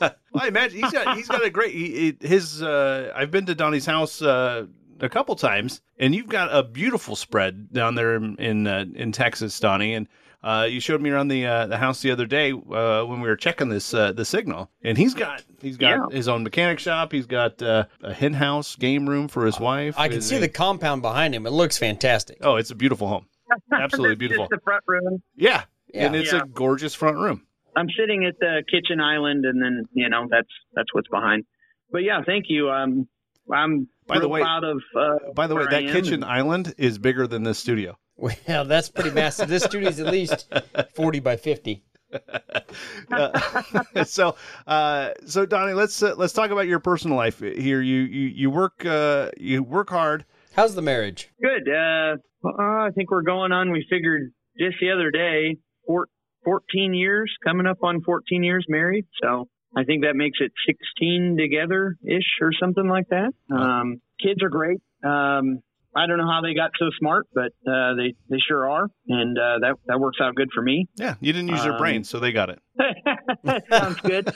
I 0.34 0.48
imagine 0.48 0.82
he's 0.82 0.92
got 0.92 1.16
he's 1.16 1.28
got 1.28 1.44
a 1.44 1.50
great 1.50 1.72
he, 1.74 2.14
he- 2.20 2.26
his. 2.28 2.62
Uh, 2.62 3.12
I've 3.14 3.30
been 3.30 3.46
to 3.46 3.54
Donnie's 3.54 3.86
house 3.86 4.20
uh, 4.20 4.66
a 5.00 5.08
couple 5.08 5.34
times, 5.36 5.80
and 5.98 6.14
you've 6.14 6.28
got 6.28 6.54
a 6.54 6.62
beautiful 6.62 7.16
spread 7.16 7.72
down 7.72 7.94
there 7.94 8.14
in 8.16 8.36
in, 8.36 8.66
uh, 8.66 8.84
in 8.94 9.12
Texas, 9.12 9.58
Donnie. 9.58 9.94
And 9.94 10.06
uh, 10.42 10.66
you 10.68 10.80
showed 10.80 11.00
me 11.00 11.10
around 11.10 11.28
the 11.28 11.46
uh, 11.46 11.66
the 11.66 11.76
house 11.78 12.02
the 12.02 12.10
other 12.10 12.26
day 12.26 12.52
uh, 12.52 13.04
when 13.04 13.20
we 13.20 13.28
were 13.28 13.36
checking 13.36 13.68
this 13.68 13.94
uh, 13.94 14.12
the 14.12 14.24
signal, 14.24 14.70
and 14.82 14.98
he's 14.98 15.14
got 15.14 15.42
he's 15.60 15.76
got 15.76 16.10
Yeah. 16.10 16.16
his 16.16 16.28
own 16.28 16.42
mechanic 16.42 16.78
shop. 16.78 17.12
He's 17.12 17.26
got 17.26 17.62
uh, 17.62 17.84
a 18.02 18.12
hen 18.12 18.32
house 18.34 18.74
game 18.76 19.08
room 19.08 19.28
for 19.28 19.46
his 19.46 19.60
wife. 19.60 19.94
I 19.98 20.08
can 20.08 20.16
His- 20.16 20.28
see 20.28 20.38
the 20.38 20.48
compound 20.48 21.02
behind 21.02 21.34
him. 21.34 21.46
It 21.46 21.50
looks 21.52 21.78
fantastic. 21.78 22.38
Oh, 22.40 22.56
it's 22.56 22.70
a 22.70 22.74
beautiful 22.74 23.08
home. 23.08 23.26
Absolutely 23.72 24.16
beautiful. 24.16 24.44
Just 24.44 24.50
the 24.50 24.60
front 24.64 24.82
room. 24.86 25.22
Yeah. 25.36 25.64
Yeah. 25.92 26.06
And 26.06 26.16
it's 26.16 26.32
Yeah. 26.32 26.40
a 26.42 26.46
gorgeous 26.46 26.94
front 26.94 27.18
room. 27.18 27.46
I'm 27.76 27.88
sitting 27.98 28.24
at 28.24 28.34
the 28.40 28.62
kitchen 28.70 29.00
island, 29.00 29.44
and 29.44 29.62
then 29.62 29.84
you 29.92 30.08
know 30.08 30.26
that's 30.30 30.48
that's 30.74 30.92
what's 30.92 31.08
behind. 31.08 31.44
But 31.90 31.98
yeah, 32.04 32.20
thank 32.24 32.46
you. 32.48 32.70
Um, 32.70 33.06
I'm 33.52 33.88
By 34.06 34.18
the 34.18 34.28
way- 34.28 34.40
proud 34.40 34.64
of. 34.64 34.78
Uh, 34.96 35.32
By 35.34 35.46
the 35.46 35.54
way, 35.54 35.64
that 35.64 35.72
I 35.74 35.78
am. 35.80 35.92
kitchen 35.92 36.24
island 36.24 36.74
is 36.78 36.98
bigger 36.98 37.26
than 37.26 37.42
this 37.44 37.58
studio. 37.58 37.98
Well, 38.22 38.64
that's 38.64 38.88
pretty 38.88 39.10
massive. 39.10 39.48
This 39.48 39.64
studio's 39.64 39.98
at 39.98 40.06
least 40.06 40.52
40 40.94 41.20
by 41.20 41.36
50. 41.36 41.82
Uh, 43.10 44.04
so, 44.04 44.36
uh, 44.66 45.10
so 45.26 45.44
Donnie, 45.44 45.72
let's 45.72 46.02
uh, 46.02 46.14
let's 46.16 46.32
talk 46.32 46.50
about 46.50 46.66
your 46.66 46.78
personal 46.78 47.16
life 47.16 47.40
here. 47.40 47.82
You 47.82 48.00
you 48.00 48.28
you 48.28 48.50
work 48.50 48.84
uh, 48.86 49.30
you 49.38 49.62
work 49.62 49.90
hard. 49.90 50.24
How's 50.54 50.74
the 50.74 50.82
marriage? 50.82 51.30
Good. 51.42 51.68
Uh, 51.68 52.16
uh, 52.46 52.86
I 52.86 52.90
think 52.94 53.10
we're 53.10 53.22
going 53.22 53.52
on. 53.52 53.70
We 53.72 53.86
figured 53.90 54.32
just 54.58 54.76
the 54.80 54.90
other 54.90 55.10
day, 55.10 55.58
four, 55.86 56.08
14 56.44 56.94
years, 56.94 57.30
coming 57.44 57.66
up 57.66 57.78
on 57.82 58.02
14 58.02 58.42
years 58.42 58.64
married. 58.68 59.06
So 59.22 59.48
I 59.76 59.84
think 59.84 60.04
that 60.04 60.14
makes 60.14 60.38
it 60.40 60.52
16 60.66 61.36
together 61.38 61.96
ish 62.04 62.38
or 62.40 62.52
something 62.58 62.88
like 62.88 63.08
that. 63.08 63.32
Um, 63.54 64.00
kids 64.22 64.42
are 64.42 64.50
great. 64.50 64.80
Um, 65.04 65.60
I 65.94 66.06
don't 66.06 66.16
know 66.18 66.26
how 66.30 66.40
they 66.42 66.54
got 66.54 66.70
so 66.78 66.86
smart, 66.98 67.26
but 67.34 67.52
uh, 67.70 67.94
they 67.96 68.14
they 68.30 68.38
sure 68.48 68.68
are, 68.70 68.88
and 69.08 69.36
uh, 69.38 69.58
that 69.60 69.74
that 69.86 70.00
works 70.00 70.18
out 70.22 70.34
good 70.34 70.48
for 70.54 70.62
me. 70.62 70.88
Yeah, 70.96 71.16
you 71.20 71.32
didn't 71.32 71.48
use 71.48 71.64
your 71.64 71.74
Um, 71.74 71.80
brain, 71.80 72.04
so 72.04 72.18
they 72.18 72.32
got 72.32 72.48
it. 72.50 72.58
Sounds 73.70 74.00
good. 74.00 74.32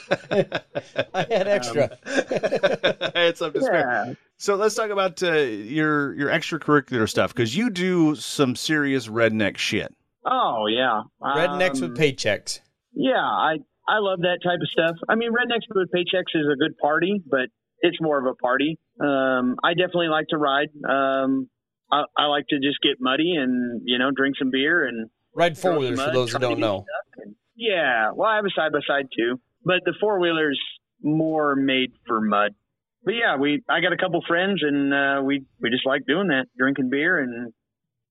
I 1.14 1.26
had 1.30 1.48
extra. 1.48 1.96
it's 2.06 3.40
up 3.42 3.54
to 3.54 3.62
spare. 3.62 4.04
Yeah. 4.08 4.14
So 4.36 4.56
let's 4.56 4.74
talk 4.74 4.90
about 4.90 5.22
uh, 5.22 5.32
your 5.32 6.14
your 6.14 6.28
extracurricular 6.28 7.08
stuff 7.08 7.32
because 7.32 7.56
you 7.56 7.70
do 7.70 8.14
some 8.14 8.54
serious 8.56 9.08
redneck 9.08 9.56
shit. 9.56 9.94
Oh 10.24 10.66
yeah. 10.66 11.02
Rednecks 11.22 11.82
Um, 11.82 11.90
with 11.90 11.98
paychecks. 11.98 12.60
Yeah, 12.92 13.14
I 13.16 13.56
I 13.88 13.98
love 13.98 14.20
that 14.20 14.40
type 14.44 14.58
of 14.60 14.68
stuff. 14.68 14.96
I 15.08 15.14
mean, 15.14 15.30
Rednecks 15.32 15.72
with 15.74 15.88
Paychecks 15.94 16.34
is 16.34 16.46
a 16.52 16.56
good 16.56 16.76
party, 16.78 17.22
but 17.30 17.48
it's 17.80 18.00
more 18.00 18.18
of 18.18 18.26
a 18.26 18.34
party. 18.34 18.78
Um, 19.00 19.56
I 19.62 19.74
definitely 19.74 20.08
like 20.08 20.26
to 20.28 20.38
ride. 20.38 20.68
Um, 20.88 21.48
I, 21.92 22.04
I 22.16 22.26
like 22.26 22.46
to 22.48 22.56
just 22.56 22.80
get 22.82 22.96
muddy 23.00 23.34
and 23.36 23.82
you 23.84 23.98
know 23.98 24.10
drink 24.10 24.36
some 24.38 24.50
beer 24.50 24.86
and 24.86 25.08
Ride 25.34 25.58
four 25.58 25.78
wheelers 25.78 26.02
for 26.02 26.12
those 26.12 26.32
who 26.32 26.38
don't 26.38 26.58
know. 26.58 26.84
And- 27.22 27.34
yeah, 27.54 28.10
well, 28.14 28.28
I 28.28 28.36
have 28.36 28.44
a 28.46 28.50
side 28.50 28.72
by 28.72 28.80
side 28.86 29.08
too, 29.16 29.38
but 29.64 29.80
the 29.84 29.94
four 30.00 30.18
wheelers 30.18 30.58
more 31.02 31.54
made 31.54 31.92
for 32.06 32.20
mud. 32.20 32.54
But 33.04 33.14
yeah, 33.14 33.36
we 33.36 33.62
I 33.68 33.80
got 33.80 33.92
a 33.92 33.96
couple 33.96 34.22
friends 34.26 34.62
and 34.62 34.92
uh, 34.92 35.22
we 35.22 35.44
we 35.60 35.70
just 35.70 35.86
like 35.86 36.06
doing 36.06 36.28
that, 36.28 36.46
drinking 36.58 36.90
beer 36.90 37.18
and 37.18 37.52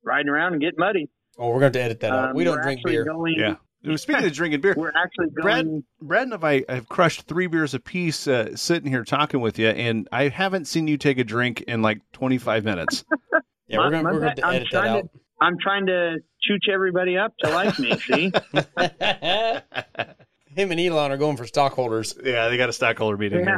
riding 0.03 0.29
around 0.29 0.53
and 0.53 0.61
getting 0.61 0.79
muddy. 0.79 1.09
Oh, 1.37 1.49
we're 1.49 1.59
going 1.59 1.73
to 1.73 1.81
edit 1.81 1.99
that 1.99 2.13
out. 2.13 2.29
Um, 2.29 2.35
We 2.35 2.43
don't 2.45 2.61
drink 2.61 2.81
beer. 2.85 3.03
Going, 3.03 3.35
Yeah. 3.37 3.55
Speaking 3.95 4.25
of 4.25 4.33
drinking 4.33 4.61
beer, 4.61 4.73
we're 4.77 4.91
actually 4.95 5.27
Brad- 5.41 5.65
going. 5.65 5.83
Brad 6.01 6.27
and 6.27 6.43
I 6.43 6.63
have 6.69 6.87
crushed 6.89 7.23
three 7.23 7.47
beers 7.47 7.73
apiece 7.73 8.27
uh, 8.27 8.55
sitting 8.55 8.91
here 8.91 9.03
talking 9.03 9.39
with 9.41 9.57
you, 9.59 9.69
and 9.69 10.07
I 10.11 10.27
haven't 10.29 10.65
seen 10.65 10.87
you 10.87 10.97
take 10.97 11.17
a 11.17 11.23
drink 11.23 11.61
in 11.61 11.81
like 11.81 11.99
25 12.13 12.63
minutes. 12.65 13.03
Yeah, 13.67 13.79
we're 13.79 13.89
going 13.89 14.03
my 14.03 14.11
we're 14.11 14.19
going 14.19 14.29
bad. 14.29 14.37
to 14.37 14.45
I'm 14.45 14.55
edit 14.57 14.67
that 14.73 14.79
trying 14.81 14.97
out. 14.97 15.09
I'm 15.41 15.57
trying 15.57 15.87
to 15.87 16.17
chooch 16.47 16.69
everybody 16.71 17.17
up 17.17 17.33
to 17.39 17.49
like 17.49 17.79
me. 17.79 17.97
See, 17.97 18.31
Him 20.55 20.69
and 20.71 20.79
Elon 20.79 21.11
are 21.11 21.17
going 21.17 21.35
for 21.35 21.47
stockholders. 21.47 22.15
yeah, 22.23 22.47
they 22.49 22.57
got 22.57 22.69
a 22.69 22.73
stockholder 22.73 23.17
meeting 23.17 23.43
yeah, 23.43 23.57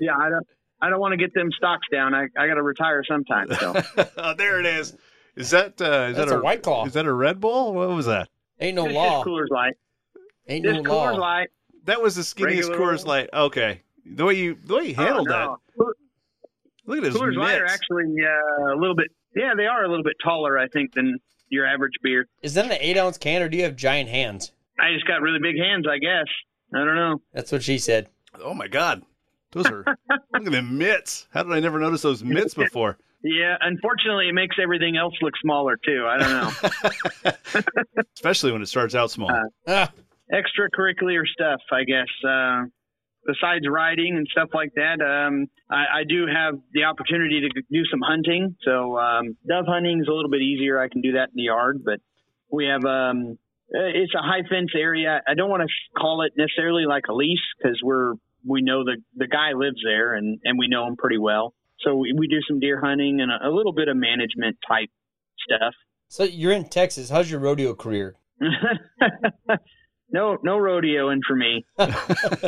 yeah. 0.00 0.16
I 0.18 0.30
don't, 0.30 0.46
I 0.80 0.88
don't 0.88 1.00
want 1.00 1.12
to 1.12 1.18
get 1.18 1.34
them 1.34 1.52
stocks 1.52 1.86
down. 1.92 2.14
I, 2.14 2.28
I 2.38 2.46
got 2.48 2.54
to 2.54 2.62
retire 2.62 3.04
sometime. 3.06 3.48
So 3.52 3.74
oh, 4.16 4.32
there 4.34 4.58
it 4.58 4.64
is. 4.66 4.96
Is 5.36 5.50
that 5.50 5.80
uh, 5.80 6.08
is 6.10 6.16
That's 6.16 6.30
that 6.30 6.38
a 6.38 6.42
White 6.42 6.62
Claw. 6.62 6.86
Is 6.86 6.94
that 6.94 7.04
a 7.06 7.12
Red 7.12 7.40
Bull? 7.40 7.74
What 7.74 7.90
was 7.90 8.06
that? 8.06 8.28
Ain't 8.60 8.76
no 8.76 8.86
it's 8.86 8.94
law. 8.94 9.18
just 9.24 9.28
Coors 9.28 9.50
Light. 9.50 9.74
Ain't 10.48 10.64
Just 10.64 10.82
no 10.82 10.90
Coors 10.90 11.12
law. 11.14 11.18
Light. 11.18 11.48
That 11.84 12.02
was 12.02 12.14
the 12.16 12.22
skinniest 12.22 12.68
Regular 12.70 12.78
Coors 12.78 13.06
Light. 13.06 13.30
Okay, 13.32 13.82
the 14.04 14.24
way 14.24 14.34
you 14.34 14.56
the 14.64 14.74
way 14.76 14.84
you 14.88 14.94
handled 14.94 15.28
Oh, 15.28 15.32
that. 15.32 15.44
no. 15.46 15.84
Coors- 15.84 15.92
Look 16.86 16.98
at 16.98 17.04
his 17.04 17.14
Coors 17.14 17.36
Light 17.36 17.60
are 17.60 17.66
actually 17.66 18.14
uh, 18.22 18.74
a 18.74 18.78
little 18.78 18.96
bit. 18.96 19.08
Yeah, 19.36 19.52
they 19.56 19.66
are 19.66 19.84
a 19.84 19.88
little 19.88 20.02
bit 20.04 20.16
taller, 20.22 20.58
I 20.58 20.66
think, 20.68 20.92
than 20.94 21.18
your 21.48 21.66
average 21.66 21.92
beer. 22.02 22.26
Is 22.42 22.54
that 22.54 22.64
an 22.66 22.72
eight 22.80 22.96
ounce 22.98 23.16
can 23.16 23.42
or 23.42 23.48
do 23.48 23.56
you 23.56 23.62
have 23.64 23.76
giant 23.76 24.08
hands? 24.08 24.52
I 24.78 24.92
just 24.92 25.06
got 25.06 25.20
really 25.22 25.38
big 25.40 25.56
hands, 25.56 25.86
I 25.88 25.98
guess. 25.98 26.26
I 26.74 26.78
don't 26.84 26.96
know. 26.96 27.20
That's 27.32 27.52
what 27.52 27.62
she 27.62 27.78
said. 27.78 28.08
Oh 28.42 28.54
my 28.54 28.66
god, 28.68 29.02
those 29.52 29.66
are 29.66 29.84
look 30.10 30.46
at 30.46 30.52
the 30.52 30.62
mitts. 30.62 31.28
How 31.30 31.42
did 31.44 31.52
I 31.52 31.60
never 31.60 31.78
notice 31.78 32.02
those 32.02 32.22
mitts 32.24 32.54
before? 32.64 32.98
Yeah, 33.22 33.56
unfortunately, 33.60 34.28
it 34.28 34.32
makes 34.32 34.56
everything 34.62 34.96
else 34.96 35.14
look 35.20 35.34
smaller 35.42 35.76
too. 35.84 36.06
I 36.08 36.18
don't 36.18 36.30
know. 36.30 37.62
Especially 38.14 38.52
when 38.52 38.62
it 38.62 38.66
starts 38.66 38.94
out 38.94 39.10
small. 39.10 39.30
Uh, 39.30 39.42
Ah, 39.68 39.92
Extracurricular 40.32 41.26
stuff, 41.26 41.60
I 41.72 41.84
guess. 41.84 42.06
Uh, 42.26 42.62
besides 43.26 43.66
riding 43.68 44.16
and 44.16 44.26
stuff 44.30 44.48
like 44.54 44.70
that, 44.76 45.00
um, 45.02 45.46
I, 45.70 46.00
I 46.00 46.04
do 46.08 46.26
have 46.26 46.54
the 46.72 46.84
opportunity 46.84 47.40
to 47.42 47.48
do 47.70 47.84
some 47.90 48.00
hunting. 48.00 48.56
So 48.64 48.98
um, 48.98 49.36
dove 49.46 49.66
hunting 49.66 50.00
is 50.00 50.08
a 50.08 50.12
little 50.12 50.30
bit 50.30 50.40
easier. 50.40 50.80
I 50.80 50.88
can 50.88 51.00
do 51.02 51.12
that 51.12 51.28
in 51.30 51.34
the 51.36 51.42
yard, 51.44 51.82
but 51.84 52.00
we 52.50 52.66
have 52.66 52.84
um, 52.84 53.38
uh, 53.74 53.84
it's 53.94 54.14
a 54.14 54.22
high 54.22 54.42
fence 54.48 54.70
area. 54.74 55.20
I 55.28 55.34
don't 55.34 55.50
want 55.50 55.62
to 55.62 56.00
call 56.00 56.22
it 56.22 56.32
necessarily 56.36 56.84
like 56.86 57.04
a 57.08 57.12
lease 57.12 57.38
because 57.58 57.78
we're 57.82 58.14
we 58.46 58.62
know 58.62 58.84
the 58.84 58.96
the 59.16 59.26
guy 59.26 59.52
lives 59.54 59.82
there 59.84 60.14
and 60.14 60.38
and 60.44 60.58
we 60.58 60.68
know 60.68 60.86
him 60.86 60.96
pretty 60.96 61.18
well. 61.18 61.52
So 61.84 61.94
we, 61.96 62.12
we 62.16 62.26
do 62.28 62.38
some 62.48 62.60
deer 62.60 62.80
hunting 62.82 63.20
and 63.20 63.30
a, 63.30 63.48
a 63.48 63.50
little 63.50 63.72
bit 63.72 63.88
of 63.88 63.96
management 63.96 64.56
type 64.68 64.90
stuff. 65.48 65.74
so 66.08 66.24
you're 66.24 66.52
in 66.52 66.68
Texas. 66.68 67.08
How's 67.10 67.30
your 67.30 67.40
rodeo 67.40 67.74
career? 67.74 68.16
no, 70.12 70.38
no 70.42 70.56
rodeoing 70.58 71.20
for 71.26 71.36
me. 71.36 71.64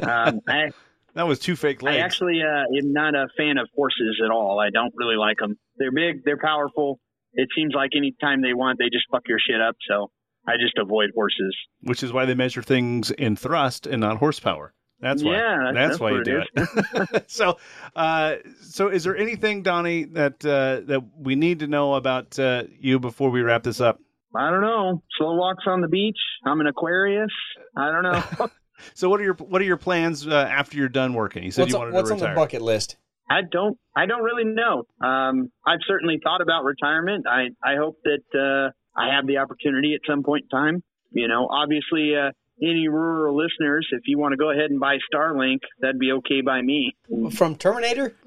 Um, 0.02 0.40
I, 0.48 0.70
that 1.14 1.26
was 1.26 1.38
two 1.38 1.56
fake 1.56 1.82
legs. 1.82 1.96
I 1.96 2.00
actually 2.04 2.40
uh, 2.42 2.64
am 2.78 2.92
not 2.92 3.14
a 3.14 3.26
fan 3.36 3.58
of 3.58 3.68
horses 3.76 4.20
at 4.24 4.30
all. 4.30 4.58
I 4.58 4.70
don't 4.70 4.92
really 4.96 5.16
like 5.16 5.38
them. 5.38 5.56
They're 5.76 5.92
big, 5.92 6.24
they're 6.24 6.38
powerful. 6.38 6.98
It 7.34 7.48
seems 7.54 7.72
like 7.74 7.90
any 7.96 8.14
time 8.20 8.42
they 8.42 8.54
want, 8.54 8.78
they 8.78 8.86
just 8.86 9.04
fuck 9.10 9.22
your 9.28 9.38
shit 9.38 9.60
up. 9.60 9.76
So 9.88 10.10
I 10.46 10.52
just 10.60 10.76
avoid 10.78 11.10
horses. 11.14 11.54
which 11.82 12.02
is 12.02 12.12
why 12.12 12.24
they 12.24 12.34
measure 12.34 12.62
things 12.62 13.10
in 13.12 13.36
thrust 13.36 13.86
and 13.86 14.00
not 14.00 14.18
horsepower. 14.18 14.74
That's 15.02 15.22
why. 15.22 15.32
Yeah, 15.32 15.58
that's- 15.58 15.74
that's, 15.74 15.88
that's 15.88 16.00
why 16.00 16.10
you 16.12 16.24
do 16.24 16.38
it 16.38 17.12
it. 17.12 17.24
so, 17.30 17.58
uh, 17.94 18.36
so 18.62 18.88
is 18.88 19.04
there 19.04 19.16
anything, 19.16 19.62
Donny, 19.62 20.04
that 20.04 20.44
uh, 20.44 20.86
that 20.86 21.02
we 21.18 21.34
need 21.34 21.58
to 21.58 21.66
know 21.66 21.94
about 21.94 22.38
uh, 22.38 22.64
you 22.80 22.98
before 22.98 23.28
we 23.30 23.42
wrap 23.42 23.64
this 23.64 23.80
up? 23.80 24.00
I 24.34 24.48
don't 24.50 24.62
know. 24.62 25.02
Slow 25.18 25.34
walks 25.34 25.64
on 25.66 25.82
the 25.82 25.88
beach. 25.88 26.18
I'm 26.46 26.60
an 26.60 26.66
Aquarius. 26.66 27.30
I 27.76 27.90
don't 27.90 28.02
know. 28.04 28.48
So, 28.94 29.08
what 29.08 29.20
are 29.20 29.24
your 29.24 29.34
what 29.34 29.60
are 29.62 29.64
your 29.64 29.76
plans 29.76 30.26
uh, 30.26 30.32
after 30.34 30.76
you're 30.76 30.88
done 30.88 31.14
working? 31.14 31.44
You 31.44 31.52
said 31.52 31.62
What's, 31.62 31.72
you 31.72 31.76
on, 31.78 31.82
wanted 31.82 31.94
what's 31.94 32.08
to 32.08 32.14
on 32.14 32.20
the 32.20 32.34
bucket 32.34 32.62
list? 32.62 32.96
I 33.30 33.42
don't. 33.50 33.78
I 33.96 34.06
don't 34.06 34.22
really 34.22 34.44
know. 34.44 34.84
Um, 35.00 35.50
I've 35.66 35.80
certainly 35.86 36.18
thought 36.22 36.40
about 36.40 36.64
retirement. 36.64 37.26
I 37.28 37.50
I 37.62 37.76
hope 37.76 37.98
that 38.04 38.24
uh, 38.34 38.72
I 39.00 39.14
have 39.14 39.26
the 39.26 39.38
opportunity 39.38 39.94
at 39.94 40.00
some 40.08 40.22
point 40.22 40.44
in 40.44 40.48
time. 40.48 40.82
You 41.12 41.28
know, 41.28 41.46
obviously, 41.48 42.14
uh, 42.16 42.32
any 42.60 42.88
rural 42.88 43.36
listeners, 43.36 43.86
if 43.92 44.02
you 44.06 44.18
want 44.18 44.32
to 44.32 44.36
go 44.36 44.50
ahead 44.50 44.70
and 44.70 44.80
buy 44.80 44.96
Starlink, 45.12 45.58
that'd 45.80 45.98
be 45.98 46.12
okay 46.12 46.40
by 46.42 46.60
me. 46.62 46.96
From 47.32 47.56
Terminator? 47.56 48.14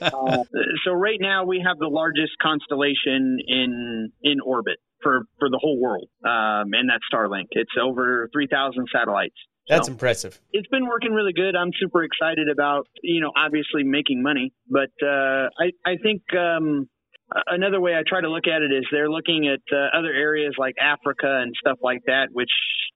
Uh, 0.00 0.44
so 0.84 0.92
right 0.92 1.18
now 1.20 1.44
we 1.44 1.62
have 1.66 1.78
the 1.78 1.86
largest 1.88 2.32
constellation 2.40 3.38
in 3.46 4.10
in 4.22 4.40
orbit 4.40 4.76
for 5.02 5.22
for 5.38 5.48
the 5.50 5.58
whole 5.60 5.80
world, 5.80 6.08
um, 6.24 6.72
and 6.72 6.88
that's 6.88 7.02
Starlink. 7.12 7.46
It's 7.52 7.70
over 7.80 8.28
three 8.32 8.46
thousand 8.50 8.86
satellites. 8.92 9.34
That's 9.68 9.86
So- 9.86 9.92
impressive. 9.92 10.40
it's 10.52 10.68
been 10.68 10.86
working 10.86 11.12
really 11.12 11.32
good. 11.34 11.54
I'm 11.54 11.70
super 11.78 12.02
excited 12.02 12.48
about, 12.48 12.86
you 13.02 13.20
know, 13.20 13.32
obviously 13.36 13.84
making 13.84 14.22
money, 14.22 14.52
but 14.68 14.90
uh, 15.02 15.48
I 15.60 15.72
I 15.84 15.96
think 16.02 16.22
um, 16.34 16.88
a- 16.88 16.97
another 17.46 17.80
way 17.80 17.94
I 17.94 18.02
try 18.06 18.20
to 18.20 18.30
look 18.30 18.46
at 18.46 18.62
it 18.62 18.72
is 18.72 18.84
they're 18.90 19.10
looking 19.10 19.48
at 19.48 19.60
uh, 19.74 19.96
other 19.96 20.12
areas 20.12 20.54
like 20.58 20.74
Africa 20.80 21.40
and 21.42 21.54
stuff 21.60 21.78
like 21.82 22.00
that, 22.06 22.28
which 22.32 22.50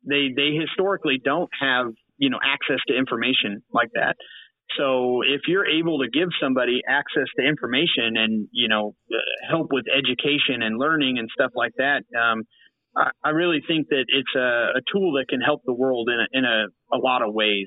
they 0.09 0.31
they 0.35 0.57
historically 0.59 1.21
don't 1.23 1.51
have, 1.61 1.87
you 2.19 2.31
know, 2.31 2.39
access 2.43 2.79
to 2.89 2.97
information 2.97 3.63
like 3.73 3.91
that. 3.95 4.17
So 4.79 5.21
if 5.23 5.43
you're 5.49 5.67
able 5.67 5.99
to 5.99 6.09
give 6.09 6.29
somebody 6.41 6.81
access 6.89 7.29
to 7.39 7.47
information 7.47 8.17
and 8.17 8.49
you 8.53 8.69
know 8.69 8.95
uh, 9.13 9.51
help 9.51 9.69
with 9.71 9.85
education 9.93 10.63
and 10.63 10.79
learning 10.79 11.19
and 11.19 11.29
stuff 11.35 11.51
like 11.55 11.73
that, 11.79 12.05
um, 12.19 12.45
I, 12.97 13.11
I 13.25 13.31
really 13.31 13.61
think 13.67 13.89
that 13.89 14.05
it's 14.09 14.35
a, 14.37 14.79
a 14.79 14.83
tool 14.93 15.13
that 15.19 15.27
can 15.29 15.41
help 15.41 15.63
the 15.65 15.75
world 15.75 16.09
in 16.09 16.19
a, 16.19 16.39
in 16.39 16.45
a, 16.45 16.97
a 16.97 16.99
lot 16.99 17.23
of 17.23 17.35
ways. 17.35 17.67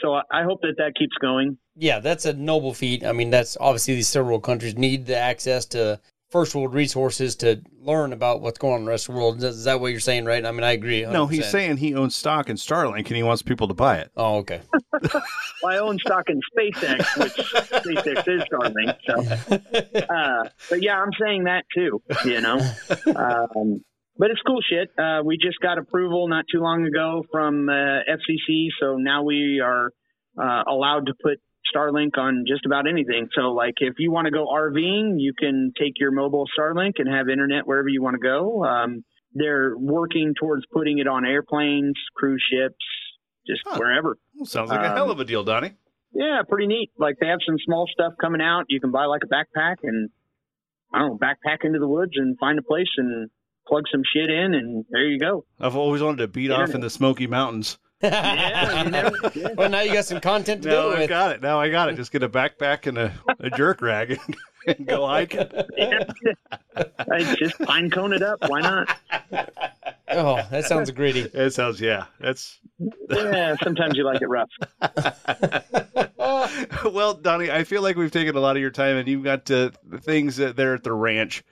So 0.00 0.14
I, 0.14 0.22
I 0.32 0.42
hope 0.44 0.60
that 0.62 0.74
that 0.78 0.94
keeps 0.98 1.16
going. 1.20 1.58
Yeah, 1.80 1.98
that's 1.98 2.26
a 2.26 2.34
noble 2.34 2.74
feat. 2.74 3.04
I 3.04 3.12
mean, 3.12 3.30
that's 3.30 3.56
obviously 3.58 3.94
these 3.94 4.12
third 4.12 4.26
world 4.26 4.42
countries 4.42 4.76
need 4.76 5.06
the 5.06 5.16
access 5.16 5.64
to 5.66 5.98
first 6.28 6.54
world 6.54 6.74
resources 6.74 7.34
to 7.36 7.62
learn 7.80 8.12
about 8.12 8.42
what's 8.42 8.58
going 8.58 8.74
on 8.74 8.80
in 8.80 8.84
the 8.84 8.90
rest 8.90 9.08
of 9.08 9.14
the 9.14 9.20
world. 9.20 9.42
Is 9.42 9.64
that 9.64 9.80
what 9.80 9.90
you're 9.90 9.98
saying, 9.98 10.26
right? 10.26 10.44
I 10.44 10.52
mean, 10.52 10.62
I 10.62 10.72
agree. 10.72 11.00
100%. 11.00 11.12
no, 11.12 11.26
he's 11.26 11.48
saying 11.48 11.78
he 11.78 11.94
owns 11.94 12.14
stock 12.14 12.50
in 12.50 12.56
Starlink 12.56 13.06
and 13.06 13.16
he 13.16 13.22
wants 13.22 13.40
people 13.40 13.66
to 13.66 13.72
buy 13.72 13.96
it. 13.96 14.10
Oh, 14.16 14.36
okay. 14.38 14.60
Well, 15.62 15.74
I 15.74 15.78
own 15.78 15.98
stock 15.98 16.24
in 16.28 16.40
SpaceX, 16.56 17.18
which 17.18 17.32
SpaceX 17.32 18.28
is 18.28 18.42
Starlink. 18.50 18.96
So, 19.06 20.04
uh, 20.14 20.48
but 20.70 20.82
yeah, 20.82 20.98
I'm 20.98 21.10
saying 21.20 21.44
that 21.44 21.64
too. 21.74 22.02
You 22.24 22.40
know, 22.40 22.58
um, 23.14 23.84
but 24.16 24.30
it's 24.30 24.40
cool 24.46 24.60
shit. 24.62 24.90
Uh, 24.98 25.20
we 25.22 25.36
just 25.36 25.60
got 25.60 25.76
approval 25.76 26.28
not 26.28 26.46
too 26.50 26.60
long 26.60 26.86
ago 26.86 27.24
from 27.30 27.68
uh, 27.68 27.72
FCC, 27.72 28.68
so 28.80 28.96
now 28.96 29.22
we 29.22 29.60
are 29.62 29.90
uh, 30.38 30.62
allowed 30.66 31.06
to 31.06 31.14
put 31.22 31.40
Starlink 31.74 32.18
on 32.18 32.44
just 32.46 32.66
about 32.66 32.88
anything. 32.88 33.28
So, 33.34 33.52
like, 33.52 33.74
if 33.78 33.94
you 33.98 34.10
want 34.10 34.26
to 34.26 34.30
go 34.30 34.46
RVing, 34.46 35.14
you 35.18 35.32
can 35.38 35.72
take 35.78 35.94
your 35.98 36.10
mobile 36.12 36.46
Starlink 36.58 36.94
and 36.98 37.08
have 37.08 37.28
internet 37.28 37.66
wherever 37.66 37.88
you 37.88 38.02
want 38.02 38.14
to 38.14 38.20
go. 38.20 38.64
Um, 38.64 39.04
they're 39.34 39.76
working 39.76 40.34
towards 40.38 40.64
putting 40.72 40.98
it 40.98 41.06
on 41.06 41.24
airplanes, 41.24 41.94
cruise 42.16 42.42
ships, 42.50 42.76
just 43.46 43.60
Huh. 43.64 43.78
wherever. 43.78 44.16
Well, 44.34 44.46
sounds 44.46 44.70
like 44.70 44.80
a 44.80 44.90
Um, 44.90 44.96
hell 44.96 45.10
of 45.10 45.20
a 45.20 45.24
deal, 45.24 45.44
Donny. 45.44 45.72
Yeah, 46.12 46.42
pretty 46.48 46.66
neat. 46.66 46.90
Like 46.98 47.16
they 47.20 47.28
have 47.28 47.38
some 47.46 47.56
small 47.64 47.86
stuff 47.92 48.14
coming 48.20 48.40
out. 48.40 48.64
You 48.68 48.80
can 48.80 48.90
buy 48.90 49.04
like 49.04 49.22
a 49.22 49.28
backpack 49.28 49.76
and 49.84 50.10
I 50.92 50.98
don't 50.98 51.10
know, 51.10 51.18
backpack 51.18 51.64
into 51.64 51.78
the 51.78 51.86
woods 51.86 52.12
and 52.16 52.36
find 52.40 52.58
a 52.58 52.62
place 52.62 52.88
and 52.96 53.30
plug 53.68 53.84
some 53.92 54.02
shit 54.12 54.28
in 54.28 54.52
and 54.54 54.84
there 54.90 55.06
you 55.06 55.20
go. 55.20 55.44
I've 55.60 55.76
always 55.76 56.02
wanted 56.02 56.18
to 56.18 56.26
beat 56.28 56.50
off 56.50 56.74
in 56.74 56.80
the 56.80 56.90
Smoky 56.90 57.28
Mountains. 57.28 57.78
Yeah, 58.02 58.84
you 58.84 58.90
never, 58.90 59.16
yeah. 59.34 59.48
well, 59.56 59.68
now 59.68 59.80
you 59.80 59.92
got 59.92 60.04
some 60.06 60.20
content 60.20 60.62
to 60.62 60.68
Now 60.68 60.74
build 60.82 60.94
I 60.94 60.98
with. 61.00 61.08
got 61.08 61.32
it. 61.32 61.42
Now 61.42 61.60
I 61.60 61.68
got 61.70 61.90
it. 61.90 61.96
Just 61.96 62.12
get 62.12 62.22
a 62.22 62.28
backpack 62.28 62.86
and 62.86 62.98
a, 62.98 63.12
a 63.40 63.50
jerk 63.50 63.82
rag 63.82 64.12
and, 64.12 64.36
and 64.66 64.86
go 64.86 65.06
hiking. 65.06 65.46
I 66.98 67.34
just 67.38 67.58
pine 67.60 67.90
cone 67.90 68.12
it 68.12 68.22
up. 68.22 68.38
Why 68.48 68.60
not? 68.60 68.96
Oh, 70.08 70.40
that 70.50 70.64
sounds 70.64 70.90
gritty. 70.90 71.20
It 71.20 71.50
sounds 71.52 71.80
yeah. 71.80 72.06
That's 72.20 72.58
Yeah, 73.10 73.56
sometimes 73.62 73.96
you 73.96 74.04
like 74.04 74.22
it 74.22 74.28
rough. 74.28 74.50
well, 76.84 77.14
Donny. 77.14 77.50
I 77.50 77.64
feel 77.64 77.82
like 77.82 77.96
we've 77.96 78.10
taken 78.10 78.36
a 78.36 78.40
lot 78.40 78.56
of 78.56 78.62
your 78.62 78.70
time, 78.70 78.96
and 78.96 79.08
you've 79.08 79.24
got 79.24 79.50
uh, 79.50 79.70
things 80.00 80.36
that 80.36 80.56
there 80.56 80.74
at 80.74 80.84
the 80.84 80.92
ranch 80.92 81.42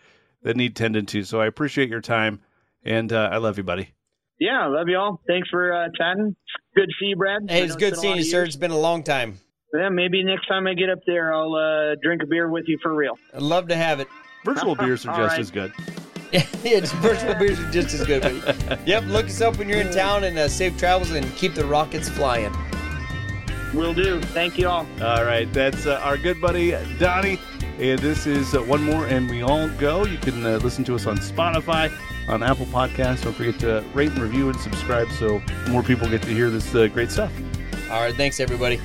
that 0.43 0.57
need 0.57 0.77
tended 0.77 1.09
to. 1.09 1.25
So 1.25 1.41
I 1.41 1.47
appreciate 1.47 1.89
your 1.89 2.01
time, 2.01 2.41
and 2.85 3.13
uh, 3.13 3.29
I 3.33 3.39
love 3.39 3.59
you, 3.59 3.65
buddy. 3.65 3.91
Yeah, 4.41 4.67
love 4.67 4.89
you 4.89 4.97
all. 4.97 5.21
Thanks 5.27 5.49
for 5.49 5.73
uh, 5.73 5.89
chatting. 5.97 6.37
Good 6.77 6.87
to 6.87 6.93
see 7.01 7.07
you, 7.07 7.17
Brad. 7.17 7.43
Hey, 7.49 7.65
it's 7.65 7.77
good 7.77 7.97
seeing 7.97 8.17
you, 8.17 8.23
sir. 8.23 8.45
It's 8.45 8.57
been 8.57 8.71
a 8.71 8.79
long 8.79 9.03
time. 9.03 9.39
Yeah, 9.75 9.89
maybe 9.91 10.23
next 10.23 10.47
time 10.47 10.67
I 10.67 10.75
get 10.75 10.89
up 10.89 11.01
there, 11.07 11.35
I'll 11.35 11.55
uh, 11.55 11.97
drink 12.03 12.23
a 12.23 12.27
beer 12.27 12.49
with 12.49 12.65
you 12.69 12.79
for 12.83 12.95
real. 12.95 13.19
I'd 13.35 13.43
love 13.43 13.69
to 13.69 13.77
have 13.77 14.01
it. 14.01 14.09
Virtual 14.45 14.75
beers 14.77 15.05
are 15.05 15.17
just 15.17 15.31
right. 15.33 15.41
as 15.41 15.51
good. 15.51 15.73
yeah, 16.33 16.81
just 16.81 16.95
virtual 16.95 17.35
beers 17.35 17.59
are 17.59 17.71
just 17.71 17.95
as 17.95 18.07
good. 18.07 18.23
But 18.23 18.81
yep, 18.87 19.05
look 19.07 19.27
us 19.27 19.41
up 19.41 19.59
when 19.59 19.69
you're 19.69 19.81
in 19.81 19.93
town 19.93 20.25
and 20.25 20.39
uh, 20.39 20.49
safe 20.49 20.79
travels 20.79 21.11
and 21.11 21.27
keep 21.37 21.55
the 21.55 21.65
rockets 21.65 22.09
flying. 22.09 22.55
Will 23.75 23.93
do. 23.93 24.21
Thank 24.21 24.57
you 24.57 24.69
all. 24.69 24.87
All 25.03 25.25
right, 25.25 25.53
that's 25.53 25.87
uh, 25.87 26.01
our 26.03 26.17
good 26.17 26.41
buddy 26.41 26.71
Donny. 26.99 27.39
And 27.79 27.99
this 28.01 28.27
is 28.27 28.55
uh, 28.55 28.63
one 28.63 28.83
more, 28.83 29.07
and 29.07 29.31
we 29.31 29.43
all 29.43 29.69
go. 29.79 30.05
You 30.05 30.19
can 30.19 30.45
uh, 30.45 30.57
listen 30.57 30.83
to 30.85 30.95
us 30.95 31.07
on 31.07 31.19
Spotify, 31.19 31.93
on 32.29 32.43
Apple 32.43 32.67
Podcasts. 32.67 33.23
Don't 33.23 33.33
forget 33.33 33.59
to 33.61 33.85
rate 33.95 34.11
and 34.11 34.21
review 34.21 34.49
and 34.49 34.61
subscribe 34.61 35.11
so 35.11 35.41
more 35.69 35.83
people 35.83 36.09
get 36.09 36.23
to 36.23 36.29
hear 36.29 36.51
this 36.51 36.75
uh, 36.75 36.87
great 36.89 37.11
stuff. 37.11 37.33
All 37.91 38.01
right, 38.03 38.15
thanks 38.15 38.39
everybody. 38.39 38.81